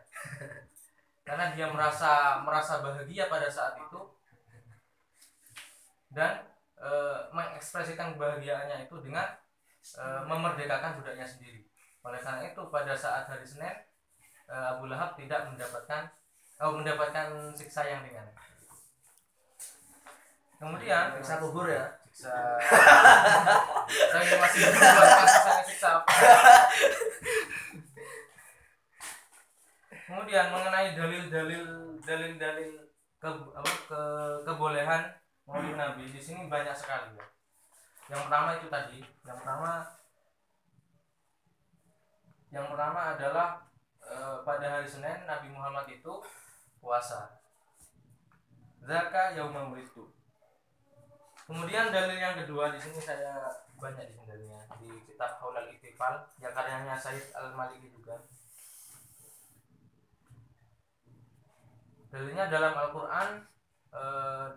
Karena 1.26 1.54
dia 1.54 1.70
merasa 1.70 2.42
merasa 2.42 2.82
bahagia 2.82 3.30
pada 3.30 3.46
saat 3.50 3.78
itu 3.78 4.00
dan 6.12 6.44
e, 6.76 6.90
mengekspresikan 7.32 8.14
kebahagiaannya 8.14 8.84
itu 8.84 8.96
dengan 9.00 9.26
e, 9.80 10.04
memerdekakan 10.28 11.00
budaknya 11.00 11.24
sendiri. 11.24 11.71
Oleh 12.02 12.18
karena 12.18 12.42
itu 12.50 12.62
pada 12.66 12.94
saat 12.98 13.30
hari 13.30 13.46
Senin 13.46 13.74
e, 14.50 14.54
Abu 14.54 14.90
Lahab 14.90 15.14
tidak 15.14 15.46
mendapatkan 15.46 16.10
oh, 16.58 16.74
mendapatkan 16.74 17.54
siksa 17.54 17.86
yang 17.86 18.02
ringan. 18.02 18.26
Kemudian 20.58 21.18
Siksa 21.18 21.42
kubur 21.42 21.66
ya. 21.66 21.90
siksa 22.12 22.30
saya 24.12 24.36
masih 24.36 24.62
saya 24.68 25.62
siksa 25.64 25.88
apa. 26.02 26.12
Kemudian 30.06 30.52
mengenai 30.52 30.92
dalil-dalil 30.92 31.64
dalil-dalil 32.04 32.70
ke 33.16 33.28
apa 33.32 33.72
ke 33.88 34.02
kebolehan 34.44 35.02
maulid 35.48 35.72
Nabi 35.72 36.04
di 36.12 36.20
sini 36.20 36.52
banyak 36.52 36.76
sekali 36.76 37.16
ya. 37.16 37.26
Yang 38.12 38.28
pertama 38.28 38.60
itu 38.60 38.68
tadi, 38.68 39.00
yang 39.24 39.38
pertama 39.40 39.88
yang 42.52 42.68
pertama 42.68 43.16
adalah 43.16 43.64
eh, 44.04 44.36
pada 44.44 44.66
hari 44.78 44.86
Senin 44.88 45.24
Nabi 45.24 45.48
Muhammad 45.48 45.88
itu 45.88 46.12
puasa. 46.78 47.40
Zaka 48.82 49.32
yaumul 49.32 49.78
itu. 49.78 50.04
Kemudian 51.48 51.90
dalil 51.90 52.18
yang 52.18 52.38
kedua 52.38 52.70
di 52.70 52.78
sini 52.78 52.98
saya 53.02 53.50
banyak 53.78 54.14
di 54.14 54.14
dalilnya 54.22 54.62
di 54.78 54.88
kitab 55.06 55.42
Haulal 55.42 55.70
Ittifal 55.74 56.22
yang 56.38 56.54
karyanya 56.54 56.94
Said 56.98 57.34
Al 57.34 57.50
Maliki 57.56 57.90
juga. 57.90 58.14
Dalilnya 62.12 62.52
dalam 62.52 62.76
Al-Qur'an 62.76 63.28
eh, 63.96 64.48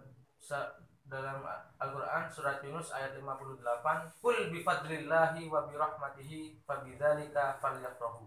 sa- 0.43 0.75
dalam 1.05 1.45
Al-Qur'an 1.77 2.25
surat 2.33 2.57
Yunus 2.65 2.89
ayat 2.89 3.13
58, 3.21 4.09
"Qul 4.17 4.49
bi 4.49 4.65
fadlillahi 4.65 5.45
wa 5.45 5.69
bi 5.69 5.77
rahmatihi 5.77 6.65
fabidzalika 6.65 7.61
falyafrahu." 7.61 8.25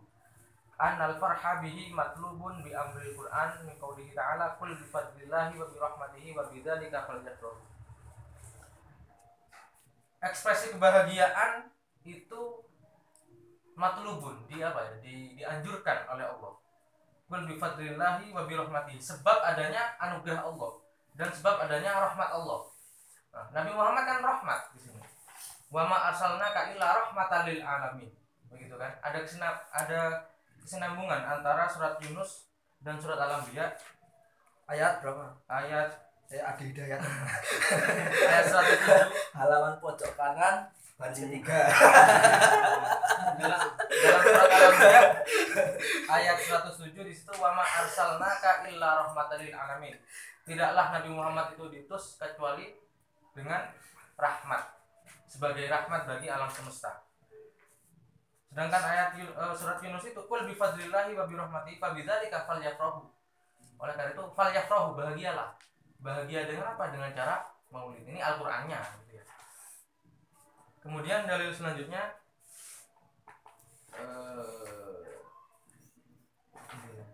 Annal 0.79 1.19
farha 1.19 1.59
bihi 1.59 1.91
matlubun 1.91 2.63
bi 2.63 2.71
amril 2.71 3.11
Qur'an 3.19 3.51
min 3.67 3.75
qoulihi 3.83 4.15
ta'ala 4.15 4.55
qul 4.63 4.79
bi 4.79 4.87
fadlillahi 4.87 5.59
wa 5.59 5.67
bi 5.67 5.77
rahmatihi 5.83 6.29
wa 6.39 6.47
bidzalika 6.47 7.03
falyafrahu. 7.03 7.59
Ekspresi 10.23 10.71
kebahagiaan 10.79 11.67
itu 12.07 12.63
matlubun 13.75 14.47
di 14.47 14.63
apa 14.63 14.87
ya? 14.87 14.93
Di, 15.03 15.15
dianjurkan 15.35 16.15
oleh 16.15 16.31
Allah. 16.31 16.55
Qul 17.27 17.43
bi 17.43 17.59
fadlillahi 17.59 18.31
wa 18.31 18.47
bi 18.47 18.55
rahmatihi 18.55 19.03
sebab 19.03 19.43
adanya 19.43 19.99
anugerah 19.99 20.47
Allah 20.47 20.88
dan 21.19 21.29
sebab 21.35 21.67
adanya 21.67 21.99
rahmat 21.99 22.31
Allah. 22.31 22.61
Nah, 23.35 23.45
Nabi 23.51 23.71
Muhammad 23.75 24.05
kan 24.07 24.19
rahmat 24.23 24.61
di 24.79 24.79
sini. 24.87 25.03
Wa 25.69 25.83
ma 25.85 26.15
arsalnaka 26.15 26.71
illa 26.73 26.87
rahmatan 26.95 27.43
lil 27.51 27.61
alamin. 27.61 28.11
Begitu 28.49 28.79
kan? 28.79 28.95
Ada 29.03 29.19
kesenam, 29.27 29.55
ada 29.75 30.01
kesinambungan 30.63 31.21
antara 31.27 31.67
surat 31.67 31.99
Yunus 32.01 32.47
dan 32.81 32.97
surat 33.03 33.19
Al-Anbiya 33.19 33.75
Ayat 34.69 35.01
berapa? 35.01 35.33
ayat 35.49 35.89
Eh 36.29 36.45
Adi 36.45 36.69
Hidayat. 36.69 37.01
ayat 38.29 38.45
107 38.53 39.33
Halaman 39.33 39.81
pojok 39.81 40.13
kanan 40.13 40.69
baris 41.01 41.25
ketiga. 41.25 41.73
dalam 43.41 43.61
dalam 43.89 44.21
surat 44.29 44.51
Al-Anbiya 44.53 45.03
ayat 46.13 46.37
107 46.37 46.93
di 47.01 47.17
situ 47.17 47.33
wa 47.41 47.57
ma 47.57 47.65
arsalnaka 47.65 48.69
illa 48.69 49.09
rahmatan 49.09 49.41
lil 49.41 49.57
alamin. 49.57 49.97
Tidaklah 50.49 50.87
Nabi 50.97 51.11
Muhammad 51.13 51.53
itu 51.53 51.69
diutus 51.69 52.17
kecuali 52.17 52.73
dengan 53.37 53.69
rahmat 54.17 54.81
sebagai 55.29 55.69
rahmat 55.69 56.09
bagi 56.09 56.33
alam 56.33 56.49
semesta. 56.49 57.05
Sedangkan 58.49 58.81
ayat 58.81 59.09
eh, 59.21 59.55
surat 59.55 59.77
Yunus 59.85 60.09
itu 60.09 60.21
kul 60.25 60.49
bi 60.49 60.57
fadlillahi 60.57 61.13
wa 61.13 61.29
bi 61.29 61.37
rahmatihi 61.37 61.77
fa 61.77 61.93
bidzalika 61.93 62.49
falyafrahu. 62.49 63.05
Oleh 63.79 63.95
karena 63.95 64.17
itu 64.17 64.25
falyafrahu 64.33 64.97
bahagialah. 64.97 65.53
Bahagia 66.01 66.49
dengan 66.49 66.73
apa? 66.73 66.89
Dengan 66.89 67.13
cara 67.13 67.45
maulid. 67.69 68.09
Ini 68.09 68.25
Al-Qur'annya 68.25 68.81
gitu 69.05 69.21
ya. 69.21 69.25
Kemudian 70.81 71.29
dalil 71.29 71.53
selanjutnya 71.53 72.17
eh, 73.93 75.13
ini 76.73 76.89
ya. 76.97 77.07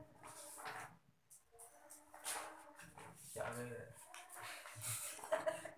Ya, 3.34 3.44
ini 3.58 3.66
ya. 3.74 3.84
Sangat 5.34 5.52
bingung. 5.58 5.73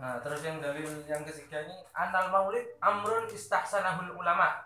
Nah, 0.00 0.16
terus 0.24 0.40
yang 0.40 0.60
dalil 0.60 1.04
yang 1.04 1.24
ketiga 1.28 1.60
ini 1.60 1.76
anal 1.92 2.32
maulid 2.32 2.64
amrun 2.80 3.28
istahsanahul 3.28 4.16
ulama 4.16 4.64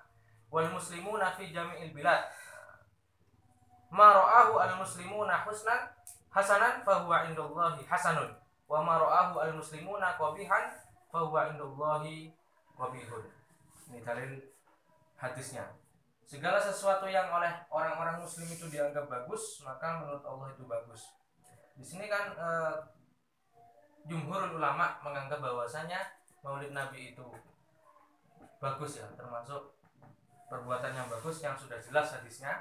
wal 0.50 0.70
muslimuna 0.70 1.34
fi 1.34 1.50
jami'il 1.54 1.90
bilad. 1.90 2.30
Ma 3.90 4.14
ra'ahu 4.14 4.58
al 4.58 4.78
muslimuna 4.78 5.42
husnan 5.46 5.90
hasanan 6.34 6.82
fahuwa 6.82 7.30
indallahi 7.30 7.86
hasanun 7.86 8.34
wa 8.66 8.82
ma 8.82 8.98
ra'ahu 8.98 9.38
al 9.38 9.54
muslimuna 9.54 10.18
qabihan 10.18 10.74
fahuwa 11.14 11.54
indallahi 11.54 12.34
qabihun. 12.74 13.24
Ini 13.94 14.02
dalil 14.02 14.42
hadisnya. 15.14 15.70
Segala 16.26 16.58
sesuatu 16.58 17.06
yang 17.06 17.30
oleh 17.30 17.52
orang-orang 17.70 18.18
muslim 18.18 18.48
itu 18.50 18.66
dianggap 18.66 19.06
bagus, 19.06 19.62
maka 19.62 20.02
menurut 20.02 20.24
Allah 20.26 20.50
itu 20.50 20.64
bagus. 20.66 21.14
Di 21.78 21.84
sini 21.84 22.10
kan 22.10 22.34
eh, 22.34 22.74
jumhur 24.10 24.42
ulama 24.56 24.98
menganggap 25.00 25.38
bahwasanya 25.38 26.00
maulid 26.44 26.76
nabi 26.76 27.16
itu 27.16 27.24
bagus 28.60 29.00
ya 29.00 29.08
termasuk 29.16 29.72
perbuatan 30.48 30.92
yang 30.92 31.08
bagus 31.08 31.40
yang 31.40 31.56
sudah 31.56 31.80
jelas 31.80 32.12
hadisnya 32.12 32.52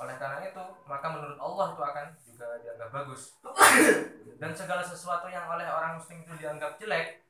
oleh 0.00 0.16
karena 0.16 0.40
itu 0.48 0.64
maka 0.88 1.06
menurut 1.12 1.36
Allah 1.36 1.66
itu 1.76 1.82
akan 1.84 2.06
juga 2.24 2.46
dianggap 2.64 2.88
bagus. 2.88 3.36
Dan 4.40 4.56
segala 4.56 4.80
sesuatu 4.80 5.28
yang 5.28 5.44
oleh 5.52 5.68
orang 5.68 6.00
muslim 6.00 6.24
itu 6.24 6.32
dianggap 6.40 6.80
jelek 6.80 7.20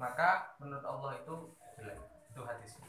maka 0.00 0.56
menurut 0.56 0.84
Allah 0.88 1.20
itu 1.20 1.34
jelek. 1.76 2.00
Itu 2.32 2.40
hadisnya 2.46 2.88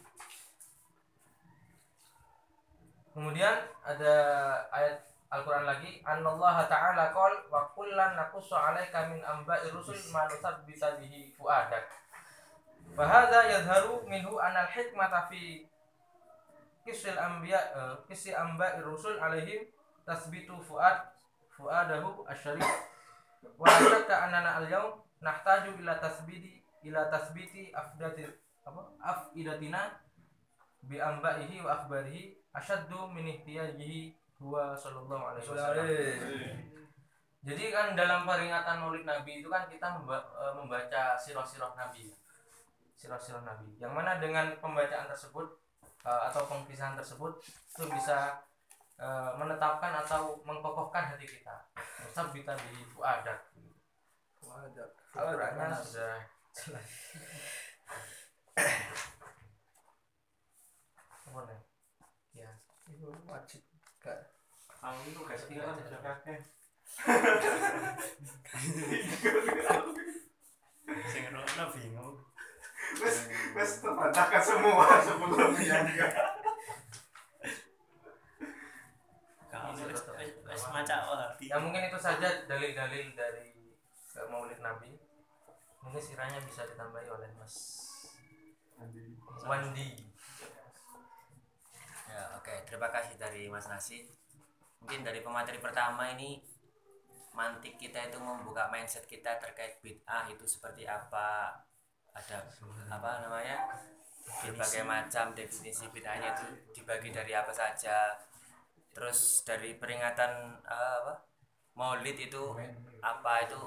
kemudian 3.11 3.67
ada 3.83 4.15
ayat 4.71 5.03
Al-Quran 5.31 5.63
lagi 5.63 6.03
Anallah 6.03 6.67
Ta'ala 6.67 7.11
qol 7.15 7.47
wa 7.47 7.71
kullan 7.71 8.19
naqussu 8.19 8.51
'alaika 8.51 9.07
min 9.07 9.23
amba'i 9.23 9.71
rusul 9.71 9.95
ma 10.11 10.27
nutsabbita 10.27 10.99
bihi 10.99 11.31
fuadak. 11.39 11.87
Fa 12.91 13.07
hadza 13.07 13.47
yadhharu 13.47 14.03
minhu 14.11 14.35
anal 14.35 14.67
hikmata 14.67 15.31
fi 15.31 15.63
kisil 16.81 17.17
anbiya 17.17 17.61
eh, 17.77 17.95
kisi 18.09 18.33
amba'i 18.33 18.81
rusul 18.81 19.17
alaihim 19.21 19.69
tasbitu 20.05 20.57
fuad 20.61 20.97
fuadahu 21.53 22.25
asyarif. 22.25 22.65
Wa 23.57 23.69
syakka 23.69 24.29
annana 24.29 24.61
al-yawm 24.61 25.01
nahtaju 25.21 25.77
ila 25.81 25.97
tasbiti 26.01 26.61
ila 26.85 27.09
tasbiti 27.09 27.69
afdati 27.73 28.25
apa 28.65 28.81
afidatina 29.01 30.01
bi 30.85 30.97
ambaihi 30.97 31.61
wa 31.61 31.77
akhbarihi 31.77 32.37
asyaddu 32.53 33.09
min 33.13 33.29
ihtiyajihi 33.37 34.17
huwa 34.41 34.73
sallallahu 34.73 35.23
alaihi 35.33 35.45
wasallam. 35.45 35.85
Jadi 37.41 37.73
kan 37.73 37.97
dalam 37.97 38.29
peringatan 38.29 38.85
Maulid 38.85 39.01
Nabi 39.01 39.41
itu 39.41 39.49
kan 39.49 39.65
kita 39.65 39.97
eh, 39.97 40.53
membaca 40.53 41.17
sirah-sirah 41.17 41.73
Nabi. 41.73 42.13
Sirah-sirah 42.93 43.41
Nabi. 43.41 43.81
Yang 43.81 43.93
mana 43.97 44.21
dengan 44.21 44.53
pembacaan 44.61 45.09
tersebut 45.09 45.49
eh, 46.05 46.21
atau 46.29 46.41
pengkisahan 46.49 46.97
tersebut 46.97 47.37
itu 47.45 47.83
bisa 47.91 48.41
eh, 48.97 49.31
menetapkan 49.37 49.93
atau 50.05 50.37
mengkokohkan 50.45 51.13
hati 51.13 51.25
kita. 51.25 51.55
Musabita 52.05 52.53
bi 52.57 52.83
fuadak. 52.91 53.51
Wajar. 54.41 54.89
Al-Qur'annya 55.15 55.77
sudah 55.79 56.17
jelas. 56.51 56.89
Apa 61.31 61.39
nih? 61.47 61.61
Ya. 62.35 62.51
Itu 62.89 63.13
wajib. 63.29 63.61
Gak. 64.01 64.33
Kamu 64.81 64.99
itu 65.07 65.19
gak 65.23 65.37
setia 65.39 65.61
kan 65.61 65.77
sudah 65.77 66.01
kakek. 66.01 66.41
Sing 71.07 71.21
ngrungokno 71.29 71.65
bingung. 71.77 72.17
Wes 72.99 73.17
wes 73.55 73.71
terbantahkan 73.79 74.43
semua 74.43 74.85
sebelumnya. 74.99 75.79
Maca 80.71 80.97
wahabi. 81.03 81.51
Ya 81.51 81.59
mungkin 81.59 81.83
itu 81.83 81.99
saja 81.99 82.47
dalil-dalil 82.47 83.11
dari 83.11 83.51
Maulid 84.31 84.63
Nabi. 84.63 84.95
Ini 85.83 85.99
siranya 85.99 86.39
bisa 86.47 86.63
ditambahi 86.63 87.11
oleh 87.11 87.27
Mas 87.35 87.55
Wandi. 89.43 89.89
Ya, 92.07 92.23
oke. 92.39 92.55
Terima 92.63 92.87
kasih 92.87 93.19
dari 93.19 93.51
Mas 93.51 93.67
Nasi. 93.67 94.07
Mungkin 94.79 95.03
dari 95.03 95.19
pemateri 95.19 95.59
pertama 95.59 96.07
ini 96.15 96.39
mantik 97.35 97.75
kita 97.75 98.07
itu 98.07 98.17
membuka 98.23 98.71
mindset 98.71 99.03
kita 99.03 99.43
terkait 99.43 99.83
bid'ah 99.83 100.31
itu 100.31 100.47
seperti 100.47 100.87
apa 100.87 101.51
ada 102.11 102.37
apa 102.91 103.09
namanya 103.23 103.57
berbagai 104.43 104.83
macam 104.83 105.31
definisi 105.35 105.87
bid'ahnya 105.91 106.35
itu 106.35 106.45
dibagi 106.75 107.09
dari 107.11 107.33
apa 107.35 107.51
saja. 107.51 108.19
Terus 108.91 109.47
dari 109.47 109.79
peringatan 109.79 110.61
eh, 110.67 110.95
apa 111.03 111.13
maulid 111.75 112.17
itu 112.19 112.55
apa 112.99 113.47
itu 113.47 113.59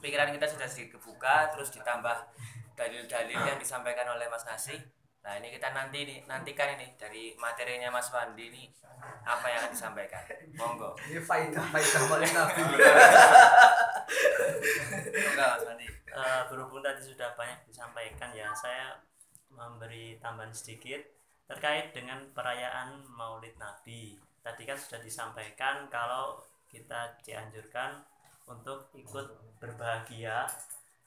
pikiran 0.00 0.32
kita 0.32 0.46
sudah 0.48 0.68
sedikit 0.68 1.00
kebuka 1.00 1.52
terus 1.52 1.72
ditambah 1.72 2.16
dalil-dalil 2.76 3.40
yang 3.44 3.58
disampaikan 3.60 4.08
oleh 4.12 4.28
Mas 4.28 4.44
Nasi 4.48 4.76
nah 5.20 5.36
ini 5.36 5.52
kita 5.52 5.68
nanti 5.76 5.98
nih 6.08 6.18
nantikan 6.24 6.80
ini 6.80 6.96
dari 6.96 7.36
materinya 7.36 7.92
Mas 7.92 8.08
Wandi 8.08 8.48
ini 8.48 8.64
apa 9.24 9.46
yang 9.48 9.64
akan 9.64 9.72
disampaikan 9.72 10.22
monggo 10.56 10.92
Ini 11.08 11.20
faidah 11.20 11.64
faidah 11.72 12.02
Maulid 12.08 12.32
Nabi. 12.36 12.60
monggo 15.24 15.44
Mas 15.44 15.64
Wandi 15.64 15.90
Eh, 16.10 16.42
berhubung 16.50 16.82
tadi 16.82 17.06
sudah 17.06 17.38
banyak 17.38 17.70
disampaikan 17.70 18.34
ya, 18.34 18.50
saya 18.50 18.98
memberi 19.54 20.18
tambahan 20.18 20.50
sedikit 20.50 20.98
terkait 21.46 21.94
dengan 21.94 22.26
perayaan 22.34 23.06
Maulid 23.14 23.54
Nabi. 23.62 24.18
Tadi 24.42 24.62
kan 24.66 24.74
sudah 24.74 24.98
disampaikan 24.98 25.86
kalau 25.86 26.42
kita 26.66 27.14
dianjurkan 27.22 28.02
untuk 28.50 28.90
ikut 28.98 29.26
berbahagia 29.62 30.50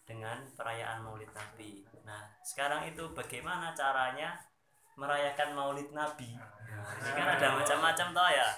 dengan 0.07 0.47
perayaan 0.55 1.03
Maulid 1.03 1.31
Nabi. 1.35 1.83
Nah, 2.03 2.21
sekarang 2.43 2.83
itu 2.87 3.03
bagaimana 3.15 3.71
caranya 3.71 4.35
merayakan 4.99 5.55
Maulid 5.55 5.89
Nabi? 5.95 6.35
Ini 6.35 7.11
kan 7.15 7.27
ada 7.39 7.47
macam-macam 7.55 8.07
toh 8.11 8.29
ya. 8.29 8.49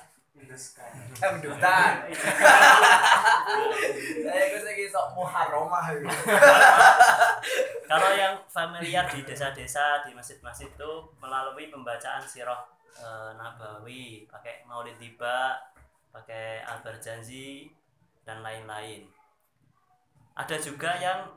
Saya 4.26 4.46
lagi 4.60 4.86
sok 4.92 5.08
muharramah. 5.16 5.86
Kalau 7.88 8.10
yang 8.12 8.36
familiar 8.52 9.08
di 9.08 9.24
desa-desa 9.24 10.04
di 10.04 10.12
masjid-masjid 10.12 10.68
itu 10.68 10.92
melalui 11.24 11.72
pembacaan 11.72 12.20
sirah 12.28 12.68
eh, 13.00 13.32
nabawi, 13.40 14.28
pakai 14.28 14.68
maulid 14.68 15.00
tiba, 15.00 15.56
pakai 16.12 16.68
al-barjanzi 16.68 17.72
dan 18.28 18.44
lain-lain. 18.44 19.08
Ada 20.36 20.60
juga 20.60 21.00
yang 21.00 21.32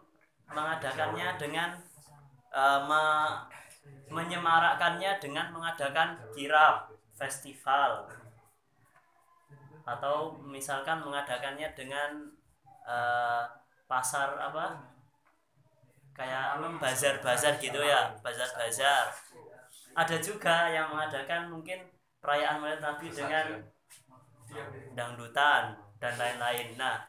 mengadakannya 0.50 1.38
dengan 1.38 1.70
eh, 2.58 2.80
me- 2.88 3.38
menyemarakkannya 4.16 5.12
dengan 5.22 5.46
mengadakan 5.54 6.08
kirab 6.34 6.76
festival. 7.20 7.90
Atau 9.92 10.36
misalkan 10.44 10.98
mengadakannya 11.00 11.68
dengan 11.78 12.10
eh, 12.94 13.42
pasar 13.90 14.36
apa? 14.36 14.66
Kayak 16.18 16.58
bazar-bazar 16.82 17.54
gitu 17.62 17.78
ya 17.78 18.10
bazar-bazar. 18.24 19.06
Ada 19.94 20.16
juga 20.18 20.66
yang 20.70 20.90
mengadakan 20.90 21.46
mungkin 21.50 21.78
perayaan 22.18 22.58
Maulid 22.58 22.82
Nabi 22.82 23.06
dengan 23.10 23.46
dangdutan 24.98 25.78
dan 26.02 26.14
lain-lain. 26.18 26.74
Nah 26.74 27.06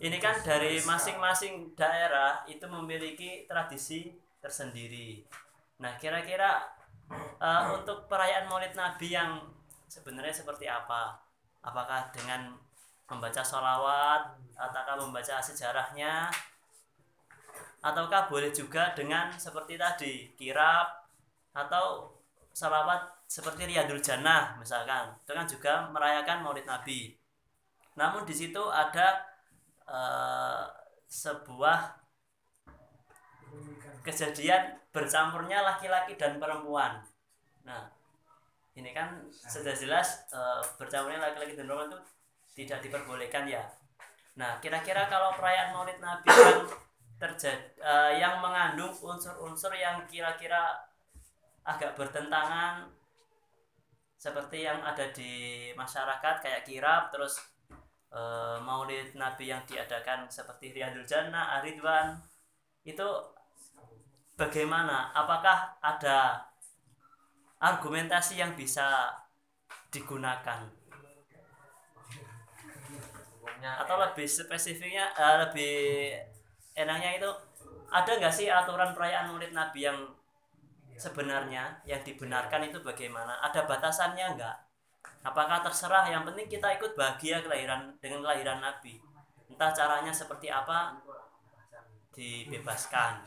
ini 0.00 0.16
kan 0.20 0.36
dari 0.44 0.80
masing-masing 0.84 1.72
daerah 1.76 2.44
itu 2.48 2.64
memiliki 2.68 3.44
tradisi 3.48 4.12
tersendiri. 4.40 5.24
Nah 5.82 5.96
kira-kira 6.00 6.64
eh, 7.40 7.64
untuk 7.72 8.08
perayaan 8.08 8.48
Maulid 8.48 8.72
Nabi 8.72 9.12
yang 9.12 9.40
sebenarnya 9.86 10.34
seperti 10.34 10.66
apa? 10.66 11.16
Apakah 11.62 12.10
dengan 12.14 12.54
membaca 13.06 13.42
sholawat 13.42 14.38
ataukah 14.54 14.96
membaca 14.98 15.38
sejarahnya? 15.42 16.30
Ataukah 17.82 18.26
boleh 18.26 18.50
juga 18.50 18.90
dengan 18.96 19.30
seperti 19.34 19.78
tadi 19.78 20.14
kirab 20.34 20.86
atau 21.54 22.16
salawat 22.50 23.04
seperti 23.26 23.68
Riyadul 23.68 24.02
Jannah 24.02 24.56
misalkan. 24.58 25.12
Itu 25.22 25.32
kan 25.34 25.46
juga 25.46 25.72
merayakan 25.90 26.42
Maulid 26.42 26.66
Nabi. 26.66 27.14
Namun 27.98 28.22
di 28.24 28.34
situ 28.34 28.62
ada 28.70 29.22
eh, 29.86 30.64
sebuah 31.06 32.05
kejadian 34.06 34.78
bercampurnya 34.94 35.66
laki-laki 35.66 36.14
dan 36.14 36.38
perempuan. 36.38 37.02
Nah 37.66 37.90
ini 38.78 38.94
kan 38.94 39.26
sudah 39.34 39.74
jelas 39.74 40.30
eh, 40.30 40.62
bercampurnya 40.78 41.18
laki-laki 41.18 41.58
dan 41.58 41.66
perempuan 41.66 41.90
itu 41.90 42.00
tidak 42.62 42.78
diperbolehkan 42.86 43.50
ya. 43.50 43.66
Nah 44.38 44.62
kira-kira 44.62 45.10
kalau 45.10 45.34
perayaan 45.34 45.74
Maulid 45.74 45.98
Nabi 45.98 46.30
yang 46.30 46.62
terjadi 47.16 47.64
yang 48.20 48.44
mengandung 48.44 48.92
unsur-unsur 48.92 49.72
yang 49.72 50.04
kira-kira 50.04 50.86
agak 51.66 51.98
bertentangan 51.98 52.86
seperti 54.16 54.64
yang 54.64 54.80
ada 54.80 55.12
di 55.12 55.70
masyarakat 55.76 56.40
kayak 56.40 56.64
kirab 56.64 57.12
terus 57.12 57.36
eh, 58.10 58.58
maulid 58.64 59.12
nabi 59.18 59.52
yang 59.52 59.62
diadakan 59.68 60.30
seperti 60.30 60.72
Riyadul 60.72 61.04
Jannah, 61.04 61.60
Aridwan 61.60 62.16
itu 62.86 63.06
bagaimana? 64.36 65.10
Apakah 65.16 65.80
ada 65.80 66.46
argumentasi 67.58 68.38
yang 68.38 68.52
bisa 68.52 69.10
digunakan 69.88 70.68
atau 73.66 73.96
lebih 73.98 74.28
spesifiknya 74.28 75.10
eh, 75.16 75.36
lebih 75.48 75.74
enaknya 76.78 77.18
itu 77.18 77.30
ada 77.90 78.10
nggak 78.18 78.34
sih 78.34 78.46
aturan 78.50 78.94
perayaan 78.94 79.32
Maulid 79.32 79.50
Nabi 79.54 79.86
yang 79.86 79.98
sebenarnya 80.94 81.80
yang 81.86 82.02
dibenarkan 82.02 82.68
itu 82.68 82.78
bagaimana? 82.82 83.38
Ada 83.42 83.66
batasannya 83.66 84.36
nggak? 84.38 84.56
Apakah 85.26 85.62
terserah? 85.62 86.06
Yang 86.06 86.32
penting 86.32 86.46
kita 86.50 86.68
ikut 86.78 86.94
bahagia 86.94 87.42
kelahiran 87.42 87.94
dengan 87.98 88.22
kelahiran 88.22 88.58
Nabi. 88.62 88.98
Entah 89.50 89.70
caranya 89.70 90.10
seperti 90.10 90.50
apa 90.50 90.98
dibebaskan. 92.14 93.22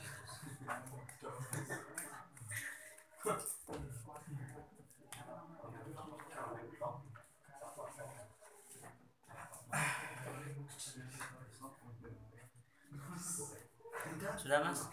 Sudah 14.40 14.60
mas? 14.64 14.88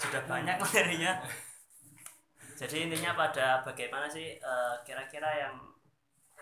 Sudah 0.00 0.22
banyak 0.24 0.56
materinya. 0.56 1.20
Jadi 2.58 2.88
intinya 2.88 3.14
pada 3.14 3.62
bagaimana 3.62 4.08
sih 4.08 4.40
eh, 4.40 4.74
kira-kira 4.82 5.28
yang 5.46 5.54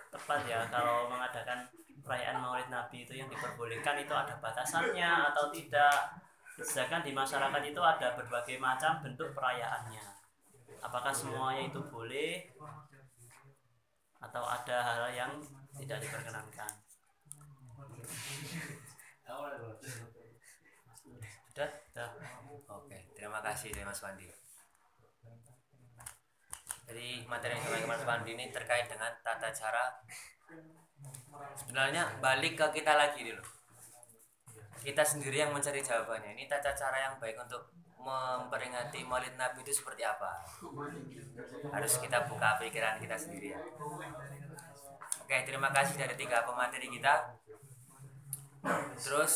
tepat 0.08 0.46
ya 0.46 0.64
kalau 0.70 1.10
mengadakan 1.10 1.66
perayaan 2.06 2.38
Maulid 2.40 2.70
Nabi 2.70 3.04
itu 3.04 3.18
yang 3.18 3.26
diperbolehkan 3.26 3.98
itu 3.98 4.14
ada 4.14 4.38
batasannya 4.38 5.34
atau 5.34 5.50
tidak? 5.50 6.22
Sedangkan 6.56 7.04
di 7.04 7.12
masyarakat 7.12 7.62
itu 7.66 7.82
ada 7.82 8.16
berbagai 8.16 8.56
macam 8.56 9.02
bentuk 9.04 9.36
perayaannya. 9.36 10.15
Apakah 10.82 11.12
semuanya 11.12 11.68
itu 11.68 11.80
boleh 11.88 12.50
atau 14.16 14.42
ada 14.42 14.76
hal 14.82 15.02
yang 15.12 15.32
tidak 15.76 16.00
diperkenankan 16.02 16.86
sudah 21.56 21.72
sudah 21.88 22.08
Oke, 22.66 22.98
terima 23.16 23.40
kasih 23.40 23.72
dari 23.72 23.88
Mas 23.88 24.02
Wandi. 24.04 24.28
Jadi 26.84 27.24
materi 27.24 27.56
yang 27.56 27.62
disampaikan 27.64 27.88
Mas 27.88 28.04
Wandi 28.04 28.30
ini 28.36 28.52
terkait 28.52 28.84
dengan 28.90 29.08
tata 29.24 29.48
cara 29.54 30.04
sebenarnya 31.56 32.20
balik 32.20 32.60
ke 32.60 32.66
kita 32.82 32.92
lagi 32.92 33.24
dulu. 33.24 33.40
Kita 34.84 35.00
sendiri 35.00 35.46
yang 35.46 35.56
mencari 35.56 35.80
jawabannya. 35.80 36.36
Ini 36.36 36.44
tata 36.44 36.76
cara 36.76 37.08
yang 37.08 37.14
baik 37.16 37.40
untuk 37.40 37.72
memperingati 38.06 39.02
Maulid 39.02 39.34
Nabi 39.34 39.66
itu 39.66 39.82
seperti 39.82 40.06
apa? 40.06 40.46
Harus 41.74 41.98
kita 41.98 42.30
buka 42.30 42.54
pikiran 42.62 43.02
kita 43.02 43.18
sendiri 43.18 43.58
ya. 43.58 43.60
Oke, 45.26 45.42
terima 45.42 45.74
kasih 45.74 45.98
dari 45.98 46.14
tiga 46.14 46.46
pemateri 46.46 46.86
kita. 46.86 47.34
Terus 48.94 49.34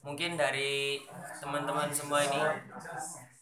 mungkin 0.00 0.40
dari 0.40 1.04
teman-teman 1.40 1.92
semua 1.92 2.24
ini 2.24 2.40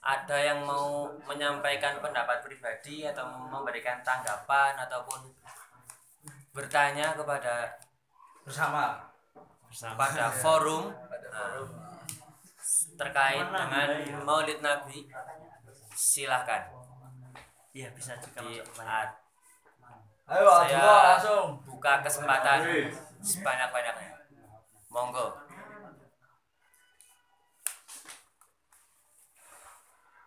ada 0.02 0.38
yang 0.38 0.66
mau 0.66 1.10
menyampaikan 1.26 2.02
pendapat 2.02 2.42
pribadi 2.42 3.06
atau 3.06 3.26
memberikan 3.26 4.02
tanggapan 4.02 4.74
ataupun 4.82 5.30
bertanya 6.54 7.14
kepada 7.14 7.74
bersama 8.46 9.10
bersama 9.66 9.94
pada 9.98 10.30
forum 10.30 10.94
pada 10.94 11.28
forum 11.30 11.85
terkait 12.96 13.44
dengan 13.44 13.88
Maulid 14.24 14.60
Nabi. 14.60 15.06
Silahkan. 15.92 16.68
Iya 17.72 17.92
bisa 17.92 18.16
juga 18.16 18.40
di 18.40 18.56
masuk 18.60 19.16
ayo 20.26 20.48
Saya- 20.48 21.14
langsung. 21.14 21.60
buka 21.62 22.02
kesempatan 22.02 22.58
sebanyak-banyaknya. 23.22 24.10
Monggo. 24.90 25.28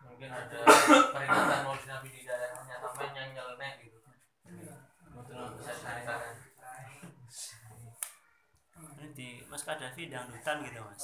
Mungkin 0.07 0.29
ada 0.29 0.59
peringatan 1.11 1.59
maulid 1.65 1.85
nabi 1.85 2.07
di 2.11 2.21
daerahnya 2.23 2.75
sampai 2.79 3.07
yang 3.11 3.29
nyeleneh 3.35 3.71
gitu. 3.83 3.99
Mungkin 5.11 5.35
bisa 5.59 5.71
diceritakan. 5.73 6.33
Ini 8.79 9.07
di 9.15 9.29
Mas 9.47 9.63
Kadafi 9.63 10.07
dangdutan 10.07 10.63
gitu 10.63 10.79
mas 10.83 11.03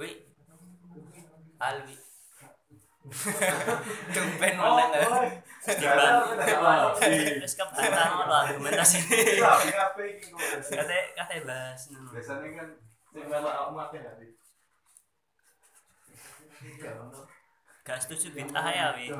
Wi 0.00 0.16
Alwi. 1.60 1.96
Tumpen 4.16 4.54
menang 4.56 4.92
terus 6.96 7.52
kebetulan 7.52 8.08
lo 8.24 8.32
argumentasi 8.32 8.96
ini. 9.04 9.44
Kata 10.72 10.96
kata 11.12 11.34
bahas 11.44 11.82
ngono. 11.92 12.08
Biasanya 12.16 12.48
kan 12.56 12.68
sing 13.12 13.24
melok 13.28 13.52
aku 13.52 13.70
mati 13.76 13.96
nanti. 14.00 14.26
gak 17.84 18.00
setuju 18.00 18.32
bid'ah 18.32 18.68
ya 18.72 18.96
wi. 18.96 19.12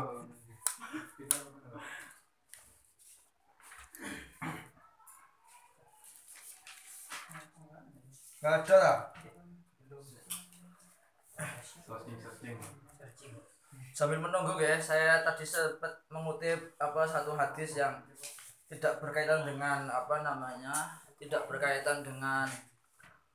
Nggak 8.41 8.55
ada 8.65 8.77
lah 8.81 9.20
Searching 11.91 12.19
searching. 12.23 13.35
sambil 13.91 14.23
menunggu 14.23 14.63
ya 14.63 14.79
saya 14.79 15.27
tadi 15.27 15.43
sempat 15.43 15.91
mengutip 16.07 16.79
apa 16.79 17.03
satu 17.03 17.35
hadis 17.35 17.75
yang 17.75 17.99
tidak 18.71 19.03
berkaitan 19.03 19.43
dengan 19.43 19.91
apa 19.91 20.23
namanya 20.23 20.71
tidak 21.19 21.51
berkaitan 21.51 22.07
dengan 22.07 22.47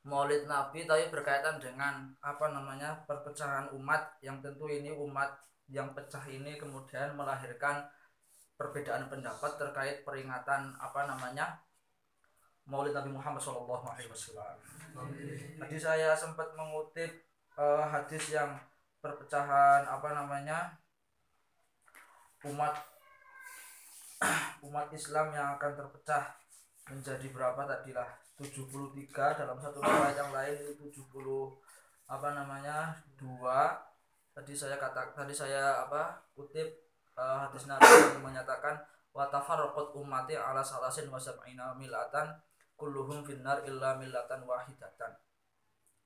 Maulid 0.08 0.48
Nabi 0.48 0.88
tapi 0.88 1.12
berkaitan 1.12 1.60
dengan 1.60 2.16
apa 2.24 2.56
namanya 2.56 3.04
perpecahan 3.04 3.68
umat 3.76 4.16
yang 4.24 4.40
tentu 4.40 4.72
ini 4.72 4.96
umat 4.96 5.36
yang 5.68 5.92
pecah 5.92 6.24
ini 6.32 6.56
kemudian 6.56 7.12
melahirkan 7.20 7.84
perbedaan 8.56 9.12
pendapat 9.12 9.60
terkait 9.60 10.08
peringatan 10.08 10.72
apa 10.80 11.10
namanya 11.12 11.60
Maulid 12.66 12.96
Nabi 12.96 13.12
Muhammad 13.12 13.42
Shallallahu 13.44 13.86
Alaihi 13.86 14.10
Wasallam. 14.10 14.58
Tadi 15.62 15.78
saya 15.78 16.18
sempat 16.18 16.56
mengutip 16.58 17.25
eh, 17.56 17.86
hadis 17.88 18.36
yang 18.36 18.52
perpecahan 19.00 19.86
apa 19.86 20.10
namanya 20.12 20.76
umat 22.46 22.76
umat 24.68 24.88
Islam 24.92 25.32
yang 25.36 25.56
akan 25.60 25.72
terpecah 25.76 26.36
menjadi 26.90 27.28
berapa 27.34 27.62
tadilah? 27.66 28.10
73 28.36 29.40
dalam 29.40 29.56
satu 29.64 29.80
riwayat 29.80 30.20
yang 30.20 30.32
lain 30.36 30.76
itu 30.76 30.92
70 30.92 31.56
apa 32.12 32.36
namanya 32.36 32.92
dua. 33.16 33.80
Tadi 34.36 34.52
saya 34.52 34.76
kata 34.76 35.16
tadi 35.16 35.32
saya 35.32 35.88
apa 35.88 36.20
kutip 36.36 36.68
eh, 37.16 37.38
hadis 37.48 37.72
Nabi 37.72 37.88
yang 37.88 38.20
menyatakan 38.20 38.76
wa 39.16 39.32
tafarraqat 39.32 39.96
ummati 39.96 40.36
ala 40.36 40.60
salasin 40.60 41.08
wa 41.08 41.16
milatan 41.80 42.36
kulluhum 42.76 43.24
finnar 43.24 43.64
illa 43.64 43.96
millatan 43.96 44.44
wahidatan 44.44 45.16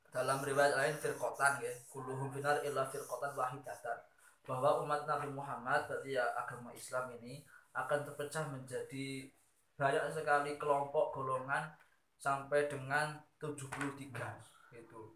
dalam 0.10 0.42
riwayat 0.42 0.74
lain 0.78 0.96
firqotan 0.98 1.62
ya. 1.62 1.72
Kulluhum 1.90 2.34
finnar 2.34 2.62
illa 2.66 2.86
firqotan 2.90 3.34
wahidatan. 3.38 3.98
Bahwa 4.46 4.82
umat 4.82 5.06
Nabi 5.06 5.30
Muhammad 5.30 5.86
berarti 5.86 6.18
ya 6.18 6.26
agama 6.34 6.74
Islam 6.74 7.14
ini 7.22 7.46
akan 7.78 8.02
terpecah 8.06 8.50
menjadi 8.50 9.30
banyak 9.78 10.04
sekali 10.12 10.58
kelompok 10.58 11.16
golongan 11.16 11.72
sampai 12.20 12.68
dengan 12.68 13.16
73 13.40 14.12
gitu. 14.76 15.16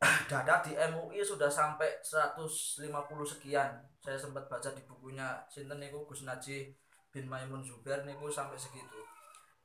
Data 0.00 0.64
di 0.64 0.72
MUI 0.72 1.20
sudah 1.20 1.52
sampai 1.52 2.00
150 2.00 2.88
sekian. 3.36 3.68
Saya 4.00 4.16
sempat 4.16 4.48
baca 4.48 4.72
di 4.72 4.80
bukunya 4.88 5.44
Sinten 5.52 5.76
niku 5.76 6.08
Gus 6.08 6.24
Najih 6.24 6.72
bin 7.12 7.28
Maimun 7.28 7.60
Zubair 7.60 8.00
niku 8.08 8.32
sampai 8.32 8.56
segitu. 8.56 8.96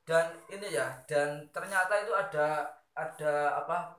Dan 0.04 0.36
ini 0.52 0.76
ya 0.76 0.92
dan 1.08 1.48
ternyata 1.50 2.04
itu 2.04 2.12
ada 2.12 2.68
ada 2.92 3.32
apa 3.64 3.96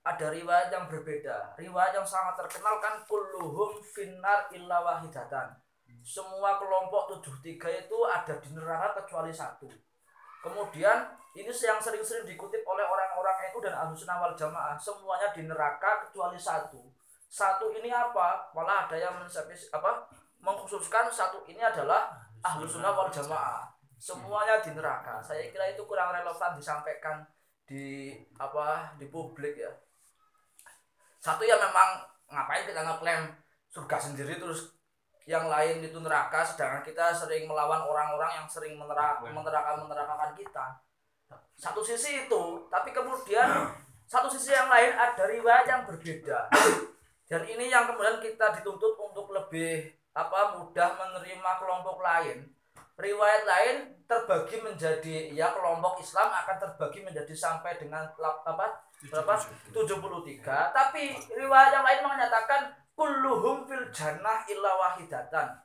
ada 0.00 0.32
riwayat 0.32 0.72
yang 0.72 0.88
berbeda. 0.88 1.52
Riwayat 1.60 1.92
yang 1.92 2.08
sangat 2.08 2.40
terkenal 2.40 2.80
kan 2.80 3.04
kulluhum 3.04 3.84
finnar 3.84 4.48
illa 4.48 4.80
wahidatan. 4.80 5.52
Semua 6.00 6.56
kelompok 6.56 7.20
73 7.20 7.84
itu 7.84 7.98
ada 8.08 8.34
di 8.40 8.48
neraka 8.56 9.04
kecuali 9.04 9.28
satu. 9.28 9.68
Kemudian 10.40 11.12
ini 11.36 11.52
yang 11.52 11.76
sering-sering 11.76 12.24
dikutip 12.24 12.64
oleh 12.64 12.86
orang-orang 12.88 13.52
itu 13.52 13.60
dan 13.60 13.76
ahlu 13.76 13.92
sunnah 13.92 14.16
wal 14.24 14.32
jamaah 14.32 14.80
semuanya 14.80 15.28
di 15.36 15.44
neraka 15.44 16.08
kecuali 16.08 16.40
satu. 16.40 16.80
Satu 17.28 17.68
ini 17.76 17.92
apa? 17.92 18.48
Malah 18.56 18.88
ada 18.88 18.96
yang 18.96 19.20
mensepis 19.20 19.68
apa? 19.68 20.08
Mengkhususkan 20.40 21.12
satu 21.12 21.44
ini 21.44 21.60
adalah 21.60 22.08
ahlu 22.40 22.64
sunnah 22.64 22.96
wal 22.96 23.12
jamaah. 23.12 23.68
Semuanya 24.00 24.64
di 24.64 24.72
neraka. 24.72 25.20
Saya 25.20 25.52
kira 25.52 25.68
itu 25.76 25.84
kurang 25.84 26.16
relevan 26.16 26.56
disampaikan 26.56 27.20
di 27.68 28.16
apa 28.40 28.96
di 28.96 29.06
publik 29.12 29.60
ya 29.60 29.70
satu 31.20 31.44
ya 31.44 31.60
memang 31.60 32.00
ngapain 32.32 32.64
kita 32.64 32.80
ngeklaim 32.80 33.28
surga 33.68 33.96
sendiri 34.00 34.40
terus 34.40 34.72
yang 35.28 35.46
lain 35.46 35.84
itu 35.84 36.00
neraka 36.00 36.42
sedangkan 36.42 36.82
kita 36.82 37.12
sering 37.12 37.44
melawan 37.46 37.84
orang-orang 37.86 38.40
yang 38.40 38.46
sering 38.48 38.74
menera 38.74 39.20
meneraka 39.20 39.78
menerakakan 39.78 40.32
kita. 40.34 40.66
Satu 41.54 41.84
sisi 41.84 42.26
itu 42.26 42.42
tapi 42.72 42.90
kemudian 42.90 43.68
satu 44.10 44.26
sisi 44.26 44.50
yang 44.50 44.66
lain 44.66 44.96
ada 44.96 45.28
riwayat 45.28 45.66
yang 45.68 45.82
berbeda. 45.86 46.50
Dan 47.30 47.46
ini 47.46 47.70
yang 47.70 47.86
kemudian 47.86 48.18
kita 48.18 48.58
dituntut 48.58 48.98
untuk 48.98 49.30
lebih 49.30 49.94
apa 50.10 50.58
mudah 50.58 50.98
menerima 50.98 51.50
kelompok 51.62 52.02
lain 52.02 52.42
riwayat 53.00 53.44
lain 53.48 53.76
terbagi 54.04 54.60
menjadi 54.60 55.32
ya 55.32 55.50
kelompok 55.56 55.98
Islam 55.98 56.28
akan 56.28 56.56
terbagi 56.60 57.00
menjadi 57.02 57.34
sampai 57.34 57.80
dengan 57.80 58.04
apa 58.20 58.84
berapa? 59.08 59.34
73 59.72 60.76
tapi 60.76 61.16
riwayat 61.32 61.70
yang 61.72 61.84
lain 61.84 62.04
menyatakan 62.04 62.68
kulluhum 62.92 63.64
fil 63.64 63.88
jannah 63.88 64.44
illa 64.44 64.76
wahidatan. 64.76 65.56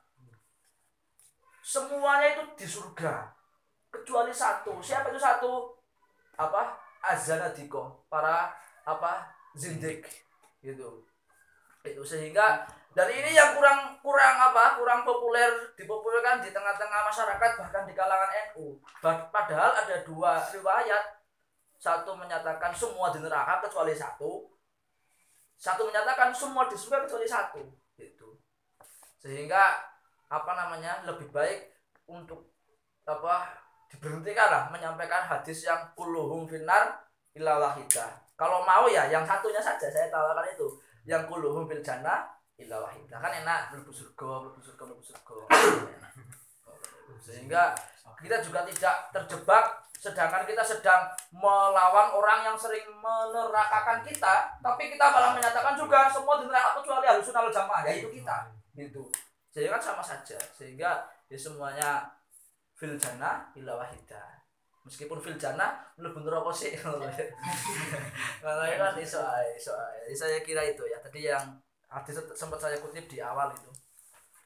Semuanya 1.65 2.38
itu 2.38 2.43
di 2.55 2.67
surga 2.69 3.33
kecuali 3.91 4.31
satu. 4.31 4.79
Siapa 4.79 5.11
itu 5.11 5.19
satu? 5.19 5.73
Apa? 6.39 6.77
Azanadiko 7.03 8.05
para 8.07 8.53
apa 8.86 9.27
zindik. 9.57 10.05
gitu. 10.61 11.05
Itu 11.86 12.01
sehingga 12.01 12.65
dan 12.96 13.12
ini 13.12 13.36
yang 13.36 13.60
kurang 13.60 14.00
kurang 14.00 14.36
apa 14.39 14.80
kurang 14.80 15.04
populer 15.04 15.52
dipopulerkan 15.76 16.39
di 16.39 16.56
tengah-tengah 16.56 17.12
masyarakat 17.12 17.52
bahkan 17.60 17.84
di 17.84 17.91
kalangan 17.91 18.32
NU 18.56 18.80
padahal 19.04 19.76
ada 19.76 20.00
dua 20.08 20.39
riwayat. 20.48 21.20
Satu 21.76 22.16
menyatakan 22.16 22.72
semua 22.72 23.12
di 23.12 23.20
neraka 23.20 23.68
kecuali 23.68 23.91
satu. 23.91 24.48
Satu 25.60 25.91
menyatakan 25.91 26.32
semua 26.32 26.72
di 26.72 26.80
surga 26.80 27.04
kecuali 27.04 27.28
satu 27.28 27.62
gitu. 28.00 28.39
Sehingga 29.20 29.76
apa 30.32 30.52
namanya 30.56 31.04
lebih 31.04 31.36
baik 31.36 31.76
untuk 32.08 32.48
apa 33.04 33.60
diberhentikan 33.91 34.48
lah 34.48 34.64
menyampaikan 34.72 35.28
hadis 35.28 35.68
yang 35.68 35.84
kulluhum 36.00 36.48
finnar 36.48 37.04
illa 37.36 37.60
wahidah. 37.60 38.24
Kalau 38.39 38.64
mau 38.64 38.88
ya 38.88 39.12
yang 39.12 39.28
satunya 39.28 39.60
saja 39.60 39.91
saya 39.91 40.08
tawarkan 40.08 40.48
itu. 40.48 40.80
Yang 41.04 41.28
kulluhum 41.28 41.68
fil 41.68 41.84
jannah 41.84 42.34
illa 42.56 42.78
wahidah 42.80 43.20
kan 43.20 43.32
enak 43.43 43.76
mlebu 43.76 43.91
surga 43.91 44.30
mlebu 44.47 44.60
surga 44.64 44.84
mlebu 44.88 45.03
surga. 45.03 45.38
Sehingga 47.26 47.76
kita 48.22 48.39
juga 48.39 48.64
tidak 48.64 48.95
terjebak 49.12 49.66
sedangkan 49.95 50.45
kita 50.45 50.62
sedang 50.62 51.10
melawan 51.34 52.14
orang 52.14 52.45
yang 52.45 52.58
sering 52.60 52.86
menerakakan 53.01 54.06
kita 54.06 54.53
tapi 54.62 54.93
kita 54.93 55.06
malah 55.10 55.34
menyatakan 55.34 55.74
juga 55.74 56.06
semua 56.12 56.38
di 56.38 56.45
neraka 56.45 56.78
kecuali 56.80 57.24
sunnah 57.24 57.41
wal 57.43 57.51
jamaah 57.51 57.82
yaitu 57.89 58.10
kita. 58.14 58.38
Gitu. 58.78 59.03
Sehingga 59.51 59.80
kan 59.80 59.84
sama 59.84 60.03
saja. 60.03 60.38
Sehingga 60.56 61.03
ya 61.28 61.38
semuanya 61.39 62.08
fil 62.76 62.95
jannah 62.99 63.51
illa 63.56 63.76
wahidah 63.80 64.45
meskipun 64.86 65.18
fil 65.18 65.34
jannah 65.39 65.82
mlebu 65.97 66.22
neraka 66.22 66.53
sih 66.53 66.78
makanya 68.45 68.76
kan 68.78 68.93
iso 69.01 69.18
iso 69.58 69.74
saya 70.14 70.39
kira 70.45 70.62
itu 70.62 70.86
ya. 70.86 71.01
Tadi 71.01 71.26
yang 71.26 71.41
hadis 71.89 72.17
sempat 72.36 72.59
saya 72.59 72.77
kutip 72.81 73.05
di 73.09 73.17
awal 73.21 73.51
itu. 73.53 73.71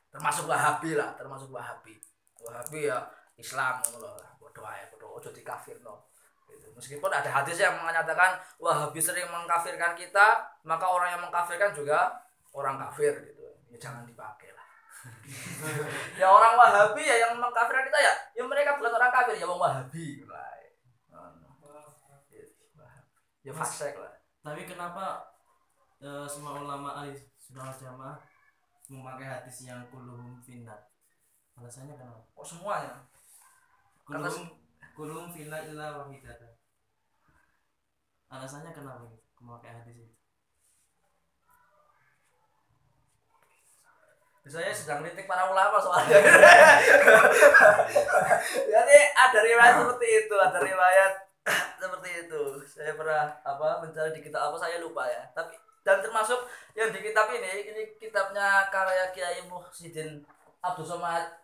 Termasuk 0.10 0.50
wahabi 0.50 0.98
lah 0.98 1.14
termasuk 1.16 1.50
wahabi. 1.54 1.98
Wahabi 2.42 2.90
ya 2.90 2.98
Islam 3.38 3.80
lho. 4.00 4.12
Bodoh 4.42 4.66
ae 4.66 4.90
bodoh. 4.94 5.20
Ojo 5.20 5.30
dikafirno. 5.30 6.10
Gitu. 6.50 6.66
meskipun 6.74 7.14
ada 7.14 7.30
hadis 7.30 7.62
yang 7.62 7.78
menyatakan 7.78 8.42
wahabi 8.58 8.98
sering 8.98 9.30
mengkafirkan 9.30 9.94
kita 9.94 10.42
maka 10.66 10.90
orang 10.90 11.14
yang 11.14 11.22
mengkafirkan 11.22 11.70
juga 11.78 12.26
orang 12.58 12.82
kafir 12.90 13.14
gitu. 13.22 13.46
Ya 13.70 13.78
jangan 13.78 14.04
dipakai 14.10 14.50
lah. 14.50 14.68
Ya 16.20 16.26
orang 16.26 16.58
wahabi 16.58 17.06
ya 17.06 17.30
yang 17.30 17.38
mengkafirkan 17.38 17.86
kita 17.86 18.00
ya 18.02 18.14
ya 18.34 18.44
mereka 18.50 18.82
bukan 18.82 18.98
orang 18.98 19.14
kafir 19.14 19.38
ya 19.38 19.46
orang 19.46 19.62
wahabi. 19.62 20.26
Lah 20.26 20.60
ya 23.44 23.54
fasik 23.56 23.96
lah. 23.98 24.14
Tapi 24.46 24.70
kenapa 24.70 25.26
eh, 26.00 26.26
semua 26.28 26.60
ulama 26.64 27.04
ahli 27.04 27.16
sunnah 27.40 27.68
wal 27.72 27.78
jamaah 27.80 28.18
memakai 28.90 29.28
hadis 29.28 29.70
yang 29.70 29.86
kulluhum 29.94 30.42
finnar? 30.42 30.90
Alasannya 31.60 31.94
kenapa? 32.00 32.24
kok 32.32 32.48
semuanya 32.48 33.04
Kulluhum 34.08 34.48
kulluhum 34.96 35.28
finnar 35.30 35.68
illa 35.70 36.02
wahidatan. 36.02 36.56
Alasannya 38.32 38.72
kenapa? 38.74 39.06
Memakai 39.38 39.72
hadis 39.84 39.96
itu? 40.08 40.20
saya 44.50 44.74
sedang 44.74 45.06
kritik 45.06 45.30
para 45.30 45.46
ulama 45.46 45.78
soalnya 45.78 46.10
jadi 48.74 48.98
ada 49.14 49.40
riwayat 49.46 49.76
seperti 49.78 50.08
itu 50.26 50.36
ada 50.42 50.58
riwayat 50.58 51.14
seperti 51.78 52.10
itu 52.26 52.42
saya 52.66 52.98
pernah 52.98 53.30
apa 53.46 53.86
mencari 53.86 54.10
di 54.10 54.26
kitab 54.26 54.50
apa 54.50 54.58
saya 54.58 54.82
lupa 54.82 55.06
ya 55.06 55.22
tapi 55.38 55.54
dan 55.84 56.04
termasuk 56.04 56.48
yang 56.76 56.92
di 56.92 57.00
kitab 57.00 57.32
ini 57.32 57.72
ini 57.72 57.82
kitabnya 57.98 58.68
karya 58.70 59.10
Kiai 59.16 59.44
Muhyiddin 59.48 60.24
Abdul 60.64 60.88
Somad. 60.88 61.40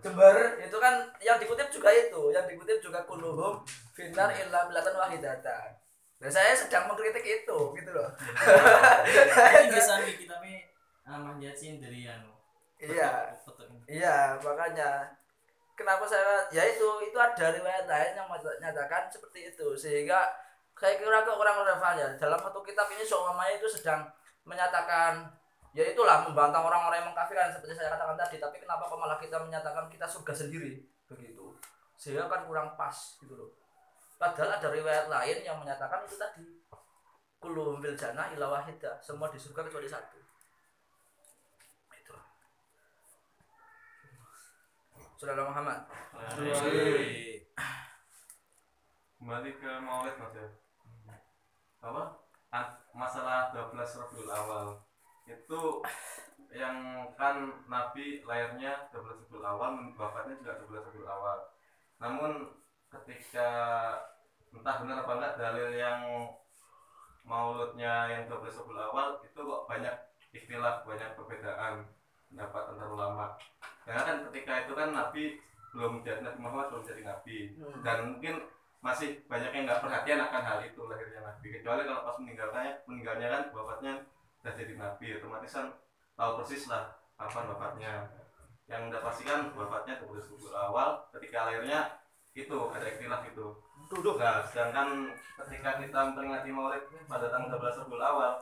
Jember 0.00 0.56
itu 0.60 0.76
kan 0.80 1.04
yang 1.20 1.36
dikutip 1.36 1.68
juga 1.68 1.92
itu 1.92 2.32
yang 2.32 2.48
dikutip 2.48 2.80
juga 2.80 3.04
kuluhum 3.04 3.60
finar 3.92 4.32
illa 4.32 4.64
bilatan 4.68 4.96
wahidatan. 4.96 5.68
Dan 6.16 6.30
saya 6.32 6.56
sedang 6.56 6.88
mengkritik 6.88 7.20
itu 7.20 7.58
gitu 7.76 7.90
loh. 7.92 8.08
Ini 9.04 9.68
bisa 9.68 10.00
nih 10.04 10.24
tapi 10.24 10.52
Ahmad 11.04 11.36
Yasin 11.36 11.84
dari 11.84 12.08
yang 12.08 12.24
iya. 12.80 13.28
Iya, 13.84 14.40
makanya. 14.40 15.12
Kenapa 15.74 16.06
saya 16.06 16.46
ya 16.54 16.64
itu 16.64 16.86
itu 17.04 17.18
ada 17.18 17.50
riwayat 17.50 17.84
lain 17.84 18.12
yang 18.16 18.28
menyatakan 18.30 19.10
seperti 19.12 19.52
itu. 19.52 19.76
Sehingga 19.76 20.32
saya 20.84 21.00
kira 21.00 21.24
ke 21.24 21.32
orang 21.32 21.64
relevan 21.64 21.96
ya 21.96 22.08
dalam 22.20 22.36
satu 22.36 22.60
kitab 22.60 22.84
ini 22.92 23.00
seumpamanya 23.00 23.56
itu 23.56 23.64
sedang 23.64 24.04
menyatakan 24.44 25.32
ya 25.72 25.80
itulah 25.88 26.28
membantah 26.28 26.60
orang-orang 26.60 27.00
yang 27.00 27.08
mengkafirkan 27.08 27.48
seperti 27.56 27.72
saya 27.72 27.96
katakan 27.96 28.20
tadi 28.20 28.36
tapi 28.36 28.60
kenapa 28.60 28.84
kok 28.84 29.00
malah 29.00 29.16
kita 29.16 29.40
menyatakan 29.40 29.88
kita 29.88 30.04
surga 30.04 30.44
sendiri? 30.44 30.84
Begitu. 31.08 31.56
Sehingga 31.96 32.28
kan 32.28 32.44
kurang 32.44 32.76
pas 32.76 32.92
gitu 33.16 33.32
loh. 33.32 33.56
Padahal 34.20 34.60
ada 34.60 34.68
riwayat 34.68 35.08
lain 35.08 35.38
yang 35.40 35.56
menyatakan 35.56 36.04
itu 36.04 36.20
tadi. 36.20 36.44
Kulluhum 37.40 37.80
fil 37.80 37.96
jannah 37.96 38.28
illa 38.36 38.44
wahidah 38.52 39.00
semua 39.00 39.32
di 39.32 39.40
surga 39.40 39.64
kecuali 39.64 39.88
satu. 39.88 40.20
Itu 41.96 42.16
Saudara 45.16 45.48
Muhammad. 45.48 45.80
Kembali 49.16 49.50
ke 49.56 49.70
Maulid 49.80 50.20
Mas 50.20 50.36
ya. 50.36 50.63
Apa? 51.84 52.02
Ah, 52.48 52.66
Masalah 52.96 53.52
12 53.52 53.76
Rabiul 53.76 54.30
Awal. 54.30 54.66
Itu 55.28 55.84
yang 56.54 57.10
kan 57.18 57.52
Nabi 57.68 58.24
lahirnya 58.24 58.88
12 58.88 59.28
Rabiul 59.28 59.44
Awal, 59.44 59.92
wafatnya 59.98 60.40
juga 60.40 60.62
12 60.64 60.86
Rabiul 60.88 61.10
Awal. 61.10 61.38
Namun 62.00 62.32
ketika 62.88 63.50
entah 64.54 64.76
benar 64.80 65.02
apa 65.02 65.12
enggak 65.18 65.36
dalil 65.36 65.68
yang 65.74 66.00
mauludnya 67.26 68.08
yang 68.08 68.22
12 68.30 68.48
Rabiul 68.64 68.80
Awal 68.80 69.08
itu 69.26 69.40
kok 69.42 69.64
banyak 69.68 69.96
istilah, 70.32 70.86
banyak 70.86 71.10
perbedaan 71.18 71.84
pendapat 72.30 72.62
antar 72.72 72.88
ulama. 72.88 73.26
Karena 73.84 74.02
kan 74.06 74.16
ketika 74.30 74.52
itu 74.64 74.72
kan 74.72 74.88
Nabi 74.94 75.24
belum 75.74 76.06
jadi 76.06 76.22
Nabi 76.22 76.38
Muhammad 76.38 76.70
belum 76.70 76.84
jadi 76.86 77.02
Nabi 77.02 77.36
dan 77.82 77.98
mungkin 78.14 78.34
masih 78.84 79.24
banyak 79.24 79.48
yang 79.56 79.64
nggak 79.64 79.80
perhatian 79.80 80.20
akan 80.20 80.42
hal 80.44 80.60
itu 80.60 80.84
lahirnya 80.84 81.24
Nabi. 81.24 81.56
Kecuali 81.56 81.88
kalau 81.88 82.04
pas 82.04 82.16
meninggalnya 82.20 82.84
meninggalnya 82.84 83.28
kan 83.32 83.42
wafatnya 83.56 83.92
udah 84.44 84.52
jadi 84.52 84.72
Nabi 84.76 85.06
otomatis 85.16 85.56
kan 85.56 85.66
tahu 86.20 86.30
persis 86.44 86.68
lah 86.68 86.92
kapan 87.16 87.48
wafatnya 87.48 87.92
yang 88.68 88.92
udah 88.92 89.00
pasti 89.00 89.24
kan 89.24 89.48
wafatnya 89.56 89.96
12 90.04 90.20
Rabiul 90.36 90.52
awal 90.52 91.00
ketika 91.16 91.48
lahirnya 91.48 91.96
itu 92.36 92.52
ada 92.52 92.84
ikhtilaf 92.84 93.24
itu. 93.24 93.56
Duduk. 93.88 94.20
Nah 94.20 94.44
sedangkan 94.44 95.16
ketika 95.40 95.80
kita 95.80 95.98
memperingati 96.12 96.52
maulid 96.52 96.84
pada 97.08 97.32
tanggal 97.32 97.56
12 97.56 97.88
Rabiul 97.88 98.04
awal 98.04 98.36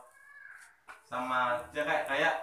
sama 1.06 1.62
aja 1.62 1.82
kayak 1.86 2.04
kayak 2.10 2.34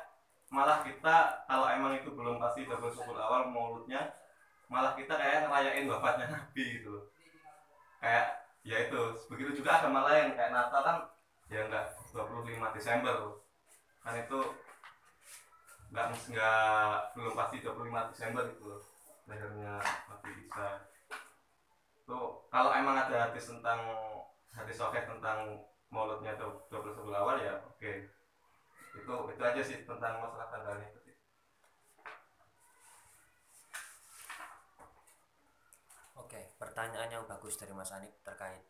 malah 0.48 0.80
kita 0.88 1.44
kalau 1.52 1.68
emang 1.68 2.00
itu 2.00 2.16
belum 2.16 2.40
pasti 2.40 2.64
12 2.64 2.80
Rabiul 2.80 3.20
awal 3.20 3.52
mauludnya 3.52 4.08
malah 4.72 4.96
kita 4.96 5.20
kayak 5.20 5.52
ngerayain 5.52 5.84
wafatnya 5.92 6.32
Nabi 6.32 6.80
gitu. 6.80 6.96
loh 6.96 7.19
kayak 8.00 8.26
ya 8.64 8.78
itu 8.88 9.00
begitu 9.28 9.64
juga 9.64 9.80
agama 9.80 10.08
lain 10.08 10.36
kayak 10.36 10.52
Natal 10.52 10.82
kan 10.84 10.98
ya 11.52 11.68
enggak 11.68 11.86
25 12.12 12.76
Desember 12.76 13.16
kan 14.04 14.14
itu 14.16 14.40
enggak 15.92 16.06
enggak 16.28 16.96
belum 17.16 17.34
pasti 17.36 17.58
25 17.64 18.12
Desember 18.16 18.44
itu 18.48 18.72
lahirnya 19.30 19.74
Nabi 20.10 20.32
Isa 20.48 20.68
tuh 22.10 22.42
kalau 22.50 22.74
emang 22.74 22.98
ada 22.98 23.30
hadis 23.30 23.46
tentang 23.46 23.80
hadis 24.50 24.82
sahih 24.82 25.06
tentang 25.06 25.62
mauludnya 25.90 26.38
12 26.38 26.70
Rabiul 26.70 27.18
awal 27.18 27.38
ya 27.42 27.54
oke. 27.66 27.94
Itu 28.94 29.14
itu 29.34 29.42
aja 29.42 29.62
sih 29.62 29.86
tentang 29.86 30.22
masalah 30.22 30.50
tanggalnya 30.54 30.86
itu 30.90 31.00
sih. 31.10 31.16
Oke, 36.30 36.46
pertanyaan 36.62 37.10
yang 37.10 37.26
bagus 37.26 37.58
dari 37.58 37.74
Mas 37.74 37.90
Anip 37.90 38.14
terkait 38.22 38.62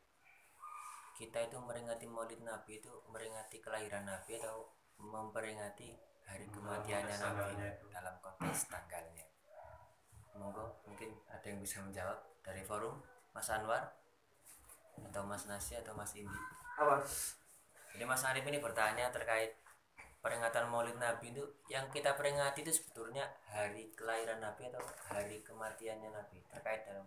kita 1.11 1.43
itu 1.43 1.59
meringati 1.59 2.07
Maulid 2.07 2.39
Nabi 2.39 2.79
itu 2.79 2.87
meringati 3.11 3.59
kelahiran 3.59 4.07
Nabi 4.07 4.39
atau 4.39 4.71
memperingati 4.95 5.91
hari 6.23 6.47
kematiannya 6.47 7.19
konteks 7.19 7.59
Nabi 7.59 7.91
dalam 7.91 8.15
konteks 8.23 8.71
tanggalnya. 8.71 9.27
Monggo 10.39 10.79
mungkin 10.87 11.11
ada 11.27 11.43
yang 11.43 11.59
bisa 11.59 11.83
menjawab 11.83 12.15
dari 12.39 12.63
forum 12.63 12.95
Mas 13.35 13.51
Anwar 13.51 13.91
atau 15.11 15.27
Mas 15.27 15.43
Nasi 15.43 15.75
atau 15.75 15.91
Mas 15.99 16.15
Indi. 16.15 16.39
apa 16.79 17.03
Jadi 17.91 18.07
Mas 18.07 18.23
Arif 18.23 18.47
ini 18.47 18.63
bertanya 18.63 19.11
terkait 19.11 19.59
peringatan 20.23 20.71
Maulid 20.71 20.95
Nabi 20.95 21.35
itu 21.35 21.43
yang 21.67 21.91
kita 21.91 22.15
peringati 22.15 22.63
itu 22.63 22.71
sebetulnya 22.71 23.27
hari 23.51 23.91
kelahiran 23.99 24.39
Nabi 24.39 24.71
atau 24.71 24.79
hari 25.11 25.43
kematiannya 25.43 26.07
Nabi 26.07 26.39
terkait 26.47 26.87
dalam 26.87 27.03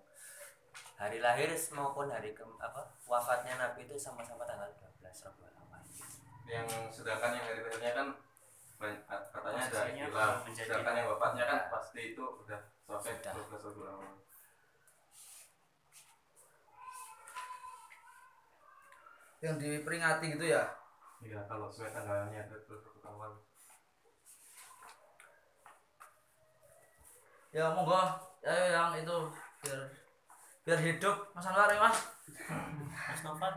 hari 0.95 1.19
lahir 1.19 1.49
maupun 1.71 2.07
hari 2.07 2.31
ke, 2.31 2.43
apa 2.59 2.81
wafatnya 3.05 3.55
Nabi 3.57 3.85
itu 3.85 3.97
sama-sama 3.97 4.43
tanggal 4.43 4.69
12 4.71 5.03
Rabiul 5.03 5.51
Awal. 5.53 5.83
yang 6.47 6.67
sedangkan 6.89 7.31
yang 7.33 7.45
hari 7.45 7.61
lahirnya 7.61 7.93
kan 7.93 8.09
katanya 9.31 9.63
ada 9.63 10.43
menjadi- 10.43 10.67
sedangkan 10.67 10.95
yang 10.97 11.09
wafatnya 11.09 11.45
kan 11.45 11.59
Ya. 11.59 11.69
pasti 11.71 12.01
itu 12.13 12.25
udah 12.25 12.61
sampai 12.83 13.15
Sudah. 13.15 13.33
12 13.35 13.63
Rabiul 13.63 13.89
Awal 13.89 14.13
yang 19.43 19.59
diperingati 19.59 20.39
gitu 20.39 20.47
ya 20.47 20.63
iya 21.23 21.43
kalau 21.47 21.67
sesuai 21.67 21.91
tanggalnya 21.91 22.47
12 22.47 22.63
Rabiul 22.71 23.07
Awal 23.07 23.33
ya 27.53 27.65
monggo 27.75 28.03
ayo 28.43 28.65
yang 28.71 28.91
itu 28.97 29.17
biar 29.63 29.81
biar 30.63 30.79
hidup 30.79 31.35
mas 31.35 31.47
Anwar 31.47 31.71
ya 31.75 31.81
mas 31.83 31.99
Mas 33.09 33.21
Novan 33.25 33.55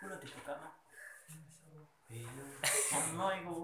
kulo 0.00 0.14
dibuka 0.18 0.52
Mas. 0.58 0.74
Iya. 2.08 2.30
Ono 2.98 3.26
iku. 3.36 3.58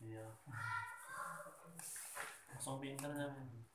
Iya. 0.00 0.26
Langsung 2.50 2.76
pinter 2.82 3.10
sampean. 3.14 3.66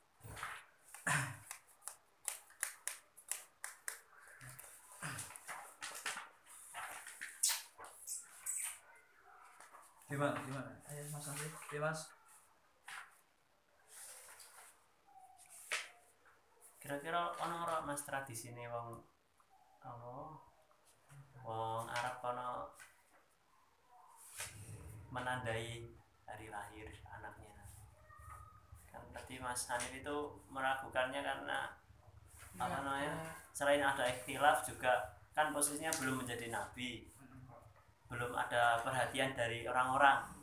gimana 10.12 10.36
gimana 10.44 10.70
ayo 10.92 11.08
mas 11.08 11.24
Andri 11.24 11.48
ya 11.72 11.80
mas 11.80 12.00
Kira-kira 16.82 17.30
ono 17.38 17.62
ora 17.62 17.78
Mas 17.86 18.02
tradisine 18.02 18.66
wong 18.66 18.98
apa? 19.86 20.34
Wong 21.46 21.86
Arab 21.86 22.18
ono 22.26 22.74
menandai 25.14 25.86
hari 26.26 26.50
lahir 26.50 26.90
anaknya. 27.06 27.54
Kan 28.90 29.06
tadi 29.14 29.38
Mas 29.38 29.62
Hanif 29.70 29.94
itu 29.94 30.16
meragukannya 30.50 31.22
karena 31.22 31.70
apa 32.58 32.66
namanya? 32.82 33.14
Selain 33.54 33.78
ada 33.78 34.02
ikhtilaf 34.02 34.66
juga 34.66 35.14
kan 35.38 35.54
posisinya 35.54 35.94
belum 36.02 36.26
menjadi 36.26 36.50
nabi. 36.50 37.06
Belum 38.10 38.34
ada 38.34 38.82
perhatian 38.82 39.38
dari 39.38 39.70
orang-orang. 39.70 40.34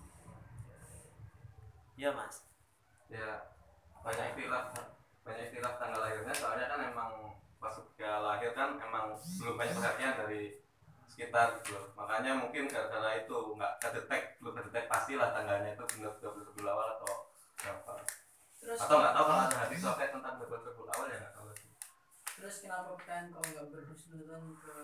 Iya, 1.99 2.15
Mas. 2.15 2.47
ya 3.11 3.43
banyak 3.99 4.39
istilah 4.39 4.71
banyak 5.29 5.45
istilah 5.53 5.77
tanggal 5.77 6.01
lahirnya 6.01 6.33
soalnya 6.33 6.65
kan 6.65 6.79
emang 6.89 7.11
pas 7.61 7.75
dia 7.93 8.17
lahir 8.17 8.51
kan 8.57 8.81
emang 8.81 9.13
belum 9.13 9.53
banyak 9.53 9.75
perhatian 9.77 10.15
dari 10.25 10.57
sekitar 11.05 11.61
gitu 11.61 11.77
loh. 11.77 11.85
Makanya 11.93 12.31
mungkin 12.41 12.65
gara-gara 12.65 13.21
itu 13.21 13.37
nggak 13.53 13.73
kedetek 13.77 14.41
belum 14.41 14.53
kedetek 14.57 14.89
pastilah 14.89 15.29
tanggalnya 15.29 15.77
itu 15.77 15.83
benar 15.93 16.17
12 16.17 16.49
Rabiul 16.49 16.69
awal 16.71 16.87
atau 16.97 17.13
berapa. 17.61 17.93
Terus 18.57 18.79
atau 18.81 18.97
nggak 18.97 19.13
tahu 19.13 19.25
kalau 19.29 19.43
ada 19.45 19.57
hadis 19.67 19.79
soalnya 19.85 20.09
tentang 20.09 20.35
12 20.41 20.49
Rabiul 20.49 20.89
awal 20.89 21.05
ya 21.05 21.17
nggak 21.21 21.33
tahu 21.37 21.45
lagi. 21.53 21.67
Terus 22.39 22.55
kenapa 22.65 22.91
kan 23.05 23.23
kau 23.29 23.43
nggak 23.45 23.67
berhusnuzon 23.69 24.43
ke 24.57 24.77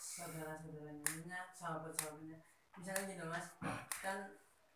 saudara-saudaranya? 0.00 1.40
Sahabat-sahabatnya. 1.52 2.38
Misalnya 2.78 3.02
gini 3.04 3.24
mas. 3.28 3.46
Kan 4.00 4.18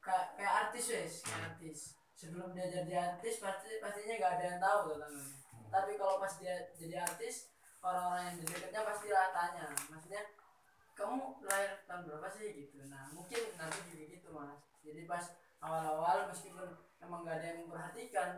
kayak, 0.02 0.26
kayak 0.34 0.54
artis 0.66 0.84
wes 0.90 1.14
kayak 1.22 1.54
artis 1.54 1.80
sebelum 2.18 2.50
dia 2.50 2.66
jadi 2.66 3.14
artis 3.14 3.38
pasti 3.38 3.78
pastinya 3.78 4.14
nggak 4.18 4.32
ada 4.34 4.44
yang 4.50 4.58
tahu 4.58 4.78
tuh 4.90 4.96
tanggalnya 4.98 5.38
tapi 5.68 6.00
kalau 6.00 6.16
pas 6.18 6.32
dia 6.40 6.72
jadi 6.74 7.04
artis 7.04 7.52
orang-orang 7.84 8.22
yang 8.32 8.36
di 8.40 8.44
dekatnya 8.50 8.80
pasti 8.82 9.08
lah 9.12 9.28
tanya. 9.30 9.66
Maksudnya 9.92 10.22
kamu 10.96 11.16
lahir 11.46 11.70
tahun 11.86 12.02
berapa 12.10 12.28
sih? 12.34 12.46
Gitu. 12.56 12.78
Nah 12.90 13.12
mungkin 13.14 13.42
nanti 13.54 13.78
juga 13.92 14.04
gitu 14.10 14.28
mas. 14.34 14.58
Jadi 14.82 15.00
pas 15.06 15.24
awal-awal 15.62 16.26
meskipun 16.32 16.66
emang 17.04 17.22
nggak 17.22 17.36
ada 17.38 17.46
yang 17.54 17.58
memperhatikan 17.66 18.28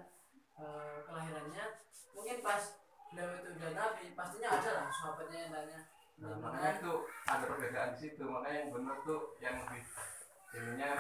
eh, 0.61 0.97
kelahirannya 1.09 1.65
mungkin 2.13 2.37
pas 2.45 2.63
beliau 3.11 3.43
itu 3.43 3.49
udah 3.59 3.71
nabi 3.75 4.05
pastinya 4.15 4.49
ada 4.55 4.71
lah 4.77 4.87
sahabatnya 4.93 5.39
yang 5.47 5.53
tanya. 5.55 5.81
Nah, 6.21 6.37
makanya 6.37 6.71
itu 6.77 6.93
ada 7.25 7.45
perbedaan 7.49 7.91
di 7.97 7.99
situ. 8.05 8.23
Makanya 8.29 8.59
yang 8.67 8.71
benar 8.77 8.97
tuh 9.09 9.21
yang 9.41 9.57
lebih 9.65 9.83
ininya 10.51 10.99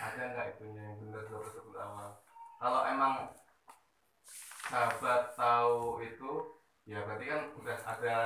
ada 0.00 0.22
nggak 0.32 0.46
itunya 0.56 0.82
yang 0.94 0.98
benar 1.02 1.22
sebelum 1.28 1.76
awal. 1.76 2.21
Kalau 2.62 2.86
emang 2.86 3.34
sahabat 4.70 5.34
tahu 5.34 5.98
itu, 5.98 6.62
ya 6.86 7.02
berarti 7.02 7.26
kan 7.26 7.40
udah 7.58 7.74
ada 7.82 8.18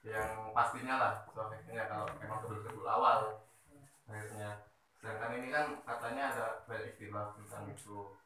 yang 0.00 0.56
pastinya 0.56 0.96
lah 0.96 1.12
soalnya 1.28 1.84
kalau 1.84 2.08
emang 2.16 2.40
sebelum 2.40 2.88
awal 2.88 3.44
akhirnya. 4.08 4.64
Sedangkan 4.96 5.36
ini 5.36 5.52
kan 5.52 5.76
katanya 5.84 6.32
ada 6.32 6.46
banyak 6.64 6.96
istilah 6.96 7.36
tentang 7.36 7.68
itu. 7.68 8.16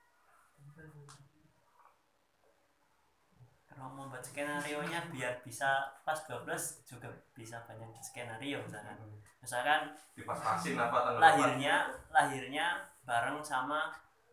kalau 3.80 3.96
membuat 3.96 4.20
skenario 4.20 4.84
nya 4.84 5.08
biar 5.08 5.40
bisa 5.40 5.88
pas 6.04 6.20
12 6.28 6.44
juga 6.84 7.08
bisa 7.32 7.64
banyak 7.64 7.88
skenario 8.04 8.61
misalkan 8.61 9.00
misalkan 9.40 9.80
Dipas-pasin 10.12 10.76
apa 10.76 11.00
tanggal 11.00 11.20
lahirnya 11.24 11.88
lahirnya 12.12 12.66
bareng 13.08 13.40
sama 13.40 13.88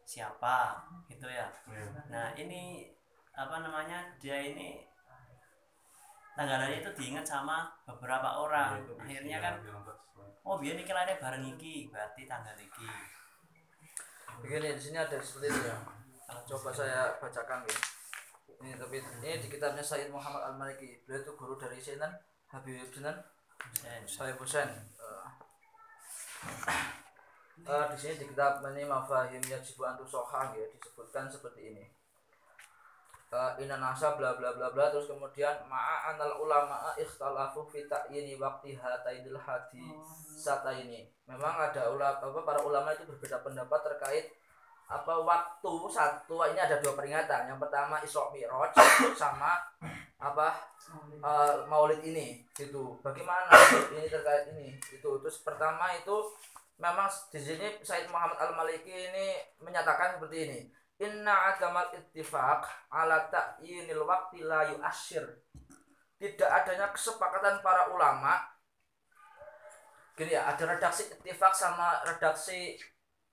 siapa 0.07 0.79
gitu 1.11 1.27
ya. 1.27 1.51
Iya. 1.67 1.87
nah 2.07 2.31
ini 2.39 2.87
apa 3.35 3.59
namanya 3.59 4.07
dia 4.23 4.39
ini 4.39 4.79
tanggalannya 6.39 6.79
itu 6.79 6.91
diingat 6.95 7.27
sama 7.27 7.67
beberapa 7.83 8.39
orang. 8.39 8.79
Iya, 8.79 8.83
itu 8.87 8.93
bisa 8.95 9.03
akhirnya 9.03 9.37
kan 9.43 9.53
oh 10.47 10.55
biar 10.55 10.79
ini 10.79 10.87
lahirnya 10.87 11.19
bareng 11.19 11.45
iki 11.59 11.91
berarti 11.91 12.23
tanggal 12.23 12.55
iki. 12.55 12.87
Begini 14.39 14.71
di 14.71 14.81
sini 14.81 14.97
ada 14.97 15.19
seperti 15.19 15.51
itu 15.51 15.61
ya. 15.67 15.77
Coba 16.47 16.71
saya 16.71 17.11
bacakan 17.19 17.67
ya 17.67 17.77
ini 18.63 18.73
tapi 18.73 18.97
ini 18.97 19.37
di 19.37 19.47
kitabnya 19.51 19.83
Sayyid 19.85 20.09
Muhammad 20.09 20.41
Al 20.41 20.55
Maliki 20.57 20.97
beliau 21.05 21.21
itu 21.21 21.31
guru 21.37 21.53
dari 21.61 21.77
Sinan 21.77 22.09
Habib 22.49 22.89
Sinan 22.89 23.17
Saya 24.09 24.33
Husain 24.33 24.69
Eh, 24.97 25.25
eh, 27.65 27.85
di 27.93 27.97
sini 27.97 28.13
di 28.21 28.25
kitab 28.29 28.61
ini 28.69 28.85
mafahim 28.85 29.41
yajibu 29.41 29.87
antu 29.87 30.05
sohah 30.05 30.53
ya 30.53 30.65
disebutkan 30.77 31.25
seperti 31.25 31.73
ini. 31.73 31.85
Eh, 33.27 33.51
Inna 33.59 33.75
nasa 33.75 34.15
bla 34.15 34.39
bla 34.39 34.55
bla 34.55 34.71
bla 34.71 34.87
terus 34.87 35.11
kemudian 35.11 35.51
ma'a 35.67 36.15
anal 36.15 36.39
ulama 36.39 36.95
ikhtalafu 36.95 37.67
fi 37.67 37.83
ta'yini 37.83 38.39
waqti 38.39 38.71
hataidil 38.71 39.35
hadi 39.35 39.83
sata 40.39 40.71
ini 40.71 41.03
memang 41.27 41.67
ada 41.67 41.91
ulama 41.91 42.23
apa 42.23 42.39
para 42.47 42.63
ulama 42.63 42.95
itu 42.95 43.03
berbeda 43.03 43.43
pendapat 43.43 43.83
terkait 43.83 44.31
apa 44.87 45.19
waktu 45.19 45.73
satu 45.91 46.39
ini 46.47 46.55
ada 46.55 46.79
dua 46.79 46.95
peringatan. 46.95 47.51
Yang 47.51 47.59
pertama 47.67 47.99
Isra 47.99 48.31
Mi'raj 48.31 48.71
sama 49.19 49.59
apa 50.17 50.47
eh, 51.19 51.55
Maulid 51.67 51.99
ini 52.07 52.47
gitu. 52.55 52.95
Bagaimana 53.03 53.51
ini 53.91 54.07
terkait 54.07 54.55
ini? 54.55 54.71
Itu 54.87 55.19
terus 55.19 55.43
pertama 55.43 55.91
itu 55.91 56.31
memang 56.77 57.09
di 57.33 57.39
sini 57.41 57.81
Said 57.81 58.05
Muhammad 58.13 58.37
Al 58.37 58.53
Maliki 58.53 58.93
ini 58.93 59.37
menyatakan 59.61 60.17
seperti 60.17 60.37
ini. 60.49 60.59
Inna 60.97 61.53
adamal 61.53 61.93
ittifaq 61.93 62.89
ala 62.89 63.29
ta'yinil 63.29 64.01
waqti 64.01 64.41
la 64.41 64.65
yu'asyir. 64.65 65.25
Tidak 66.17 66.49
adanya 66.49 66.89
kesepakatan 66.89 67.61
para 67.61 67.93
ulama. 67.93 68.41
Gini 70.17 70.33
ya 70.33 70.49
ada 70.49 70.65
redaksi 70.65 71.05
ittifaq 71.13 71.53
sama 71.53 72.01
redaksi 72.01 72.73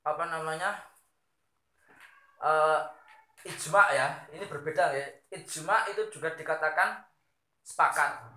apa 0.04 0.28
namanya 0.28 0.76
eh 2.44 2.80
ijma 3.48 3.96
ya. 3.96 4.28
Ini 4.28 4.44
berbeda 4.44 4.92
ya. 4.92 5.08
Ijma 5.32 5.88
itu 5.88 6.12
juga 6.12 6.36
dikatakan 6.36 7.00
sepakat. 7.64 8.28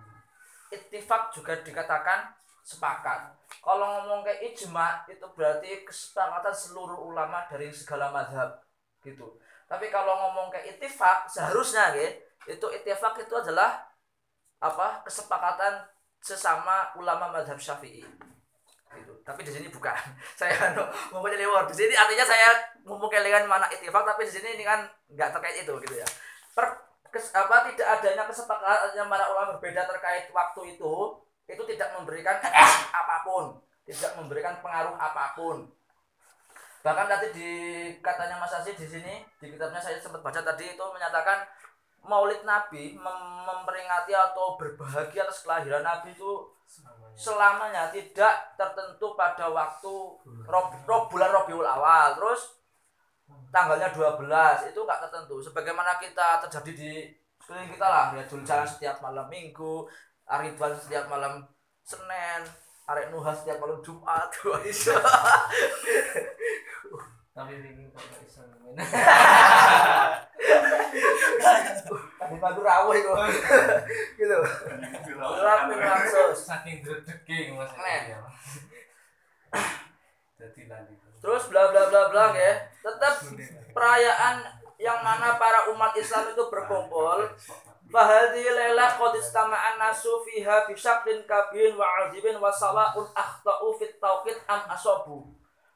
Ittifaq 0.72 1.36
juga 1.36 1.60
dikatakan 1.60 2.32
sepakat. 2.68 3.32
Kalau 3.64 3.86
ngomong 3.88 4.20
kayak 4.20 4.52
ijma 4.52 5.08
itu 5.08 5.24
berarti 5.32 5.88
kesepakatan 5.88 6.52
seluruh 6.52 7.00
ulama 7.00 7.48
dari 7.48 7.72
segala 7.72 8.12
madhab 8.12 8.60
gitu. 9.00 9.40
Tapi 9.64 9.88
kalau 9.88 10.12
ngomong 10.28 10.52
kayak 10.52 10.76
ittifaq 10.76 11.24
seharusnya 11.32 11.96
ya 11.96 12.12
itu 12.44 12.66
ittifaq 12.68 13.24
itu 13.24 13.32
adalah 13.32 13.88
apa 14.60 15.00
kesepakatan 15.00 15.88
sesama 16.20 16.92
ulama 17.00 17.32
madhab 17.32 17.56
syafi'i. 17.56 18.04
Gitu. 18.88 19.12
tapi 19.20 19.44
di 19.44 19.52
sini 19.52 19.68
bukan. 19.68 19.92
Saya 20.40 20.72
anu 20.72 20.84
ngomongnya 21.12 21.40
lewat. 21.44 21.72
Di 21.72 21.76
sini 21.84 21.94
artinya 21.96 22.24
saya 22.24 22.52
ngomong 22.84 23.08
kelingan 23.08 23.44
mana 23.44 23.68
ittifaq 23.68 24.04
tapi 24.04 24.24
di 24.28 24.32
sini 24.32 24.60
ini 24.60 24.64
kan 24.64 24.84
nggak 25.12 25.28
terkait 25.32 25.64
itu 25.64 25.72
gitu 25.84 25.94
ya. 25.96 26.08
Per 26.56 26.66
kes- 27.12 27.32
apa 27.36 27.68
tidak 27.68 28.00
adanya 28.00 28.24
kesepakatan 28.28 28.96
yang 28.96 29.08
para 29.08 29.28
ulama 29.28 29.56
berbeda 29.56 29.84
terkait 29.88 30.32
waktu 30.32 30.76
itu 30.76 30.94
itu 31.48 31.62
tidak 31.64 31.96
memberikan 31.96 32.36
efek 32.44 32.92
apa 33.00 33.16
pun 33.24 33.44
tidak 33.88 34.12
memberikan 34.20 34.60
pengaruh 34.60 34.92
apa 35.00 35.32
pun. 35.32 35.64
Bahkan 36.84 37.06
tadi 37.08 37.26
di 37.34 37.50
katanya 38.04 38.36
Mas 38.38 38.52
Asi 38.52 38.76
di 38.76 38.84
sini 38.84 39.24
di 39.40 39.46
kitabnya 39.48 39.80
saya 39.80 39.96
sempat 39.98 40.20
baca 40.20 40.40
tadi 40.44 40.76
itu 40.76 40.84
menyatakan 40.92 41.48
Maulid 42.04 42.44
Nabi 42.46 42.94
mem- 42.94 43.44
memperingati 43.48 44.12
atau 44.14 44.54
berbahagia 44.60 45.26
atas 45.26 45.42
kelahiran 45.42 45.82
Nabi 45.82 46.14
itu 46.14 46.52
selamanya. 47.16 47.90
tidak 47.90 48.54
tertentu 48.54 49.16
pada 49.18 49.50
waktu 49.50 49.94
Rob, 50.46 50.68
Rob- 50.86 51.08
bulan 51.10 51.32
Robiul 51.32 51.66
Awal. 51.66 52.14
Terus 52.14 52.60
tanggalnya 53.50 53.88
12 53.90 54.70
itu 54.70 54.80
nggak 54.84 55.00
tertentu. 55.08 55.42
Sebagaimana 55.42 55.98
kita 55.98 56.44
terjadi 56.46 56.72
di 56.76 56.92
sekeliling 57.42 57.72
kita 57.74 57.86
lah 57.88 58.06
ya 58.12 58.22
jalan 58.28 58.68
setiap 58.68 59.00
malam 59.00 59.26
minggu 59.32 59.88
Ariban 60.28 60.76
setiap 60.76 61.08
malam 61.08 61.48
Senin 61.88 62.44
Arek 62.88 63.12
Nuha 63.12 63.32
setiap 63.32 63.60
malam 63.60 63.80
Jumat. 63.84 64.28
Wah, 64.48 64.60
iso. 64.64 64.96
tapi 67.36 67.54
bingung 67.62 67.92
kok 67.94 68.02
ngomongin. 68.34 68.82
Tadi 72.18 72.36
baru 72.40 72.60
rawuh 72.60 72.94
itu. 72.96 73.12
Gitu. 74.18 74.38
Rapi 75.22 75.74
langsung 75.78 76.32
saking 76.34 76.82
dredegi 76.82 77.54
mas. 77.54 77.72
Nen. 77.78 78.02
ya 78.10 78.18
jadi 80.38 80.70
lagi 80.70 80.94
terus 81.18 81.50
bla 81.50 81.70
bla 81.70 81.90
bla 81.90 82.02
bla 82.10 82.24
ya. 82.34 82.68
Tetap 82.82 83.14
perayaan 83.74 84.36
yang 84.78 85.02
mana 85.02 85.34
para 85.34 85.66
umat 85.74 85.92
Islam 85.98 86.30
itu 86.30 86.42
berkumpul 86.46 87.26
Fahadi 87.88 88.44
lela 88.44 88.84
qad 89.00 89.16
istama'an 89.16 89.80
nasu 89.80 90.20
fiha 90.20 90.68
bisaklin 90.68 91.24
kabirin 91.24 91.72
wa 91.72 91.88
azibin 92.04 92.36
wa 92.36 92.52
sawa'un 92.52 93.08
akhta'u 93.16 93.72
fit 93.80 93.96
am 94.44 94.60
asobu. 94.68 95.24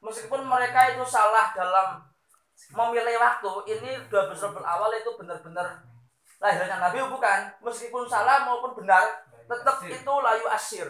Meskipun 0.04 0.44
mereka 0.44 0.92
itu 0.92 1.00
salah 1.08 1.56
dalam 1.56 2.04
memilih 2.76 3.16
waktu, 3.16 3.50
ini 3.80 3.90
12 4.12 4.28
Rabiul 4.28 4.66
awal 4.66 4.92
itu 4.92 5.08
benar-benar 5.16 5.80
lahirnya 6.36 6.76
Nabi 6.84 7.00
bukan. 7.08 7.48
Meskipun 7.64 8.04
salah 8.04 8.44
maupun 8.44 8.76
benar, 8.76 9.24
tetap 9.48 9.80
itu 9.88 10.12
layu 10.12 10.44
asir. 10.52 10.84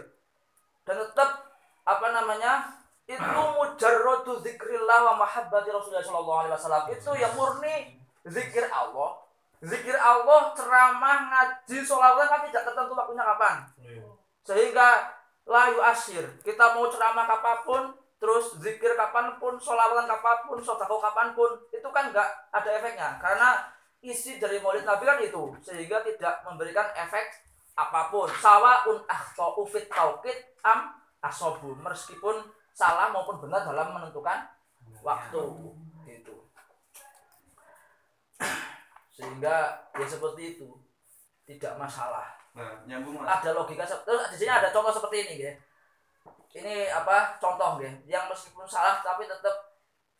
Dan 0.83 0.99
tetap 1.07 1.39
apa 1.87 2.07
namanya? 2.11 2.83
Itu 3.07 3.43
mujarradu 3.59 4.43
zikrillah 4.43 4.99
wa 5.13 5.15
mahabbati 5.23 5.71
Rasulullah 5.71 6.03
sallallahu 6.03 6.41
alaihi 6.47 6.55
wasallam. 6.59 6.85
Itu 6.91 7.11
yang 7.15 7.35
murni 7.39 7.99
zikir 8.27 8.67
Allah 8.75 9.22
zikir 9.63 9.95
Allah, 9.95 10.51
ceramah, 10.59 11.19
ngaji, 11.31 11.79
sholawat 11.87 12.27
kan 12.27 12.43
tidak 12.51 12.63
tertentu 12.67 12.93
waktunya 12.99 13.23
kapan. 13.23 13.57
Sehingga 14.43 14.89
layu 15.47 15.79
asir. 15.87 16.25
Kita 16.43 16.75
mau 16.75 16.91
ceramah 16.91 17.27
kapan 17.31 17.59
pun, 17.63 17.83
terus 18.19 18.59
zikir 18.59 18.99
kapan 18.99 19.39
pun, 19.39 19.55
sholawatan 19.63 20.11
kapan 20.11 20.39
pun, 20.51 20.59
sodako 20.59 20.99
kapan 20.99 21.31
pun, 21.39 21.51
itu 21.71 21.89
kan 21.95 22.11
nggak 22.11 22.29
ada 22.51 22.71
efeknya. 22.83 23.09
Karena 23.23 23.63
isi 24.03 24.43
dari 24.43 24.59
maulid 24.59 24.83
Nabi 24.83 25.07
kan 25.07 25.19
itu, 25.23 25.55
sehingga 25.63 26.03
tidak 26.03 26.43
memberikan 26.43 26.91
efek 26.99 27.47
apa 27.79 28.11
pun. 28.11 28.27
Sawaun 28.43 28.99
akhtau 29.07 29.63
fit 29.71 29.87
tauqid 29.87 30.59
am 30.67 30.91
asobu. 31.23 31.79
Meskipun 31.79 32.43
salah 32.75 33.15
maupun 33.15 33.39
benar 33.39 33.63
dalam 33.63 33.95
menentukan 33.95 34.43
waktu. 35.07 35.43
Gitu 36.03 36.35
sehingga 39.23 39.87
ya 39.95 40.07
seperti 40.07 40.59
itu. 40.59 40.75
Tidak 41.47 41.79
masalah. 41.79 42.35
Nah 42.59 42.83
nyambung 42.91 43.23
mas. 43.23 43.39
Ada 43.39 43.55
logika 43.55 43.87
terus 43.87 44.35
di 44.35 44.37
sini 44.43 44.51
ada 44.51 44.75
contoh 44.75 44.91
seperti 44.91 45.31
ini 45.31 45.37
ya 45.47 45.53
ini 46.53 46.85
apa? 46.93 47.41
Contoh 47.41 47.81
ya 47.81 47.89
yang 48.05 48.29
meskipun 48.29 48.69
salah 48.69 49.01
tapi 49.01 49.25
tetap 49.25 49.73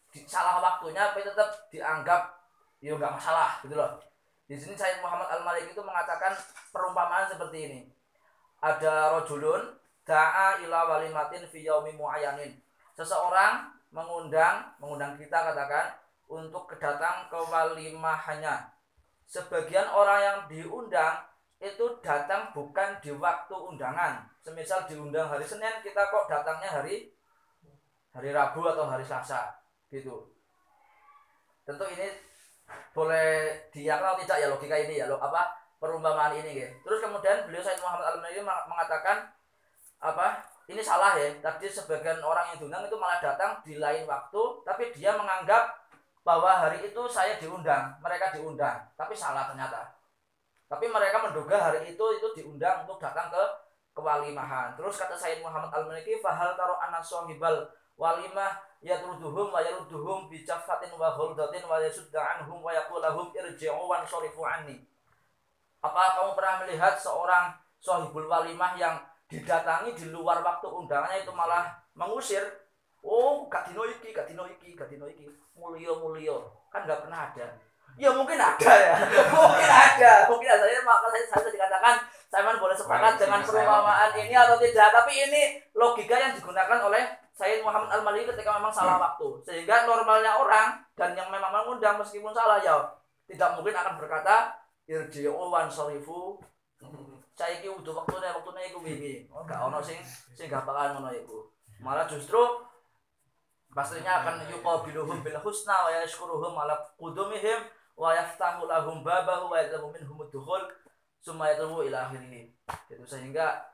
di, 0.09 0.25
salah 0.25 0.61
waktunya 0.65 1.13
tapi 1.13 1.21
tetap 1.25 1.49
dianggap 1.69 2.33
ya 2.81 2.97
nggak 2.97 3.13
masalah 3.13 3.61
gitu 3.61 3.77
loh. 3.77 4.01
Di 4.49 4.57
sini 4.57 4.73
Sayyid 4.77 5.05
Muhammad 5.05 5.29
Al 5.29 5.45
Malik 5.45 5.73
itu 5.73 5.81
mengatakan 5.85 6.33
perumpamaan 6.73 7.29
seperti 7.29 7.59
ini. 7.69 7.81
Ada 8.65 9.13
rojulun 9.19 9.77
da'a 10.09 10.63
ila 10.65 10.89
walimatin 10.89 11.45
fi 11.51 11.67
yaumi 11.67 11.95
muayyanin 11.95 12.59
seseorang 12.97 13.71
mengundang 13.93 14.73
mengundang 14.81 15.15
kita 15.21 15.37
katakan 15.53 15.95
untuk 16.27 16.65
kedatang 16.65 17.29
ke 17.29 17.37
walimahannya 17.37 18.73
sebagian 19.33 19.89
orang 19.89 20.21
yang 20.21 20.39
diundang 20.45 21.25
itu 21.57 21.89
datang 22.05 22.53
bukan 22.53 23.01
di 23.01 23.09
waktu 23.17 23.57
undangan. 23.57 24.29
Semisal 24.45 24.85
diundang 24.85 25.33
hari 25.33 25.49
Senin, 25.49 25.81
kita 25.81 26.13
kok 26.13 26.29
datangnya 26.29 26.69
hari 26.69 27.09
hari 28.13 28.29
Rabu 28.29 28.61
atau 28.69 28.85
hari 28.85 29.01
Selasa, 29.01 29.57
gitu. 29.89 30.29
Tentu 31.65 31.89
ini 31.97 32.13
boleh 32.93 33.57
diakal 33.73 34.21
tidak 34.21 34.37
ya 34.37 34.47
logika 34.53 34.77
ini 34.77 35.01
ya, 35.01 35.09
lo 35.09 35.17
apa 35.17 35.49
perumpamaan 35.81 36.37
ini 36.37 36.61
ya. 36.61 36.69
Terus 36.85 37.01
kemudian 37.01 37.49
beliau 37.49 37.65
Said 37.65 37.81
Muhammad 37.81 38.13
Al 38.13 38.21
ini 38.29 38.45
mengatakan 38.45 39.33
apa? 40.03 40.45
Ini 40.69 40.79
salah 40.85 41.17
ya. 41.17 41.31
Tadi 41.41 41.67
sebagian 41.73 42.21
orang 42.21 42.53
yang 42.53 42.59
diundang 42.67 42.85
itu 42.85 42.99
malah 43.01 43.19
datang 43.23 43.65
di 43.65 43.81
lain 43.81 44.05
waktu, 44.05 44.43
tapi 44.67 44.93
dia 44.93 45.17
menganggap 45.17 45.82
bahwa 46.23 46.55
hari 46.55 46.87
itu 46.87 47.03
saya 47.11 47.35
diundang, 47.39 47.99
mereka 47.99 48.31
diundang, 48.31 48.79
tapi 48.95 49.15
salah 49.15 49.51
ternyata. 49.51 49.99
Tapi 50.71 50.89
mereka 50.89 51.21
menduga 51.21 51.59
hari 51.59 51.93
itu 51.93 52.05
itu 52.17 52.29
diundang 52.33 52.87
untuk 52.87 53.03
datang 53.03 53.29
ke 53.29 53.43
kewalimahan. 53.93 54.73
Terus 54.79 54.97
kata 54.97 55.19
Sayyid 55.19 55.45
Muhammad 55.45 55.69
Al-Maliki, 55.69 56.23
"Fahal 56.23 56.57
taro 56.57 56.81
anna 56.81 57.03
sahibal 57.03 57.69
walimah 57.99 58.57
yatruduhum 58.81 59.53
wa 59.53 59.61
yarudduhum 59.61 60.33
bi 60.33 60.41
jaffatin 60.47 60.95
wa 60.97 61.13
khuldatin 61.13 61.61
wa 61.69 61.77
yasudda 61.77 62.41
wa 62.49 62.73
yaqulu 62.73 63.05
lahum 63.05 63.29
irji'u 63.37 63.85
wa 63.85 64.01
sorifu 64.07 64.47
anni." 64.47 64.81
Apa 65.83 66.17
kamu 66.17 66.39
pernah 66.39 66.55
melihat 66.65 66.95
seorang 66.97 67.53
sahibul 67.83 68.31
walimah 68.31 68.79
yang 68.79 68.97
didatangi 69.27 69.93
di 69.93 70.09
luar 70.09 70.41
waktu 70.41 70.71
undangannya 70.71 71.27
itu 71.27 71.33
malah 71.35 71.75
mengusir 71.99 72.62
Oh, 73.03 73.51
gak 73.51 73.67
dino 73.67 73.83
iki, 73.83 74.15
gak 74.15 74.31
dino 74.31 74.47
iki, 74.47 74.79
gak 74.79 74.87
dino 74.87 75.11
iki. 75.11 75.27
Mulio 75.59 75.99
mulio. 75.99 76.67
Kan 76.71 76.87
gak 76.87 77.03
pernah 77.07 77.31
ada. 77.31 77.47
Ya 78.01 78.09
mungkin 78.09 78.41
ada 78.41 78.73
ya. 78.73 78.95
mungkin 79.37 79.69
ada. 79.69 80.13
Mungkin 80.31 80.49
ada. 80.49 80.65
Saya 80.65 80.81
maka 80.87 81.07
saya, 81.13 81.25
saya 81.29 81.51
dikatakan 81.53 81.95
saya 82.33 82.57
boleh 82.57 82.73
sepakat 82.73 83.21
dengan 83.21 83.41
perumpamaan 83.45 84.11
ini 84.17 84.33
atau 84.33 84.57
tidak. 84.57 84.89
Tapi 84.89 85.13
ini 85.29 85.43
logika 85.77 86.17
yang 86.17 86.33
digunakan 86.33 86.79
oleh 86.89 87.05
Sayyid 87.37 87.61
Muhammad 87.61 87.93
Al-Maliki 87.93 88.33
ketika 88.33 88.57
memang 88.57 88.73
salah 88.73 88.97
waktu. 88.97 89.29
Sehingga 89.45 89.85
normalnya 89.85 90.41
orang 90.41 90.81
dan 90.97 91.13
yang 91.13 91.29
memang 91.29 91.53
mengundang 91.53 92.01
meskipun 92.01 92.33
salah 92.33 92.65
ya 92.65 92.81
tidak 93.29 93.61
mungkin 93.61 93.77
akan 93.77 94.01
berkata 94.01 94.57
irji'u 94.89 95.53
wan 95.53 95.69
sorifu 95.69 96.41
saiki 97.33 97.69
udah 97.69 98.05
waktunya 98.05 98.31
waktunya 98.33 98.63
iku 98.69 98.79
wingi. 98.85 99.15
Oh, 99.33 99.43
gak 99.49 99.61
ono 99.61 99.81
sing 99.81 99.99
sing 100.37 100.47
gampang 100.53 100.97
ngono 100.97 101.11
iku. 101.13 101.49
Malah 101.81 102.05
justru 102.07 102.39
pastinya 103.73 104.21
akan 104.21 104.45
yuqabiluhum 104.53 105.25
bil 105.25 105.39
husna 105.41 105.89
wa 105.89 105.91
yashkuruhum 105.91 106.53
ala 106.61 106.77
qudumihim 107.01 107.65
wa 107.97 108.13
yaftahu 108.13 108.69
lahum 108.69 109.01
babahu 109.01 109.49
wa 109.49 109.57
yatlabu 109.57 109.89
minhum 109.93 110.21
dukhul 110.29 110.61
summa 111.25 111.53
ila 111.57 111.99
akhirih. 112.09 112.53
Gitu 112.89 113.05
sehingga 113.09 113.65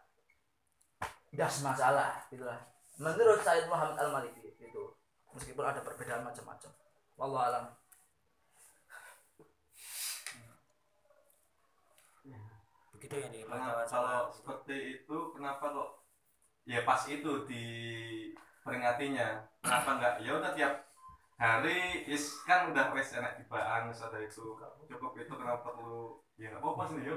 tidak 1.34 1.50
masalah 1.60 2.22
gitu 2.30 2.46
lah. 2.46 2.58
Menurut 2.98 3.42
Sayyid 3.42 3.66
Muhammad 3.70 3.98
Al 3.98 4.10
Maliki 4.10 4.54
gitu. 4.58 4.94
Meskipun 5.34 5.64
ada 5.66 5.82
perbedaan 5.82 6.26
macam-macam. 6.26 6.70
Wallahu 7.18 7.44
alam. 7.46 7.64
Begitu 12.98 13.14
ya 13.14 13.28
di 13.30 13.40
Kenapa 13.46 13.86
kalau 13.86 14.26
seperti 14.34 14.76
itu 14.98 15.16
kenapa 15.30 15.70
kok? 15.70 15.90
Ya 16.66 16.82
pas 16.82 17.00
itu 17.06 17.46
di 17.46 17.64
peringatinya 18.68 19.28
kenapa 19.64 19.90
enggak? 19.96 20.14
Ya 20.20 20.30
udah 20.36 20.52
tiap 20.52 20.72
hari 21.40 22.04
is 22.04 22.44
kan 22.44 22.68
udah 22.68 22.92
wes 22.92 23.16
enak 23.16 23.40
dibaan 23.40 23.88
wes 23.88 24.04
ada 24.04 24.20
itu. 24.20 24.52
Cukup 24.86 25.16
itu 25.16 25.32
kenapa 25.32 25.72
perlu 25.72 26.20
ya 26.38 26.54
nggak 26.54 26.62
apa-apa 26.62 26.82
sih 26.86 27.02
ya 27.02 27.12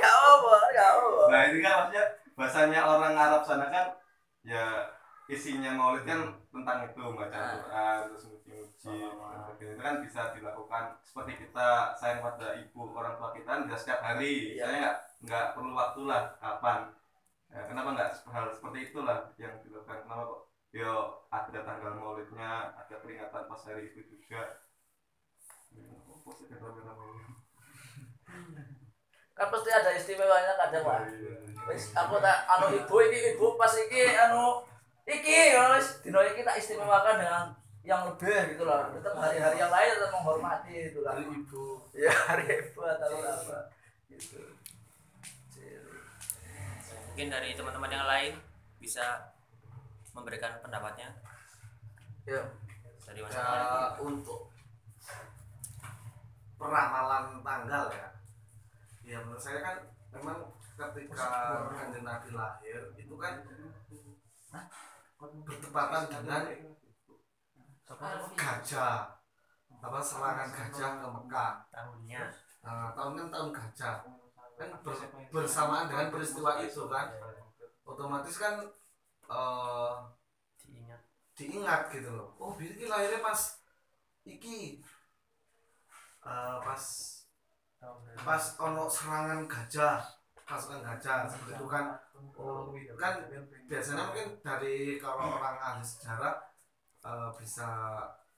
gak 0.00 0.16
apa 0.16 0.52
gak 0.72 0.90
apa 0.96 1.22
nah 1.28 1.40
ini 1.44 1.58
kan 1.60 1.72
maksudnya 1.84 2.04
bahasanya 2.32 2.80
orang 2.88 3.12
Arab 3.12 3.42
sana 3.44 3.68
kan 3.68 3.92
ya 4.40 4.88
isinya 5.28 5.76
maulid 5.76 6.08
kan 6.08 6.24
tentang 6.48 6.88
itu 6.88 7.04
baca 7.12 7.36
Ah. 7.36 7.52
Quran 7.60 7.98
terus 8.08 8.24
muji-muji 8.32 9.04
itu 9.60 9.76
kan 9.84 9.94
bisa 10.00 10.32
dilakukan 10.32 10.96
seperti 11.04 11.46
kita 11.46 11.92
sayang 11.94 12.24
pada 12.24 12.56
ibu 12.56 12.96
orang 12.96 13.20
tua 13.20 13.30
kita 13.36 13.62
bisa 13.68 13.76
setiap 13.76 14.00
hari. 14.00 14.56
Iya. 14.56 14.64
saya 14.64 14.76
nggak 14.80 14.96
nggak 15.28 15.46
perlu 15.52 15.72
waktu 15.76 16.00
lah 16.08 16.22
kapan 16.40 16.88
ya, 17.50 17.60
kenapa 17.66 17.88
nggak 17.94 18.10
hal 18.30 18.46
seperti 18.54 18.78
itulah 18.90 19.34
yang 19.36 19.58
dilakukan? 19.62 20.06
Kenapa 20.06 20.22
kok? 20.26 20.40
Yo 20.70 21.26
ada 21.34 21.60
tanggal 21.66 21.98
maulidnya 21.98 22.70
ada 22.78 22.94
peringatan 23.02 23.50
pas 23.50 23.62
hari 23.66 23.90
itu 23.90 24.06
juga. 24.06 24.62
Ya, 25.74 25.86
kan 29.40 29.48
pasti 29.48 29.70
ada 29.72 29.90
istimewanya 29.96 30.52
kadang 30.52 30.84
lah 30.84 31.00
wis 31.72 31.96
aku 31.96 32.20
tak 32.20 32.44
anu 32.44 32.76
ibu 32.76 32.96
iki 33.08 33.18
ibu 33.34 33.56
pas 33.56 33.72
iki 33.72 34.12
anu 34.12 34.60
iki 35.08 35.56
ya 35.56 35.80
wis 35.80 36.04
dino 36.04 36.20
iki 36.20 36.44
tak 36.44 36.60
istimewakan 36.60 37.16
dengan 37.16 37.44
yang 37.80 38.04
lebih 38.04 38.52
gitu 38.52 38.68
lah 38.68 38.92
tetap 38.92 39.16
hari-hari 39.16 39.56
yang 39.56 39.72
lain 39.72 39.96
tetap 39.96 40.12
menghormati 40.12 40.92
itu 40.92 41.00
lah 41.00 41.16
Hari 41.16 41.24
ibu. 41.32 41.80
ya 41.96 42.12
hari 42.28 42.44
ibu 42.52 42.80
atau 42.84 43.16
apa. 43.16 43.58
Gitu 44.12 44.59
mungkin 47.20 47.36
dari 47.36 47.52
teman-teman 47.52 47.92
yang 47.92 48.08
lain 48.08 48.32
bisa 48.80 49.04
memberikan 50.16 50.56
pendapatnya. 50.64 51.12
Ya. 52.24 52.40
Dari 53.04 53.20
Mas 53.20 53.36
Ya 53.36 53.92
untuk 54.00 54.48
peramalan 56.56 57.44
tanggal 57.44 57.92
ya. 57.92 58.08
Ya 59.04 59.20
menurut 59.20 59.36
saya 59.36 59.60
kan 59.60 59.76
memang 60.16 60.48
ketika 60.80 61.28
kanjeng 61.68 62.08
Nabi 62.08 62.32
lahir 62.32 62.88
itu 62.96 63.12
kan 63.20 63.44
bertepatan 65.20 66.02
dengan 66.08 66.42
gajah 68.32 69.12
apa 69.76 69.98
serangan 70.00 70.48
gajah 70.56 70.90
ke 71.04 71.08
Mekah. 71.20 71.52
Tahunnya. 71.68 72.22
Nah, 72.64 72.96
tahun 72.96 73.12
kan 73.12 73.28
tahun 73.28 73.50
gajah 73.52 74.19
kan 74.60 74.68
ber- 74.84 75.08
bersamaan 75.32 75.88
dengan 75.88 76.12
peristiwa 76.12 76.60
itu 76.60 76.84
kan. 76.92 77.08
otomatis 77.90 78.36
kan 78.38 78.54
eh, 79.26 79.94
diingat. 80.62 81.00
diingat 81.34 81.82
gitu 81.88 82.10
loh. 82.12 82.36
Oh 82.36 82.52
iki 82.60 82.84
lahirnya 82.84 83.24
pas 83.24 83.40
iki. 84.28 84.84
Eh, 86.20 86.56
pas 86.60 86.82
pas 88.20 88.42
ono 88.60 88.84
serangan 88.86 89.48
gajah. 89.48 90.04
Pasukan 90.44 90.84
gajah 90.84 91.24
seperti 91.30 91.56
itu 91.56 91.66
kan. 91.66 91.96
Oh, 92.36 92.68
kan 93.00 93.16
biasanya 93.64 94.12
mungkin 94.12 94.28
dari 94.44 95.00
kalau 95.00 95.40
orang 95.40 95.56
ahli 95.56 95.80
sejarah 95.80 96.36
eh, 97.00 97.30
bisa 97.40 97.68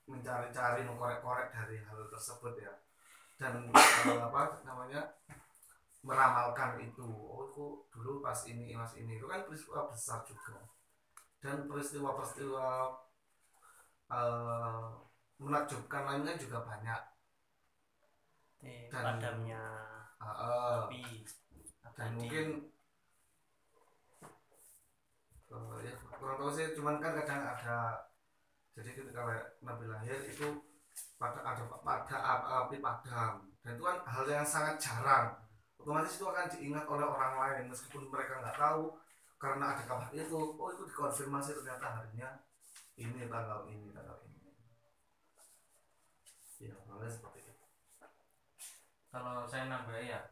mencari-cari 0.06 0.86
mengkorek-korek 0.86 1.50
dari 1.50 1.82
hal 1.82 1.98
tersebut 2.08 2.54
ya. 2.62 2.72
Dan 3.36 3.68
eh, 3.74 4.20
apa 4.22 4.62
namanya 4.62 5.18
meramalkan 6.02 6.78
itu. 6.82 7.06
Oh 7.06 7.46
itu 7.50 7.64
dulu 7.94 8.22
pas 8.24 8.38
ini 8.50 8.74
pas 8.74 8.92
ini. 8.98 9.18
Itu 9.18 9.26
kan 9.30 9.46
peristiwa 9.46 9.86
besar 9.90 10.22
juga. 10.26 10.58
Dan 11.42 11.66
peristiwa-peristiwa 11.66 12.68
eh, 14.12 14.84
menakjubkan 15.42 16.02
lainnya 16.06 16.34
juga 16.38 16.58
banyak. 16.62 17.00
Di 18.62 18.86
Dan- 18.90 19.18
padamnya 19.18 19.62
Eh, 20.22 20.34
eh, 20.46 20.78
api 20.86 21.02
dan 21.98 22.14
mungkin 22.14 22.46
eh, 25.50 25.76
ya 25.82 25.92
kurang 26.14 26.36
tahu 26.38 26.50
sih. 26.54 26.70
Cuman 26.78 27.02
kan 27.02 27.18
kadang 27.18 27.42
ada 27.42 28.06
jadi 28.78 28.90
ketika 28.94 29.22
Nabi 29.66 29.84
lahir 29.90 30.14
itu 30.30 30.46
pada 31.18 31.42
ada 31.42 31.62
pada 31.82 32.16
api 32.62 32.78
padam. 32.78 33.50
Dan 33.66 33.74
itu 33.74 33.82
kan 33.82 33.98
hal 34.06 34.24
yang 34.30 34.46
sangat 34.46 34.78
jarang 34.78 35.34
otomatis 35.82 36.14
itu 36.14 36.24
akan 36.30 36.46
diingat 36.54 36.84
oleh 36.86 37.02
orang 37.02 37.34
lain 37.42 37.64
meskipun 37.74 38.06
mereka 38.06 38.38
nggak 38.38 38.54
tahu 38.54 38.94
karena 39.42 39.74
ada 39.74 39.82
kabar 39.82 40.08
itu 40.14 40.38
oh 40.38 40.68
itu 40.70 40.82
dikonfirmasi 40.86 41.58
ternyata 41.58 41.86
harinya 41.98 42.38
ini 42.94 43.26
tanggal 43.26 43.66
ini 43.66 43.90
tanggal 43.90 44.22
ini. 44.22 44.54
Ya 46.62 46.78
halnya 46.86 47.10
seperti 47.10 47.42
itu. 47.42 47.52
Kalau 49.10 49.42
saya 49.50 49.66
nambah 49.66 49.98
ya 49.98 50.30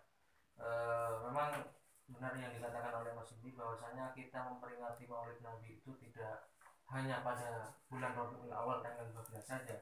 eh, 0.62 1.12
memang 1.26 1.66
benar 2.06 2.32
yang 2.38 2.54
dikatakan 2.54 3.02
oleh 3.02 3.10
Mas 3.18 3.34
Yudi 3.34 3.58
bahwasanya 3.58 4.14
kita 4.14 4.46
memperingati 4.46 5.10
Maulid 5.10 5.42
Nabi 5.42 5.82
itu 5.82 5.90
tidak 5.98 6.46
hanya 6.94 7.26
pada 7.26 7.74
bulan 7.90 8.14
Rabiul 8.14 8.50
Awal 8.50 8.82
tanggal 8.82 9.10
12 9.14 9.42
saja 9.42 9.78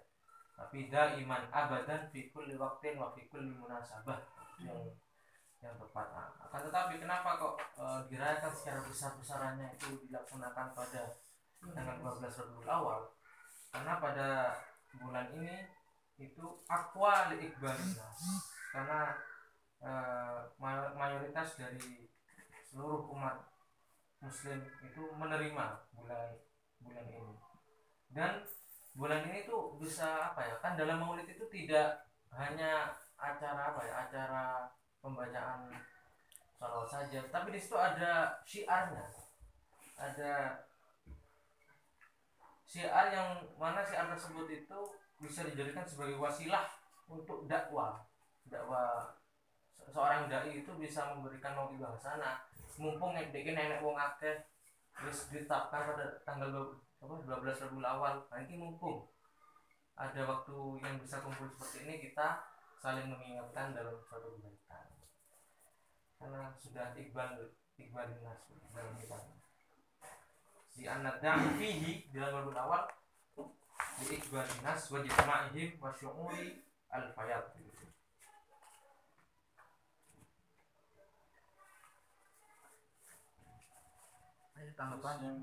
tapi 0.58 0.90
daiman 0.90 1.46
abadan 1.54 2.10
fi 2.10 2.34
kulli 2.34 2.58
waqtin 2.58 2.98
wa 2.98 3.14
fi 3.14 3.30
kulli 3.30 3.54
munasabah. 3.54 4.18
Yang 4.58 4.98
yang 5.58 5.74
tepat. 5.74 6.06
Nah, 6.14 6.28
akan 6.46 6.60
tetapi 6.70 6.94
kenapa 7.02 7.30
kok 7.38 7.54
eh, 7.78 8.00
dirayakan 8.10 8.52
secara 8.54 8.80
besar-besarannya 8.86 9.74
itu 9.74 9.88
dilaksanakan 10.06 10.66
pada 10.74 11.02
tanggal 11.74 11.96
12 11.98 12.38
Rabiul 12.38 12.68
Awal? 12.68 13.00
Karena 13.74 13.92
pada 14.00 14.28
bulan 14.96 15.28
ini 15.34 15.66
itu 16.18 16.44
li 17.30 17.36
iqbalina 17.46 18.08
karena 18.74 19.14
may- 20.58 20.92
mayoritas 20.98 21.54
dari 21.54 22.10
seluruh 22.66 23.06
umat 23.14 23.46
muslim 24.18 24.58
itu 24.82 25.02
menerima 25.14 25.66
bulan 25.94 26.28
bulan 26.82 27.06
ini. 27.06 27.34
Dan 28.10 28.42
bulan 28.98 29.30
ini 29.30 29.46
tuh 29.46 29.78
bisa 29.78 30.34
apa 30.34 30.42
ya 30.42 30.56
kan 30.58 30.74
dalam 30.74 30.98
maulid 30.98 31.28
itu 31.30 31.46
tidak 31.46 32.02
hanya 32.34 32.98
acara 33.14 33.74
apa 33.74 33.80
ya 33.86 33.94
acara 34.08 34.44
pembacaan 35.00 35.70
salawat 36.58 36.88
saja. 36.90 37.20
Tapi 37.30 37.54
di 37.54 37.60
situ 37.60 37.76
ada 37.78 38.34
syiarnya. 38.42 39.06
Ada 39.98 40.62
syiar 42.66 43.10
yang 43.14 43.28
mana 43.56 43.82
syiar 43.82 44.10
tersebut 44.12 44.46
itu 44.50 44.78
bisa 45.18 45.46
dijadikan 45.46 45.86
sebagai 45.86 46.18
wasilah 46.18 46.66
untuk 47.10 47.46
dakwah. 47.50 48.04
Dakwah 48.46 49.16
se- 49.72 49.88
seorang 49.90 50.30
dai 50.30 50.62
itu 50.62 50.70
bisa 50.78 51.14
memberikan 51.14 51.56
mau 51.56 51.70
sana. 51.98 52.42
Mumpung 52.78 53.14
nek 53.14 53.34
dek 53.34 53.42
nenek 53.54 53.82
wong 53.82 53.98
akeh 53.98 54.38
wis 55.02 55.30
ditetapkan 55.30 55.94
pada 55.94 56.06
tanggal 56.22 56.50
dua- 56.50 56.78
apa 56.98 57.14
12 57.22 57.62
Rabiul 57.66 57.86
Awal. 57.86 58.14
Ini 58.46 58.54
mumpung 58.58 59.06
ada 59.98 60.22
waktu 60.30 60.54
yang 60.78 60.94
bisa 61.02 61.18
kumpul 61.18 61.50
seperti 61.50 61.86
ini 61.86 61.94
kita 61.98 62.38
saling 62.78 63.10
mengingatkan 63.10 63.74
dalam 63.74 63.98
suatu 63.98 64.38
kebaikan 64.38 64.87
karena 66.18 66.50
sudah 66.58 66.98
iqbal 66.98 67.54
iqbal 67.78 68.10
nas 68.26 68.42
dalam 68.74 68.94
kita 68.98 69.18
si 70.66 70.82
anak 70.90 71.22
fihi 71.54 72.10
dalam 72.10 72.42
Rabiul 72.42 72.58
Awal 72.58 72.84
di 74.02 74.04
iqbal 74.18 74.46
nas 74.66 74.82
wa 74.90 74.98
jisma'ihim 74.98 75.78
wa 75.78 75.94
syu'uri 75.94 76.62
al 76.90 77.14
fayat 77.14 77.54
Ayo 84.58 84.74
tanggapan? 84.74 85.38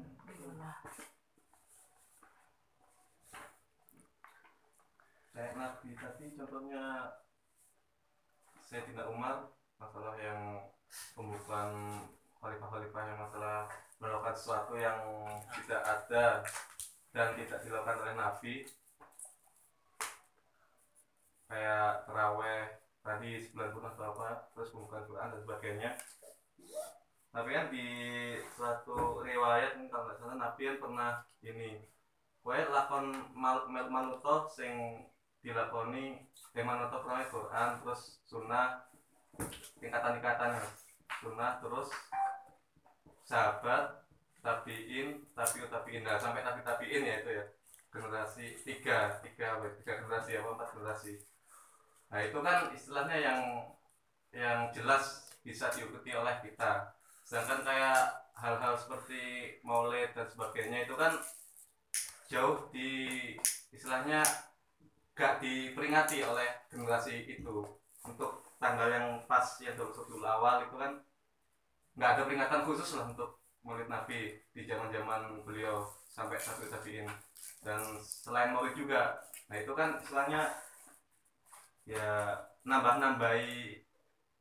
Kayak 5.32 5.52
Nabi 5.56 5.90
tadi 5.96 6.26
contohnya 6.36 6.84
Sayyidina 8.60 9.08
Umar 9.08 9.56
masalah 9.80 10.16
yang 10.20 10.40
pembukaan 11.16 11.72
khalifah-khalifah 12.40 13.04
yang 13.08 13.20
masalah 13.20 13.58
melakukan 14.00 14.36
sesuatu 14.36 14.74
yang 14.78 15.00
tidak 15.52 15.82
ada 15.84 16.26
dan 17.16 17.28
tidak 17.40 17.60
dilakukan 17.64 18.02
oleh 18.04 18.16
Nabi. 18.16 18.54
Kayak 21.46 22.10
teraweh 22.10 22.62
tadi 23.06 23.32
90 23.54 23.92
atau 23.94 24.06
apa 24.18 24.30
terus 24.54 24.74
pembukaan 24.74 25.08
Quran 25.08 25.30
dan 25.32 25.40
sebagainya. 25.42 25.92
Tapi 27.36 27.50
kan 27.52 27.66
di 27.68 27.88
suatu 28.56 29.20
riwayat 29.20 29.76
kalau 29.92 30.08
nggak 30.08 30.18
salah 30.18 30.38
Nabi 30.40 30.62
kan 30.72 30.78
pernah 30.80 31.12
ini 31.44 31.84
Wae 32.46 32.62
lakon 32.70 33.10
mal, 33.34 33.66
mel 33.74 33.90
manuto 33.90 34.46
sing 34.54 35.02
dilakoni 35.42 36.14
eh 36.54 36.62
manuto 36.62 37.02
Quran 37.02 37.82
terus 37.82 38.22
sunnah 38.30 38.86
tingkatan-tingkatan 39.80 40.60
ya. 40.60 40.66
Sunnah 41.22 41.58
terus 41.64 41.90
sahabat 43.26 44.06
tabiin 44.44 45.26
tabiut 45.34 45.70
tabiin. 45.74 46.06
Nah 46.06 46.20
sampai 46.22 46.46
tabi 46.46 46.62
tabiin 46.62 47.04
ya 47.06 47.16
itu 47.24 47.32
ya. 47.34 47.46
Generasi 47.90 48.60
tiga 48.68 49.24
tiga 49.24 49.58
ya, 49.64 49.70
tiga 49.80 49.94
generasi 50.04 50.38
apa 50.38 50.50
empat 50.54 50.70
generasi. 50.76 51.14
Nah 52.12 52.20
itu 52.22 52.38
kan 52.44 52.70
istilahnya 52.76 53.18
yang 53.18 53.40
yang 54.36 54.60
jelas 54.76 55.32
bisa 55.42 55.72
diikuti 55.72 56.12
oleh 56.12 56.38
kita. 56.44 56.94
Sedangkan 57.26 57.64
kayak 57.64 58.30
hal-hal 58.36 58.76
seperti 58.76 59.56
maulid 59.64 60.12
dan 60.12 60.28
sebagainya 60.28 60.86
itu 60.86 60.94
kan 61.00 61.16
jauh 62.28 62.68
di 62.70 62.90
istilahnya 63.72 64.22
gak 65.16 65.40
diperingati 65.40 66.22
oleh 66.28 66.68
generasi 66.68 67.26
itu. 67.32 67.64
Untuk 68.06 68.45
tanggal 68.62 68.88
yang 68.88 69.08
pas 69.28 69.46
yang 69.62 69.76
21 69.76 70.22
awal 70.24 70.64
itu 70.64 70.76
kan 70.80 70.92
nggak 71.96 72.10
ada 72.16 72.22
peringatan 72.28 72.62
khusus 72.68 73.00
lah 73.00 73.08
untuk 73.08 73.40
maulid 73.64 73.88
nabi 73.88 74.36
di 74.52 74.62
zaman 74.68 74.92
zaman 74.92 75.42
beliau 75.48 75.88
sampai 76.12 76.38
satu 76.40 76.68
tabiin 76.68 77.08
dan 77.64 77.82
selain 78.04 78.52
maulid 78.52 78.76
juga 78.76 79.20
nah 79.48 79.58
itu 79.58 79.72
kan 79.74 80.00
istilahnya 80.00 80.42
ya 81.86 82.36
nambah 82.66 82.98
nambahi 82.98 83.86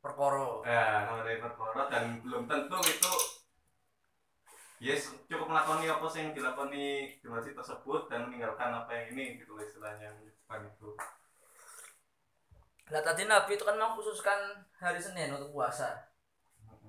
perkoro 0.01 0.61
ya 0.65 1.09
kalau 1.09 1.21
dari 1.25 1.41
perkara 1.41 1.81
dan 1.89 2.21
belum 2.21 2.45
tentu 2.45 2.77
itu 2.85 3.13
yes 4.83 5.09
cukup 5.25 5.49
melakoni 5.49 5.89
apa 5.89 6.05
sih 6.11 6.19
yang 6.25 6.33
dilakoni 6.35 7.17
di 7.17 7.27
masjid 7.29 7.55
tersebut 7.55 8.05
dan 8.11 8.29
meninggalkan 8.29 8.69
apa 8.69 8.91
yang 8.93 9.05
ini 9.17 9.41
gitu 9.41 9.57
istilahnya 9.57 10.13
bukan 10.45 10.61
itu 10.69 10.89
Nah 12.85 13.01
tadi 13.01 13.25
Nabi 13.25 13.57
itu 13.57 13.65
kan 13.65 13.75
mengkhususkan 13.75 14.39
hari 14.77 15.01
Senin 15.01 15.33
untuk 15.33 15.51
puasa. 15.51 15.89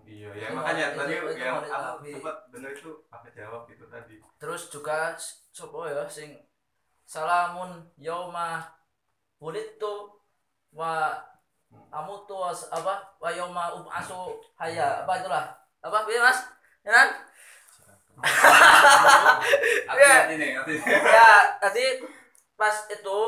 iya 0.06 0.30
ya 0.38 0.46
Itu 0.48 0.54
makanya 0.54 0.86
itu- 0.94 0.98
tadi 1.02 1.12
itu 1.18 1.30
yang 1.34 1.54
maulid 1.58 1.70
aku 1.74 2.06
sempat 2.14 2.36
bener 2.54 2.70
itu 2.70 2.90
aku 3.10 3.26
jawab 3.34 3.62
gitu 3.66 3.84
tadi 3.90 4.14
Terus 4.38 4.62
juga 4.70 5.18
sopo 5.50 5.82
ya 5.82 6.06
sing 6.06 6.30
salamun 7.02 7.82
yauma 7.98 8.70
wulidtu 9.42 10.14
wa 10.70 11.10
amutu 11.90 12.38
was- 12.38 12.70
apa 12.70 13.02
wa 13.18 13.30
yauma 13.34 13.74
ub'asu 13.82 14.38
hayya 14.54 15.02
apa 15.02 15.12
itulah 15.18 15.44
apa 15.82 16.06
ya 16.06 16.22
Mas? 16.22 16.38
Ya 16.86 16.90
kan? 16.94 17.08
Ya, 19.90 20.14
ngerti 20.30 20.74
ya 21.18 21.30
tadi 21.58 21.84
pas 22.54 22.76
itu 22.88 23.18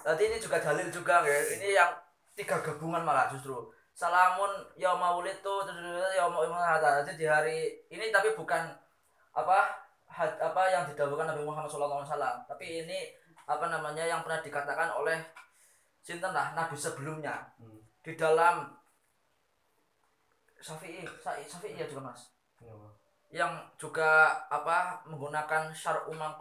tadi 0.00 0.22
ini 0.28 0.36
juga 0.40 0.56
dalil 0.60 0.88
juga 0.88 1.22
ya 1.24 1.38
ini 1.56 1.76
yang 1.76 1.90
tiga 2.36 2.60
gabungan 2.60 3.04
malah 3.04 3.28
justru. 3.32 3.68
Salamun 3.92 4.48
yauma 4.80 5.12
wulidtu 5.12 5.66
yauma 6.16 6.40
yauma 6.46 6.80
jadi 6.80 7.12
di 7.16 7.26
hari 7.28 7.58
ini 7.92 8.08
tapi 8.08 8.32
bukan 8.32 8.72
apa 9.36 9.76
had- 10.08 10.40
apa 10.40 10.62
yang 10.72 10.88
didahulukan 10.88 11.28
Nabi 11.28 11.44
Muhammad 11.44 11.68
SAW 11.70 12.08
tapi 12.48 12.86
ini 12.86 13.12
apa 13.44 13.66
namanya 13.68 14.06
yang 14.06 14.24
pernah 14.24 14.40
dikatakan 14.40 14.88
oleh 14.94 15.20
sinten 16.00 16.32
lah 16.32 16.56
Nabi 16.56 16.76
sebelumnya. 16.76 17.52
Hmm. 17.60 17.76
di 18.00 18.16
dalam 18.16 18.72
Syafi'i 20.56 21.04
Syafi'i 21.20 21.76
ya 21.76 21.84
juga 21.84 22.08
mas? 22.08 22.32
Yang 23.28 23.52
juga 23.76 24.40
apa 24.48 25.04
menggunakan 25.04 25.68
syar'u 25.76 26.12
man 26.16 26.32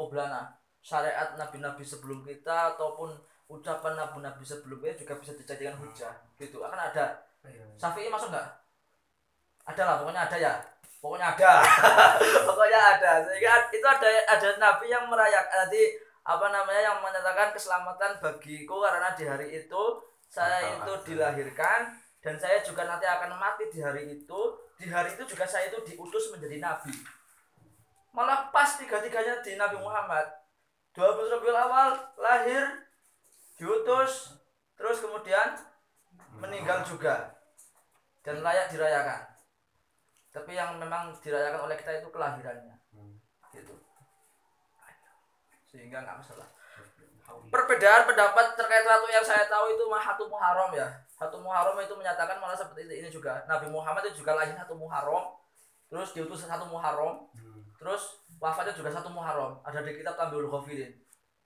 syariat 0.79 1.35
nabi-nabi 1.35 1.83
sebelum 1.83 2.23
kita 2.23 2.75
ataupun 2.75 3.11
ucapan 3.49 3.97
nabi-nabi 3.97 4.45
sebelumnya 4.45 4.93
juga 4.93 5.17
bisa 5.17 5.33
dijadikan 5.33 5.75
hujah. 5.81 6.13
Gitu. 6.37 6.61
Akan 6.61 6.77
ada. 6.77 7.25
Syafi'i 7.81 8.07
masuk 8.13 8.29
nggak? 8.29 8.47
Ada 9.65 9.81
lah 9.83 9.95
pokoknya 10.01 10.21
ada 10.29 10.37
ya. 10.37 10.53
Pokoknya 10.99 11.31
ada. 11.31 11.63
Pokoknya 12.47 12.79
ada. 12.99 13.11
Sehingga 13.23 13.71
itu 13.71 13.87
ada 13.87 14.07
ada 14.27 14.49
nabi 14.59 14.91
yang 14.91 15.07
merayakan 15.07 15.63
nanti 15.63 15.95
apa 16.27 16.51
namanya 16.51 16.91
yang 16.91 16.97
menyatakan 16.99 17.55
keselamatan 17.55 18.19
bagiku 18.19 18.83
karena 18.83 19.15
di 19.15 19.23
hari 19.23 19.47
itu 19.63 19.83
saya 20.27 20.75
itu 20.75 20.91
dilahirkan 21.07 21.95
dan 22.19 22.35
saya 22.35 22.59
juga 22.59 22.83
nanti 22.83 23.07
akan 23.07 23.31
mati 23.39 23.71
di 23.71 23.79
hari 23.79 24.11
itu. 24.11 24.39
Di 24.75 24.91
hari 24.91 25.15
itu 25.15 25.23
juga 25.23 25.47
saya 25.47 25.71
itu 25.71 25.79
diutus 25.87 26.35
menjadi 26.35 26.59
nabi. 26.59 26.91
Malah 28.11 28.51
pas 28.51 28.75
tiga-tiganya 28.75 29.39
di 29.39 29.55
Nabi 29.55 29.79
Muhammad. 29.79 30.27
12 30.97 31.31
Rabiul 31.31 31.55
Awal 31.55 31.95
lahir 32.17 32.88
diutus 33.59 34.39
terus 34.79 35.03
kemudian 35.03 35.59
meninggal 36.39 36.81
juga. 36.87 37.35
Dan 38.23 38.39
layak 38.39 38.71
dirayakan. 38.71 39.35
Tapi 40.31 40.55
yang 40.55 40.79
memang 40.79 41.11
dirayakan 41.19 41.67
oleh 41.67 41.75
kita 41.75 41.99
itu 41.99 42.07
kelahirannya. 42.11 42.75
Gitu. 43.51 43.75
Sehingga 45.67 46.03
nggak 46.03 46.19
masalah. 46.23 46.47
Perbedaan 47.49 48.09
pendapat 48.09 48.57
terkait 48.57 48.85
waktu 48.85 49.09
yang 49.13 49.25
saya 49.25 49.45
tahu 49.45 49.73
itu 49.73 49.83
mah 49.85 50.01
satu 50.01 50.25
Muharram 50.27 50.73
ya. 50.73 50.87
Satu 51.13 51.37
Muharram 51.41 51.77
itu 51.77 51.93
menyatakan 51.93 52.41
malah 52.41 52.57
seperti 52.57 52.89
ini 52.89 53.09
juga. 53.09 53.45
Nabi 53.45 53.69
Muhammad 53.69 54.05
itu 54.09 54.21
juga 54.21 54.37
lahir 54.37 54.55
satu 54.57 54.73
Muharram. 54.75 55.35
Terus 55.89 56.13
diutus 56.15 56.45
satu 56.45 56.65
Muharram. 56.71 57.27
Hmm. 57.35 57.61
terus 57.79 58.19
wafatnya 58.43 58.75
juga 58.75 58.91
satu 58.91 59.07
Muharram. 59.07 59.63
Ada 59.63 59.79
di 59.81 59.95
kitab 59.95 60.19
Tambiul 60.19 60.51
Ghafirin 60.51 60.91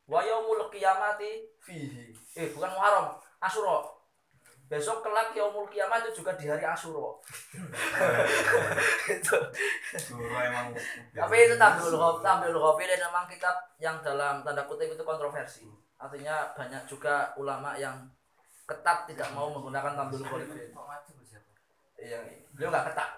wa 0.07 0.19
yaumul 0.23 0.67
qiyamati 0.67 1.47
fihi. 1.63 2.11
Eh 2.35 2.51
bukan 2.51 2.71
Muharram 2.75 3.15
Asyura. 3.39 3.83
Besok 4.71 5.05
kelak 5.05 5.35
yaumul 5.37 5.69
kiamat 5.69 6.01
itu 6.07 6.23
juga 6.23 6.33
di 6.33 6.49
hari 6.49 6.65
Asyura. 6.65 7.19
Itu. 9.15 9.37
Emang 10.17 10.73
tapi 11.13 11.35
itu 11.45 11.55
Ghafirin 11.55 12.23
Tambiul 12.23 12.57
Ghafirin 12.57 12.99
memang 12.99 13.25
kitab 13.29 13.55
yang 13.77 14.01
dalam 14.01 14.41
tanda 14.41 14.65
kutip 14.65 14.89
itu 14.91 15.03
kontroversi. 15.05 15.67
Artinya 15.99 16.51
banyak 16.57 16.83
juga 16.89 17.31
ulama 17.37 17.77
yang 17.77 17.95
ketat 18.65 19.05
tidak 19.07 19.29
mau 19.35 19.51
menggunakan 19.53 19.93
Tambiul 19.93 20.25
Ghafirin 20.25 20.73
iya 22.03 22.19
beliau 22.51 22.67
nggak 22.67 22.85
ketat. 22.91 23.09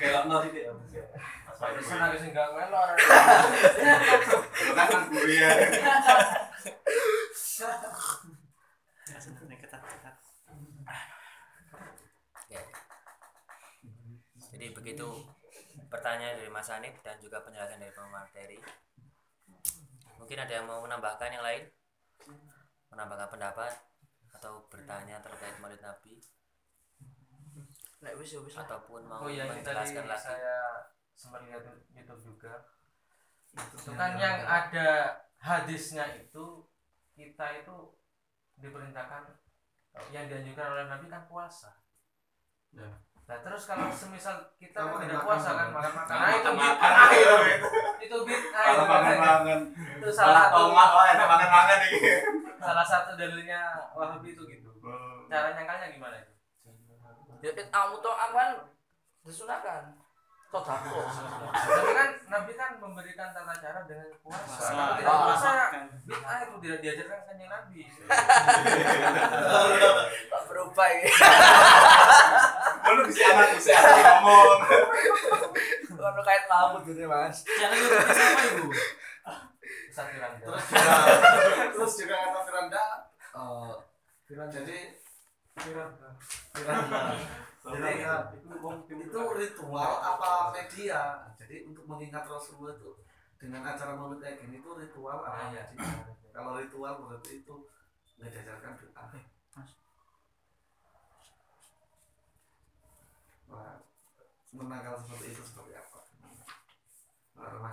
Kayak 0.00 0.24
nol 0.24 0.48
itu 0.48 0.58
ya 0.64 0.72
Bisa 1.72 1.94
melor. 2.54 2.88
kuliah 5.10 5.52
Ya. 12.52 12.60
Jadi 14.54 14.66
begitu 14.70 15.06
pertanyaan 15.88 16.38
dari 16.38 16.50
Mas 16.52 16.68
Hanif 16.70 16.94
dan 17.02 17.16
juga 17.18 17.42
penjelasan 17.42 17.80
dari 17.80 17.90
pemateri. 17.90 18.58
Mungkin 20.20 20.38
ada 20.38 20.52
yang 20.52 20.66
mau 20.68 20.84
menambahkan 20.84 21.30
yang 21.32 21.42
lain? 21.44 21.64
Menambahkan 22.92 23.28
pendapat 23.32 23.72
atau 24.34 24.66
bertanya 24.68 25.18
terkait 25.24 25.56
Maulid 25.58 25.80
Nabi 25.80 26.20
ya 28.04 28.12
ataupun 28.60 29.00
mau 29.08 29.24
Oh 29.24 29.30
iya, 29.32 29.48
menjelaskan 29.48 30.04
lagi. 30.04 30.20
saya 30.28 30.56
sempat 31.14 31.46
lihat 31.46 31.62
YouTube 31.94 32.34
juga. 32.34 32.68
Itu 33.54 33.94
kan 33.94 34.18
yang 34.18 34.42
ada 34.44 35.22
hadisnya 35.38 36.04
itu 36.18 36.66
kita 37.14 37.62
itu 37.62 37.76
diperintahkan 38.58 39.22
yang 40.10 40.26
dianjurkan 40.26 40.66
oleh 40.74 40.84
Nabi 40.90 41.06
kan 41.06 41.22
puasa. 41.30 41.78
Ya. 42.74 42.90
Nah 43.24 43.38
terus 43.40 43.64
kalau 43.64 43.88
semisal 43.88 44.52
kita 44.60 44.84
Kalau 44.84 45.00
tidak 45.00 45.24
puasa 45.24 45.50
kan 45.56 45.68
makan. 45.72 45.92
makan 45.96 46.16
Nah, 46.18 46.30
itu 46.34 46.50
makan-makan 46.52 46.92
bid'ah 46.92 47.10
itu. 47.16 47.68
itu, 48.04 48.16
bid'ah 48.20 48.64
kalau 48.68 48.84
itu 48.84 48.84
makan 48.90 49.16
makan 49.16 49.58
itu 49.72 50.08
salah 50.12 50.34
satu 50.44 50.56
tomat 50.68 50.90
wah 50.92 51.06
enak 51.08 51.28
makan 51.30 51.48
makan 51.48 51.76
nih 51.88 51.92
salah 52.60 52.84
satu 52.84 53.10
dalilnya 53.16 53.62
Wahabi 53.96 54.36
itu 54.36 54.42
gitu. 54.44 54.70
Cara 55.30 55.56
nyangkalnya 55.56 55.88
gimana 55.94 56.16
itu? 56.20 56.32
ya 57.44 57.52
kamu 57.52 57.94
tuh 58.00 58.12
akan 58.16 58.48
disunahkan 59.24 60.03
Tapi 60.62 61.90
kan 61.96 62.10
Nabi 62.30 62.52
kan 62.54 62.70
memberikan 62.78 63.28
tata 63.34 63.54
cara 63.58 63.80
dengan 63.88 64.08
puasa. 64.22 64.46
Puasa. 64.46 64.70
Kalau 64.70 64.94
tidak 65.00 65.16
puasa 65.26 65.48
ya 65.50 65.66
bid'ah 66.04 66.38
itu 66.44 66.54
tidak 66.62 66.78
diajarkan 66.84 67.20
kanjeng 67.26 67.50
Nabi. 67.50 67.80
tak 70.30 70.42
berubah 70.46 70.88
ini 70.94 71.08
lu 72.94 73.02
bisa 73.10 73.24
anak 73.34 73.48
bisa 73.58 73.72
ngomong. 73.74 74.58
Kalau 75.94 76.22
kait 76.22 76.44
kamu 76.46 76.76
gitu 76.86 77.02
mas? 77.10 77.36
Channel 77.42 77.78
YouTube 77.80 78.12
siapa 78.12 78.42
ibu? 78.54 78.68
Ustaz 79.94 80.10
Firanda. 80.10 80.42
terus 80.42 80.66
juga 80.66 81.70
terus 81.70 81.92
juga 82.02 82.14
kata 82.18 82.40
Firanda 82.42 82.84
eh, 83.30 84.48
jadi 84.50 84.78
Firanda 85.54 86.08
jadi 87.64 89.00
itu 89.08 89.18
ritual 89.40 89.92
apa 90.04 90.52
media? 90.52 91.32
Jadi 91.40 91.64
untuk 91.64 91.88
mengingat 91.88 92.28
Rasulullah 92.28 92.76
itu 92.76 92.92
dengan 93.40 93.64
acara 93.64 93.96
maulid 93.96 94.20
kayak 94.20 94.44
gini 94.44 94.60
itu 94.60 94.70
ritual 94.76 95.24
apa? 95.24 95.48
Media? 95.48 95.64
kalau 96.34 96.58
ritual 96.58 96.98
berarti 96.98 97.46
itu 97.46 97.54
nggak 98.18 98.30
diajarkan 98.34 98.74
bid'ah 98.74 99.06
menangkal 104.54 104.94
seperti 104.98 105.26
itu 105.30 105.42
seperti 105.46 105.72
apa? 105.78 105.98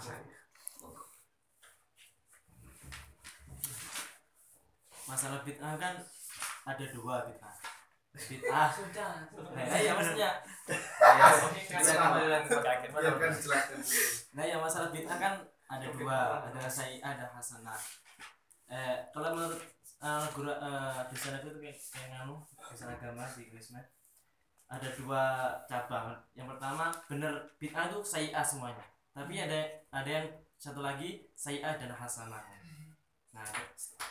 Syahid. 0.02 0.30
masalah 5.10 5.44
bid'ah 5.44 5.76
kan 5.76 6.00
ada 6.64 6.86
dua 6.96 7.28
bid'ah 7.28 7.71
bid'ah 8.12 8.68
sudah 8.76 9.32
nah 9.56 9.80
ya 9.80 9.92
maksudnya. 9.96 10.30
Kita 10.68 11.92
kembali 11.96 12.28
lagi 12.28 12.48
ke 12.52 12.58
terakhir. 12.60 12.90
biarkan 12.92 13.30
dijelaskan 13.36 13.78
dulu 13.80 14.04
nah 14.36 14.44
ya 14.44 14.56
masalah 14.60 14.90
bid'ah 14.92 15.18
kan 15.18 15.34
ada 15.72 15.88
dua. 15.96 16.20
Ada 16.52 16.68
sayyi'ah 16.68 17.10
ada 17.16 17.26
hasanah. 17.32 17.80
Eh 18.68 18.96
kalau 19.16 19.32
menurut 19.40 19.62
uh, 20.04 20.28
guru 20.36 20.52
uh, 20.52 21.00
di 21.08 21.16
sana 21.16 21.40
itu 21.40 21.56
kayak 21.64 21.80
kayak 21.80 22.08
nganu 22.12 22.44
desain 22.72 22.92
agama 22.92 23.24
di 23.32 23.48
Krismet 23.48 23.88
ada 24.68 24.88
dua 24.96 25.24
cabang. 25.72 26.20
Yang 26.36 26.48
pertama 26.56 26.92
bener 27.08 27.34
bid'ah 27.56 27.88
itu 27.88 28.00
sayyi'ah 28.04 28.44
semuanya. 28.44 28.84
Tapi 29.16 29.40
ada 29.40 29.60
ada 29.96 30.10
yang 30.12 30.28
satu 30.60 30.84
lagi 30.84 31.24
sayyi'ah 31.40 31.80
dan 31.80 31.96
hasanah. 31.96 32.44
Nah 33.32 33.48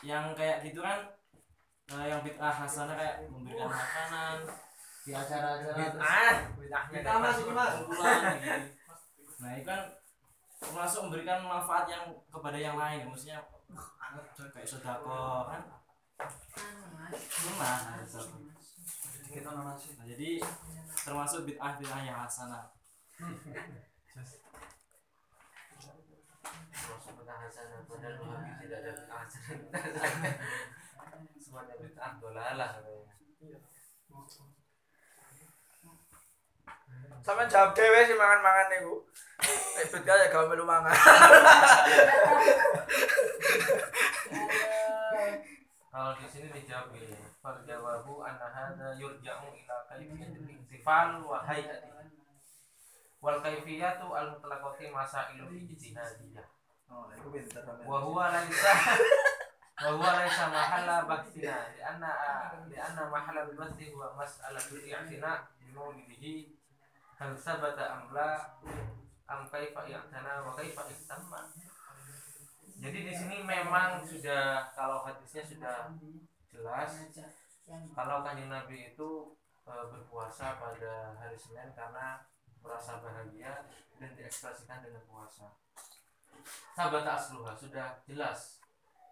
yang 0.01 0.33
kayak 0.33 0.65
gitu 0.65 0.81
kan 0.81 1.05
eh, 1.91 2.07
yang 2.07 2.21
bid'ah 2.23 2.55
hasanah 2.55 2.95
kayak 2.95 3.17
memberikan 3.27 3.67
makanan 3.67 4.37
di 5.03 5.11
acara-acara 5.17 5.75
Bid'ah. 5.75 6.35
bid'ahnya 6.55 6.99
kayak 7.03 7.19
masuk, 7.19 7.51
Mas. 7.57 7.73
kumpulan 7.83 8.21
gitu. 8.39 8.63
nah 9.41 9.51
itu 9.57 9.65
kan 9.67 9.81
termasuk 10.61 11.01
memberikan 11.09 11.41
manfaat 11.43 11.89
yang 11.89 12.05
kepada 12.29 12.59
yang 12.61 12.77
lain 12.77 13.09
maksudnya 13.09 13.41
kayak 14.55 14.69
sodako 14.69 15.49
kan 15.51 15.63
nah, 17.59 18.05
sodako. 18.05 18.39
Nah, 19.31 20.07
jadi 20.07 20.31
termasuk 21.07 21.49
bid'ah 21.49 21.75
bid'ah 21.81 22.01
yang 22.07 22.19
hasanah 22.23 22.71
Masuk 26.71 27.13
bid'ah 27.19 27.39
hasanah 27.47 27.81
padahal 27.89 28.15
tidak 28.63 28.79
ada 28.85 28.91
bid'ah 28.95 29.19
hasanah. 29.27 29.59
Semuanya 31.51 31.75
bid'ah 31.83 32.15
dolalah 32.23 32.69
katanya. 32.79 33.11
Sampe 37.27 37.43
jawab 37.51 37.75
dhewe 37.75 38.07
sih 38.07 38.15
mangan-mangan 38.15 38.71
niku. 38.71 39.03
Nek 39.75 39.87
bet 39.91 40.03
kaya 40.07 40.31
gawe 40.31 40.47
melu 40.47 40.63
mangan. 40.63 40.95
kalau 45.91 46.15
di 46.23 46.27
sini 46.31 46.55
dijawab 46.55 46.95
gini 46.95 47.19
fal 47.43 47.59
jawabu 47.67 48.23
anna 48.23 48.47
hadza 48.47 48.95
yurja'u 48.95 49.51
ila 49.51 49.77
kaifiyatil 49.91 50.47
iktifal 50.55 51.19
wa 51.27 51.43
hayatihi 51.43 52.15
wal 53.19 53.43
kaifiyatu 53.43 54.07
al 54.15 54.39
mutlaqati 54.39 54.87
masailu 54.95 55.51
ijtihadiyah 55.51 56.47
Oh, 56.91 57.07
iku 57.15 57.31
pinter 57.31 57.63
wa 57.87 58.03
huwa 58.03 58.35
laisa 58.35 58.75
anna 61.81 62.13
li 62.69 62.77
anna 62.77 63.03
mahalla 63.09 63.49
al 63.49 63.53
bahsi 63.57 63.89
huwa 63.89 64.13
mas'alatul 64.13 64.85
i'tina 64.85 65.49
bi 65.57 65.73
mawlidihi 65.73 66.53
hal 67.17 67.33
sabata 67.33 67.97
am 67.97 68.13
la 68.13 68.61
am 69.25 69.49
kaifa 69.49 69.89
i'tana 69.89 70.45
wa 70.45 70.53
kaifa 70.53 70.85
ihtamma 70.85 71.49
jadi 72.81 72.99
di 73.09 73.13
sini 73.13 73.45
memang 73.45 74.01
sudah 74.05 74.73
kalau 74.73 75.05
hadisnya 75.05 75.45
sudah 75.45 75.93
jelas. 76.49 76.97
Kalau 77.69 78.25
kanjeng 78.25 78.49
Nabi 78.49 78.97
itu 78.97 79.37
e, 79.69 79.73
berpuasa 79.93 80.57
pada 80.57 81.13
hari 81.21 81.37
Senin 81.37 81.77
karena 81.77 82.25
merasa 82.65 83.05
bahagia 83.05 83.69
dan 84.01 84.17
diekspresikan 84.17 84.81
dengan 84.81 85.05
puasa. 85.05 85.53
Sahabat 86.73 87.05
asluha 87.05 87.53
sudah 87.53 88.01
jelas 88.09 88.60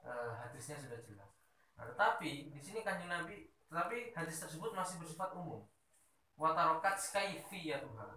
e, 0.04 0.12
hadisnya 0.44 0.76
sudah 0.78 0.98
jelas. 1.02 1.30
Nah, 1.78 1.86
tetapi 1.94 2.50
di 2.50 2.60
sini 2.60 2.82
kanjeng 2.82 3.10
Nabi, 3.10 3.50
tetapi 3.70 4.12
hadis 4.14 4.42
tersebut 4.42 4.74
masih 4.74 4.98
bersifat 5.02 5.32
umum. 5.34 5.64
Watarokat 6.38 6.98
kaifiyatuha 6.98 8.08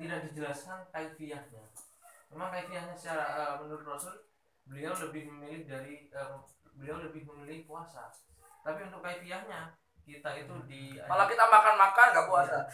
tidak 0.00 0.18
dijelaskan 0.28 0.84
kaifiyahnya. 0.92 1.64
Memang 2.32 2.52
kaifiyahnya 2.52 2.94
secara 2.96 3.24
e, 3.36 3.42
menurut 3.64 3.84
Rasul 3.84 4.16
beliau 4.68 4.94
lebih 4.94 5.28
memilih 5.28 5.66
dari 5.66 6.08
e, 6.08 6.20
beliau 6.76 7.00
lebih 7.00 7.24
memilih 7.28 7.64
puasa. 7.68 8.12
Tapi 8.60 8.88
untuk 8.88 9.00
kaifiyahnya 9.00 9.76
kita 10.10 10.30
itu 10.42 10.54
di 10.66 10.98
Malah 11.06 11.26
kita 11.30 11.44
makan-makan 11.46 12.06
gak 12.12 12.28
puasa. 12.28 12.58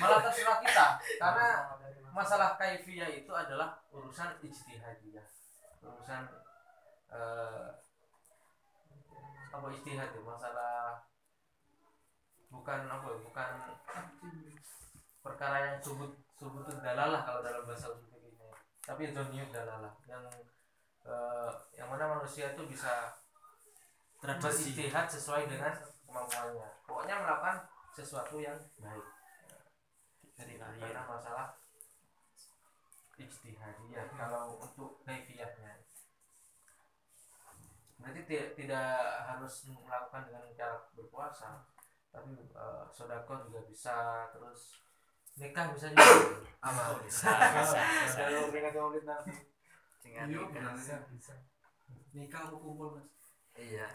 malah 0.00 0.18
terserah 0.18 0.58
kita 0.60 0.98
karena 1.20 1.46
masalah 2.16 2.56
kaifiyah 2.56 3.12
itu 3.12 3.28
adalah 3.28 3.76
urusan 3.92 4.40
ijtihadiyah. 4.40 5.28
Urusan 5.84 6.24
eh, 7.12 7.68
apa 9.52 9.66
ijtihad 9.72 10.08
ya 10.16 10.22
masalah 10.24 11.04
bukan 12.48 12.80
apa 12.88 13.08
bukan 13.20 13.50
perkara 15.20 15.56
yang 15.68 15.76
subut 15.84 16.12
subutun 16.40 16.80
dalalah 16.80 17.20
kalau 17.24 17.44
dalam 17.44 17.64
bahasa 17.68 17.92
usul 17.92 18.08
fikihnya 18.12 18.52
tapi 18.84 19.12
zoniyut 19.12 19.52
dalalah 19.52 19.92
yang 20.08 20.24
eh, 21.04 21.50
yang 21.76 21.88
mana 21.92 22.16
manusia 22.16 22.56
itu 22.56 22.62
bisa 22.64 23.12
berijtihad 24.20 25.06
sesuai 25.06 25.46
dengan 25.46 25.72
kemampuannya. 26.08 26.68
Pokoknya 26.88 27.16
melakukan 27.20 27.56
sesuatu 27.92 28.40
yang 28.40 28.56
baik. 28.80 29.06
Karena 30.36 31.02
masalah 31.04 31.56
ijtihadiyah 33.16 34.06
kalau 34.14 34.60
untuk 34.60 35.00
kaifiyahnya 35.06 35.72
berarti 37.96 38.20
ti- 38.28 38.50
tidak 38.60 38.88
harus 39.24 39.54
melakukan 39.72 40.22
dengan 40.28 40.44
cara 40.52 40.76
berpuasa 40.92 41.64
tapi 42.12 42.32
eh, 42.36 42.84
sodako 42.92 43.48
juga 43.48 43.60
bisa 43.68 43.96
terus 44.36 44.80
nikah 45.36 45.72
bisa 45.72 45.92
juga 45.92 46.44
Apa? 46.60 46.96
bisa 47.04 47.28
bisa 47.32 47.80
bisa 48.04 48.20
kalau 48.28 48.48
peringati 48.52 48.78
maulid 48.80 49.04
nanti 49.04 49.32
dengan 50.04 50.26
Iya, 50.28 50.40
nikah. 50.48 50.72
bisa. 51.10 51.34
Aku 52.46 52.56
kumpul, 52.62 52.96
Mas. 52.96 53.08
Iya. 53.58 53.86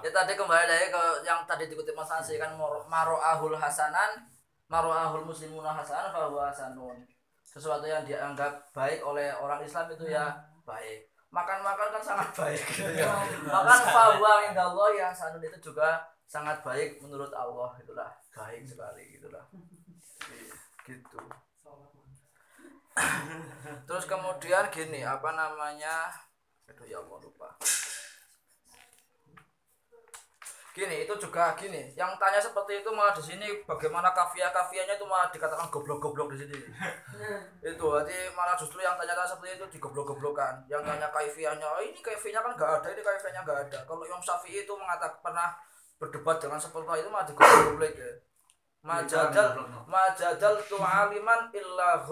Ya 0.00 0.10
tadi 0.14 0.32
kembali 0.38 0.64
lagi 0.64 0.88
ke 0.94 1.02
yang 1.28 1.44
tadi 1.44 1.68
dikutip 1.68 1.92
Mas 1.92 2.08
Hansi 2.08 2.40
kan 2.40 2.54
maro- 2.56 2.86
maro'ahul 2.88 3.52
hasanan 3.58 4.24
maro'ahul 4.70 5.28
muslimuna 5.28 5.74
hasanan 5.76 6.14
bahwa 6.14 6.48
hasanun 6.48 7.04
sesuatu 7.52 7.84
yang 7.84 8.00
dianggap 8.08 8.72
baik 8.72 9.04
oleh 9.04 9.28
orang 9.36 9.60
Islam 9.60 9.92
itu 9.92 10.08
ya 10.08 10.32
baik. 10.64 11.04
Makan-makan 11.32 11.88
kan 11.96 12.02
sangat 12.04 12.28
baik 12.32 12.60
gitu 12.72 12.88
ya. 12.96 13.08
makan 13.48 13.80
bahwa 13.88 14.40
Allah 14.52 14.88
yang 14.96 15.08
hasanun 15.12 15.44
itu 15.44 15.72
juga 15.72 16.00
sangat 16.24 16.64
baik 16.64 16.96
menurut 17.04 17.32
Allah 17.36 17.76
itulah. 17.76 18.08
Baik 18.32 18.64
sekali 18.64 19.16
gitulah. 19.16 19.44
Iya, 20.32 20.56
gitu. 20.88 21.20
Terus 23.88 24.04
kemudian 24.08 24.68
gini 24.72 25.04
apa 25.04 25.32
namanya? 25.36 26.08
Aduh 26.68 26.88
ya 26.88 27.00
Allah 27.00 27.20
lupa 27.20 27.52
gini 30.72 31.04
itu 31.04 31.14
juga 31.20 31.52
gini. 31.52 31.92
Yang 31.92 32.16
tanya 32.16 32.40
seperti 32.40 32.80
itu 32.80 32.88
malah 32.88 33.12
di 33.12 33.20
sini 33.20 33.46
bagaimana 33.68 34.08
kafia 34.16 34.48
kafianya 34.48 34.96
itu 34.96 35.04
malah 35.04 35.28
dikatakan 35.28 35.68
goblok-goblok 35.68 36.32
di 36.32 36.48
sini. 36.48 36.58
Itu 37.60 37.84
berarti 37.92 38.16
malah 38.32 38.56
justru 38.56 38.80
yang 38.80 38.96
tanya-tanya 38.96 39.28
seperti 39.28 39.60
itu 39.60 39.66
digoblok-goblokkan. 39.76 40.64
Yang 40.72 40.88
tanya 40.88 41.08
kaifiahnya 41.12 41.66
oh, 41.68 41.84
ini 41.84 42.00
kaifiahnya 42.00 42.40
kan 42.40 42.52
nggak 42.56 42.70
ada 42.80 42.88
ini 42.88 43.02
kaifiahnya 43.04 43.40
nggak 43.44 43.60
ada. 43.68 43.78
Kalau 43.84 44.04
yang 44.08 44.20
Syafi'i 44.24 44.64
itu 44.64 44.72
mengatakan 44.72 45.20
pernah 45.20 45.48
berdebat 46.00 46.40
dengan 46.40 46.58
seperti 46.58 47.04
itu 47.04 47.08
malah 47.12 47.26
digoblok-goblok 47.28 47.92
ya. 47.92 48.12
Majadal 48.82 49.62
majadal 49.86 50.58
tu 50.66 50.74
aliman 50.74 51.46
illa 51.54 52.02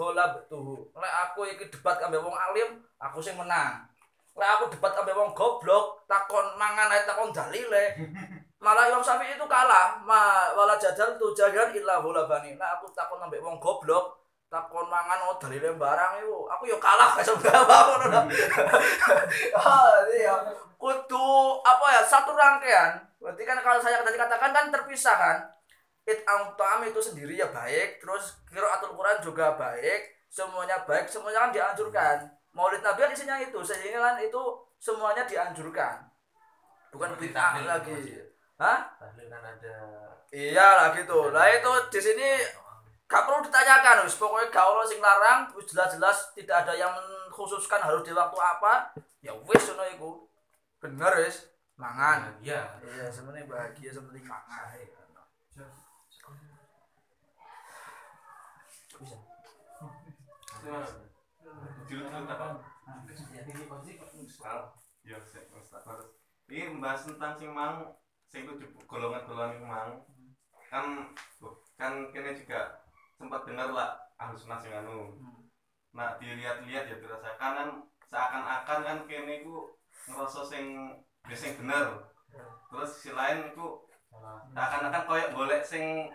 tuh 0.47 0.87
lek 0.95 1.13
aku 1.27 1.43
iki 1.43 1.67
debat 1.67 1.99
ambek 1.99 2.23
wong 2.23 2.31
alim 2.31 2.79
aku 2.95 3.19
sing 3.19 3.35
menang. 3.35 3.83
Lek 4.39 4.47
aku 4.55 4.71
debat 4.71 4.95
ambek 4.95 5.11
wong 5.11 5.35
goblok 5.35 6.07
takon 6.07 6.55
mangan 6.55 6.87
ae 6.95 7.03
takon 7.03 7.35
dalile 7.35 7.99
malah 8.61 8.85
Imam 8.87 9.01
Syafi'i 9.01 9.35
itu 9.35 9.47
kalah. 9.49 9.97
Ma 10.05 10.53
wala 10.53 10.77
jadal 10.77 11.17
tu 11.17 11.33
jagan 11.33 11.73
illa 11.73 11.97
bani. 11.99 12.55
Nah 12.55 12.77
aku 12.77 12.87
takon 12.93 13.19
ambek 13.25 13.41
wong 13.41 13.57
goblok 13.57 14.21
takon 14.51 14.85
mangan 14.91 15.31
oh 15.31 15.39
dalile 15.39 15.71
barang 15.79 16.19
itu 16.19 16.37
aku 16.51 16.67
yo 16.67 16.75
kalah 16.75 17.15
gak 17.15 17.23
sampe 17.23 17.47
apa 17.47 17.75
ngono 17.87 18.27
oh 19.55 19.91
iya. 20.19 20.35
Kudu 20.75 21.29
apa 21.63 21.85
ya 21.97 22.01
satu 22.05 22.35
rangkaian. 22.35 22.99
Berarti 23.21 23.43
kan 23.47 23.57
kalau 23.63 23.79
saya 23.79 24.01
tadi 24.03 24.17
katakan 24.17 24.51
kan 24.53 24.65
terpisah 24.69 25.15
kan? 25.17 25.37
It 26.03 26.25
autam 26.25 26.81
itu 26.83 26.97
sendiri 26.97 27.37
ya 27.37 27.47
baik 27.53 28.01
terus 28.01 28.41
qiraatul 28.49 28.97
Quran 28.97 29.21
juga 29.21 29.53
baik 29.55 30.25
semuanya 30.27 30.81
baik 30.83 31.07
semuanya 31.09 31.47
kan 31.47 31.51
dianjurkan. 31.53 32.17
Maulid 32.51 32.83
Nabi 32.83 33.07
kan 33.07 33.13
isinya 33.13 33.37
itu 33.39 33.61
sehingga 33.63 34.03
kan 34.03 34.15
itu 34.19 34.41
semuanya 34.81 35.23
dianjurkan. 35.23 36.11
Bukan 36.91 37.15
bid'ah 37.15 37.55
tahlil 37.55 37.69
lagi. 37.71 37.93
Maksudnya. 37.93 38.31
Hah? 38.61 38.79
Kan 39.01 39.41
ada. 39.41 39.75
Iya 40.29 40.67
lah 40.77 40.87
gitu. 40.93 41.33
Lah 41.33 41.49
itu 41.49 41.71
di 41.89 41.99
sini 41.99 42.27
gak 43.09 43.25
perlu 43.25 43.41
ditanyakan 43.41 44.05
wis. 44.05 44.15
Pokoknya 44.21 44.53
gak 44.53 44.65
ono 44.69 44.85
sing 44.85 45.01
larang 45.01 45.49
wis 45.57 45.65
jelas-jelas 45.73 46.37
tidak 46.37 46.63
ada 46.63 46.73
yang 46.77 46.93
mengkhususkan 46.93 47.81
harus 47.81 48.05
di 48.05 48.13
waktu 48.13 48.37
apa. 48.37 48.93
Ya 49.25 49.33
wis 49.33 49.65
ngono 49.73 49.83
iku. 49.97 50.09
Bener 50.77 51.11
wis. 51.25 51.49
Mangan. 51.81 52.37
Iya 52.45 52.77
iya 52.85 53.09
sebenarnya 53.09 53.49
bahagia 53.49 53.89
sepenting 53.89 54.29
mangan. 54.29 54.77
Bisa. 55.49 55.65
Ini 66.51 66.67
membahas 66.67 67.07
tentang 67.07 67.33
sing 67.39 67.49
mang, 67.55 67.95
sing 68.31 68.47
tujuh 68.47 68.71
golongan-golongan 68.87 69.59
yang 69.59 69.67
mang. 69.67 69.91
Kan, 70.71 71.11
kan 71.75 71.93
kene 72.15 72.31
juga 72.31 72.79
sempat 73.19 73.43
dengar 73.43 73.75
lah 73.75 73.99
ahlu 74.15 74.39
sunnah 74.39 74.55
sing 74.63 74.71
anu. 74.71 75.19
Nah 75.91 76.15
dilihat-lihat 76.15 76.87
ya 76.87 76.95
dirasakan 76.95 77.51
kan 77.59 77.69
seakan-akan 78.07 78.79
kan 78.87 78.97
kene 79.03 79.43
ku 79.43 79.75
ngerasa 80.07 80.47
sing 80.47 80.95
ya 81.27 81.35
sing 81.35 81.59
bener. 81.59 82.07
Terus 82.71 82.89
sisi 82.95 83.11
lain 83.11 83.51
itu 83.51 83.67
akan-akan 84.55 85.03
koyok 85.03 85.29
golek 85.35 85.61
sing 85.67 86.07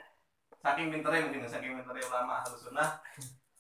saking 0.65 0.89
pintere 0.89 1.29
mungkin 1.29 1.45
saking 1.45 1.77
pintere 1.77 2.01
ulama 2.09 2.41
ahlu 2.41 2.57
sunnah. 2.57 2.97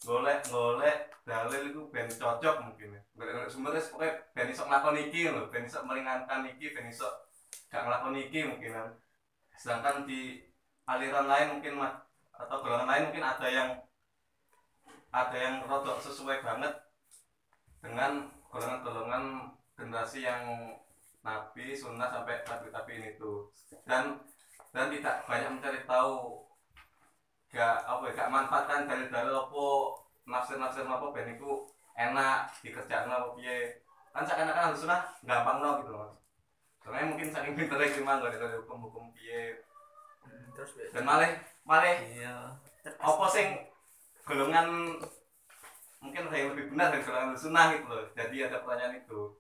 Golek 0.01 0.49
golek 0.49 1.13
dalil 1.27 1.75
itu 1.75 1.81
ben 1.93 2.09
cocok 2.09 2.57
mungkin 2.63 2.97
golek 3.19 3.33
golek 3.37 3.51
sumber 3.53 3.75
wis 3.77 3.91
pokoknya 3.93 4.17
ben 4.33 4.49
iso 4.49 4.63
nglakoni 4.65 5.11
iki 5.11 5.29
lho 5.29 5.51
ben 5.51 5.67
iso 5.67 5.83
meringankan 5.83 6.47
iki 6.47 6.71
ben 6.71 6.87
iso 6.87 7.26
gak 7.71 7.83
nglakoni 7.83 8.31
iki 8.31 8.47
mungkin 8.47 8.71
kan 8.73 8.89
sedangkan 9.57 10.07
di 10.07 10.47
aliran 10.87 11.27
lain 11.27 11.59
mungkin 11.59 11.83
atau 12.37 12.57
golongan 12.61 12.89
lain 12.89 13.05
mungkin 13.11 13.25
ada 13.25 13.47
yang 13.49 13.71
ada 15.11 15.37
yang 15.37 15.65
rodok 15.65 15.97
sesuai 15.99 16.45
banget 16.45 16.75
dengan 17.81 18.29
golongan-golongan 18.53 19.55
generasi 19.73 20.29
yang 20.29 20.77
nabi 21.25 21.73
sunnah 21.73 22.13
sampai 22.13 22.45
nabi-nabi 22.45 22.93
ini 23.01 23.11
tuh. 23.17 23.49
Dan 23.89 24.21
dan 24.71 24.93
tidak 24.93 25.25
banyak 25.25 25.57
mencari 25.57 25.81
tahu 25.89 26.45
gak 27.49 27.89
apa 27.89 28.03
ya 28.11 28.13
gak 28.13 28.33
manfaatkan 28.33 28.85
dalil-dalil 28.85 29.35
apa 29.49 29.65
nafsir-nafsir 30.29 30.85
apa 30.85 31.07
ben 31.17 31.33
iku 31.33 31.65
enak 31.97 32.53
dikerjakan 32.61 33.09
apa 33.09 33.29
piye. 33.41 33.81
Kan 34.13 34.29
seakan-akan 34.29 34.77
sunnah 34.77 35.01
gampang 35.25 35.65
no 35.65 35.81
gitu 35.81 35.93
mas 35.97 36.26
soalnya 36.87 37.11
mungkin 37.11 37.35
saking 37.35 37.59
pinternya 37.59 37.99
cuma 37.99 38.23
gak 38.23 38.39
ada 38.39 38.63
hukum-hukum 38.63 39.11
piye. 39.11 39.59
Terus 40.55 40.71
dan 40.95 41.03
malah 41.03 41.35
malah 41.67 41.99
iya. 41.99 42.55
Apa 43.03 43.27
sing 43.27 43.67
golongan 44.23 44.95
mungkin 45.99 46.31
yang 46.31 46.55
lebih 46.55 46.71
benar 46.71 46.95
dari 46.95 47.03
golongan 47.03 47.35
sunnah 47.35 47.75
gitu 47.75 47.91
loh. 47.91 48.07
Jadi 48.15 48.37
ada 48.47 48.63
pertanyaan 48.63 49.03
itu. 49.03 49.35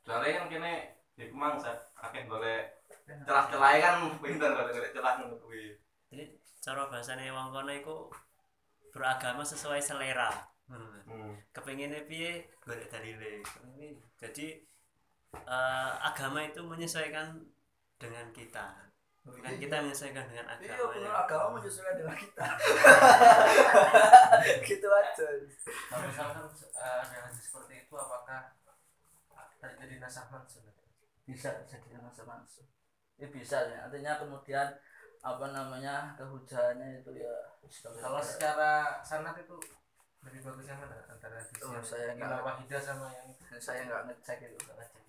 Soalnya 0.00 0.40
kan 0.40 0.46
kini 0.48 0.72
di 1.20 1.24
Kemang 1.28 1.60
saya 1.60 1.76
akhirnya 2.00 2.24
boleh 2.32 2.58
celah-celah 3.04 3.70
kan 3.76 3.96
pinter 4.24 4.50
kalau 4.56 4.72
boleh 4.72 4.90
celah 4.96 5.12
ngono 5.20 5.36
kuwi. 5.44 5.76
Jadi 6.08 6.24
cara 6.64 6.88
bahasanya 6.88 7.36
wong 7.36 7.52
kono 7.52 7.72
iku 7.76 8.08
beragama 8.96 9.44
sesuai 9.44 9.84
selera. 9.84 10.32
Hmm. 10.66 11.38
kepinginnya 11.54 12.02
piye 12.10 12.50
golek 12.58 12.90
dalile. 12.90 13.38
Jadi 14.18 14.66
eh, 15.38 15.92
agama 16.00 16.42
itu 16.42 16.60
menyesuaikan 16.60 17.40
dengan 17.96 18.28
kita. 18.30 18.84
Bukan 19.26 19.58
kita 19.58 19.82
menyesuaikan 19.82 20.22
dengan 20.24 20.46
iya 20.56 20.70
agama 20.70 20.86
bener 20.92 21.02
ya. 21.02 21.10
agama 21.18 21.46
menyesuaikan 21.58 21.94
dengan 21.98 22.14
kita. 22.14 22.46
Gitu 24.62 24.86
aja. 24.86 25.26
Kalau 25.90 26.02
misalkan 26.04 26.46
eh, 26.46 26.98
ada 27.02 27.16
hadis 27.26 27.42
seperti 27.42 27.74
itu 27.82 27.94
apakah 27.94 28.54
terjadi 29.58 29.98
nasah 29.98 30.30
mansur? 30.30 30.62
bisa 31.26 31.50
jadi 31.66 31.98
masa 31.98 32.22
langsung 32.22 32.70
ya 33.18 33.26
bisa 33.26 33.66
ya. 33.66 33.82
Artinya 33.82 34.14
kemudian 34.14 34.78
apa 35.18 35.46
namanya 35.50 36.14
kehujahannya 36.14 37.02
itu 37.02 37.18
ya 37.18 37.34
Kalau 37.98 38.22
secara 38.22 39.02
sanad 39.02 39.34
itu 39.34 39.58
lebih 40.22 40.38
bagus 40.46 40.70
yang 40.70 40.78
mana? 40.78 41.02
Antara 41.10 41.42
hadis 41.42 41.58
Oh, 41.66 41.74
yang 41.74 41.82
saya 41.82 42.14
nggak- 42.14 42.46
Wahidah 42.46 42.78
sama 42.78 43.10
yang 43.10 43.26
saya 43.58 43.90
nggak 43.90 44.06
ngecek 44.06 44.38
itu. 44.46 44.54
Nggak 44.54 44.86
ngecek 44.86 45.02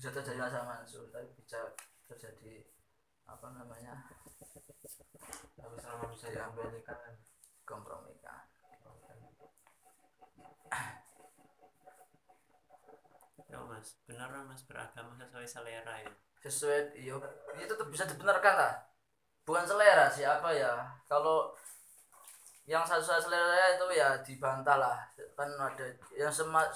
bisa 0.00 0.16
terjadi 0.16 0.40
masa 0.40 0.64
langsung 0.64 1.12
tapi 1.12 1.28
bisa 1.36 1.60
terjadi 2.08 2.64
apa 3.28 3.52
namanya 3.52 4.00
tapi 5.60 5.76
selama 5.76 6.08
bisa 6.08 6.32
Diambil. 6.32 6.72
diambilkan. 6.72 7.20
kompromikan. 7.68 8.42
Ya 13.46 13.60
mas. 13.62 13.94
Benar 14.08 14.32
lah, 14.32 14.42
mas. 14.48 14.64
Beragama 14.66 15.14
sesuai 15.14 15.46
selera 15.46 15.94
ya. 16.02 16.10
Sesuai 16.42 16.96
iya. 16.98 17.14
Itu 17.60 17.76
tetap 17.76 17.86
bisa 17.92 18.08
dibenarkan 18.08 18.54
lah. 18.56 18.74
Bukan 19.46 19.68
selera 19.68 20.10
siapa 20.10 20.50
ya. 20.50 20.82
Kalau 21.06 21.54
yang 22.66 22.82
sesuai 22.82 23.22
selera 23.22 23.78
itu 23.78 23.86
ya 23.94 24.18
dibantah 24.24 24.80
lah. 24.80 24.98
Kan 25.38 25.54
ada 25.54 25.86
yang 26.16 26.32
sema, 26.32 26.66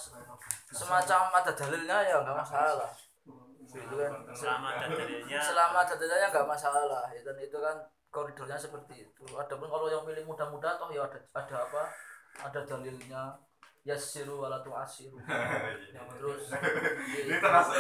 semacam 0.71 1.35
ada 1.35 1.51
dalilnya 1.51 1.99
ya 2.07 2.23
nggak 2.23 2.39
masalah 2.39 2.93
gitu 3.75 3.95
kan 3.99 4.13
selama 4.31 4.67
ada 4.79 4.87
dalilnya 4.95 5.39
selama 5.43 5.77
ada 5.83 5.95
dalilnya 5.99 6.29
nggak 6.31 6.49
masalah 6.49 7.11
ya, 7.11 7.21
dan 7.27 7.37
itu 7.43 7.59
kan 7.59 7.77
koridornya 8.15 8.55
seperti 8.55 9.11
itu 9.11 9.25
adapun 9.35 9.67
kalau 9.67 9.91
yang 9.91 10.07
pilih 10.07 10.23
muda-muda 10.23 10.79
toh 10.79 10.89
ya 10.95 11.03
ada 11.03 11.19
ada 11.35 11.57
apa 11.67 11.83
ada 12.47 12.61
dalilnya 12.63 13.35
yasiru 13.85 14.41
wala 14.41 14.63
tu'asiru 14.65 15.19
terus 16.17 16.43
ini 17.21 17.37
terasa 17.37 17.75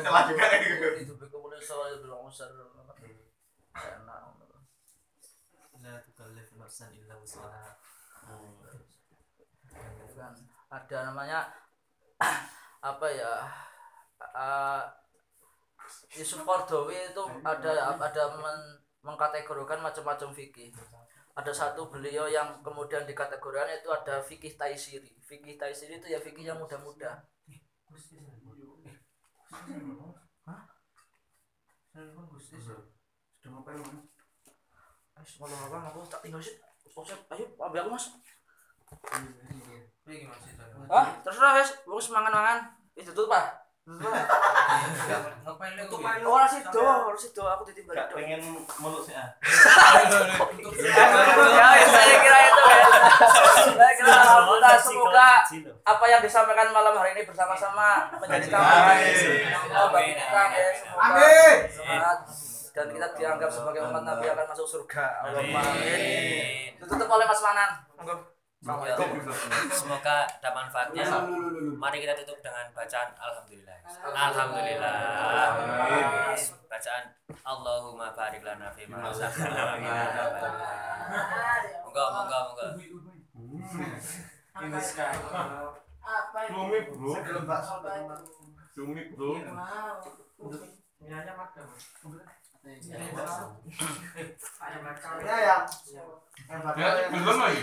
celah 0.00 0.24
juga 0.30 0.46
gitu 0.64 0.86
itu 0.96 1.14
kemudian 1.28 1.60
soal 1.60 1.98
bilang 2.00 2.24
usar 2.24 2.48
enak 3.74 4.40
la 5.80 5.96
tukallif 6.04 6.48
nafsan 6.60 6.92
illa 6.92 7.16
wus'aha. 7.16 7.74
Gitu 9.72 10.14
kan 10.14 10.34
ada 10.70 10.96
namanya 11.10 11.50
apa 12.90 13.06
ya 13.10 13.32
uh, 14.20 14.84
Yusuf 16.18 16.40
Qardawi 16.48 16.96
itu 17.10 17.22
ada 17.44 17.72
ada 17.98 18.24
men- 18.42 18.78
mengkategorikan 19.00 19.80
macam-macam 19.80 20.28
fikih 20.36 20.68
ada 21.40 21.52
satu 21.54 21.88
beliau 21.88 22.26
yang 22.28 22.60
kemudian 22.60 23.06
dikategorikan 23.08 23.70
itu 23.72 23.88
ada 23.88 24.20
fikih 24.20 24.58
taisiri. 24.60 25.14
Fikih 25.24 25.56
taisiri 25.56 25.96
itu 26.02 26.06
ya 26.12 26.18
fikih 26.20 26.44
yang 26.52 26.58
muda-muda. 26.60 27.24
Aku 35.20 36.00
tak 36.10 36.20
tinggal 36.22 36.40
sih 36.42 36.56
Ustaz, 36.90 37.18
ayo 37.32 37.44
ambil 37.56 37.86
aku 37.86 37.90
mas 37.94 38.06
Piye 40.04 40.26
gimana 40.26 40.40
sih 40.42 40.52
Don? 40.58 41.06
terserah 41.22 41.52
wes. 41.60 41.70
Bagus 41.86 42.08
mangan-mangan. 42.10 42.58
Itu 42.98 43.10
tuh 43.14 43.30
pak 43.30 43.46
Ngapain 43.88 45.72
lagi? 45.74 45.88
oh 46.22 46.36
harus 46.36 46.54
itu 46.60 46.80
harus 46.84 47.24
itu 47.26 47.42
aku 47.42 47.62
titip 47.72 47.84
balik 47.88 48.12
pengen 48.12 48.40
meluk 48.78 49.02
sih 49.02 49.16
ah. 49.16 49.34
Ya 50.80 51.68
ya, 51.74 51.86
saya 51.88 52.16
kira 52.22 52.38
itu 52.44 52.60
ya. 52.60 52.84
Saya 53.74 53.92
kira 53.98 54.12
alhamdulillah 54.14 54.76
semoga 54.78 55.30
apa 55.82 56.04
yang 56.06 56.20
disampaikan 56.22 56.68
malam 56.70 56.94
hari 56.94 57.16
ini 57.18 57.22
bersama-sama 57.26 58.14
menjadi 58.20 58.46
tambahan 58.52 59.00
bagi 59.90 60.12
kita 60.14 60.42
ya 60.54 60.70
semoga 60.76 61.02
Amin. 61.02 61.56
semangat. 61.72 62.18
Dan 62.70 62.86
kita 62.94 63.06
dianggap 63.18 63.50
sebagai 63.50 63.82
umat 63.90 64.06
Nabi 64.06 64.30
akan 64.30 64.46
masuk 64.46 64.62
surga. 64.62 65.26
Allahumma 65.26 65.58
amin. 65.58 66.70
Ditutup 66.78 67.08
oleh 67.10 67.26
Mas 67.26 67.42
Manan. 67.42 67.70
Monggo 67.98 68.14
Assalamualaikum 68.60 69.24
Semoga 69.72 70.28
ada 70.28 70.52
manfaatnya. 70.52 71.08
Mari 71.80 72.04
kita 72.04 72.12
tutup 72.20 72.44
dengan 72.44 72.68
bacaan 72.76 73.08
Alhamdulillah. 73.16 73.78
Alhamdulillah. 74.04 74.96
Bacaan 76.68 77.04
Allahumma 77.40 78.12
barik 78.12 78.44
lana 78.44 78.68
fi 78.76 78.84
ma 78.84 79.00
razaqtana 79.00 79.64
wa 79.64 79.74
qina 79.80 80.02
adzabannar. 80.12 80.76
Monggo, 81.88 82.04
monggo, 82.12 82.38
monggo. 82.52 82.68
Ini 84.60 84.80
sekali. 84.84 85.24
Apa 86.04 86.38
itu? 86.44 86.52
Cumi 86.52 86.78
bro 86.92 87.16
Sebelum 87.16 87.44
bakso? 87.48 87.80
Cumi 88.76 89.02
bro. 89.16 89.40
Minyak 91.00 91.32
makan. 91.32 91.64
Ya 95.24 95.36
ya. 95.48 95.56
Ya, 96.76 97.08
belum 97.08 97.36
lagi. 97.40 97.58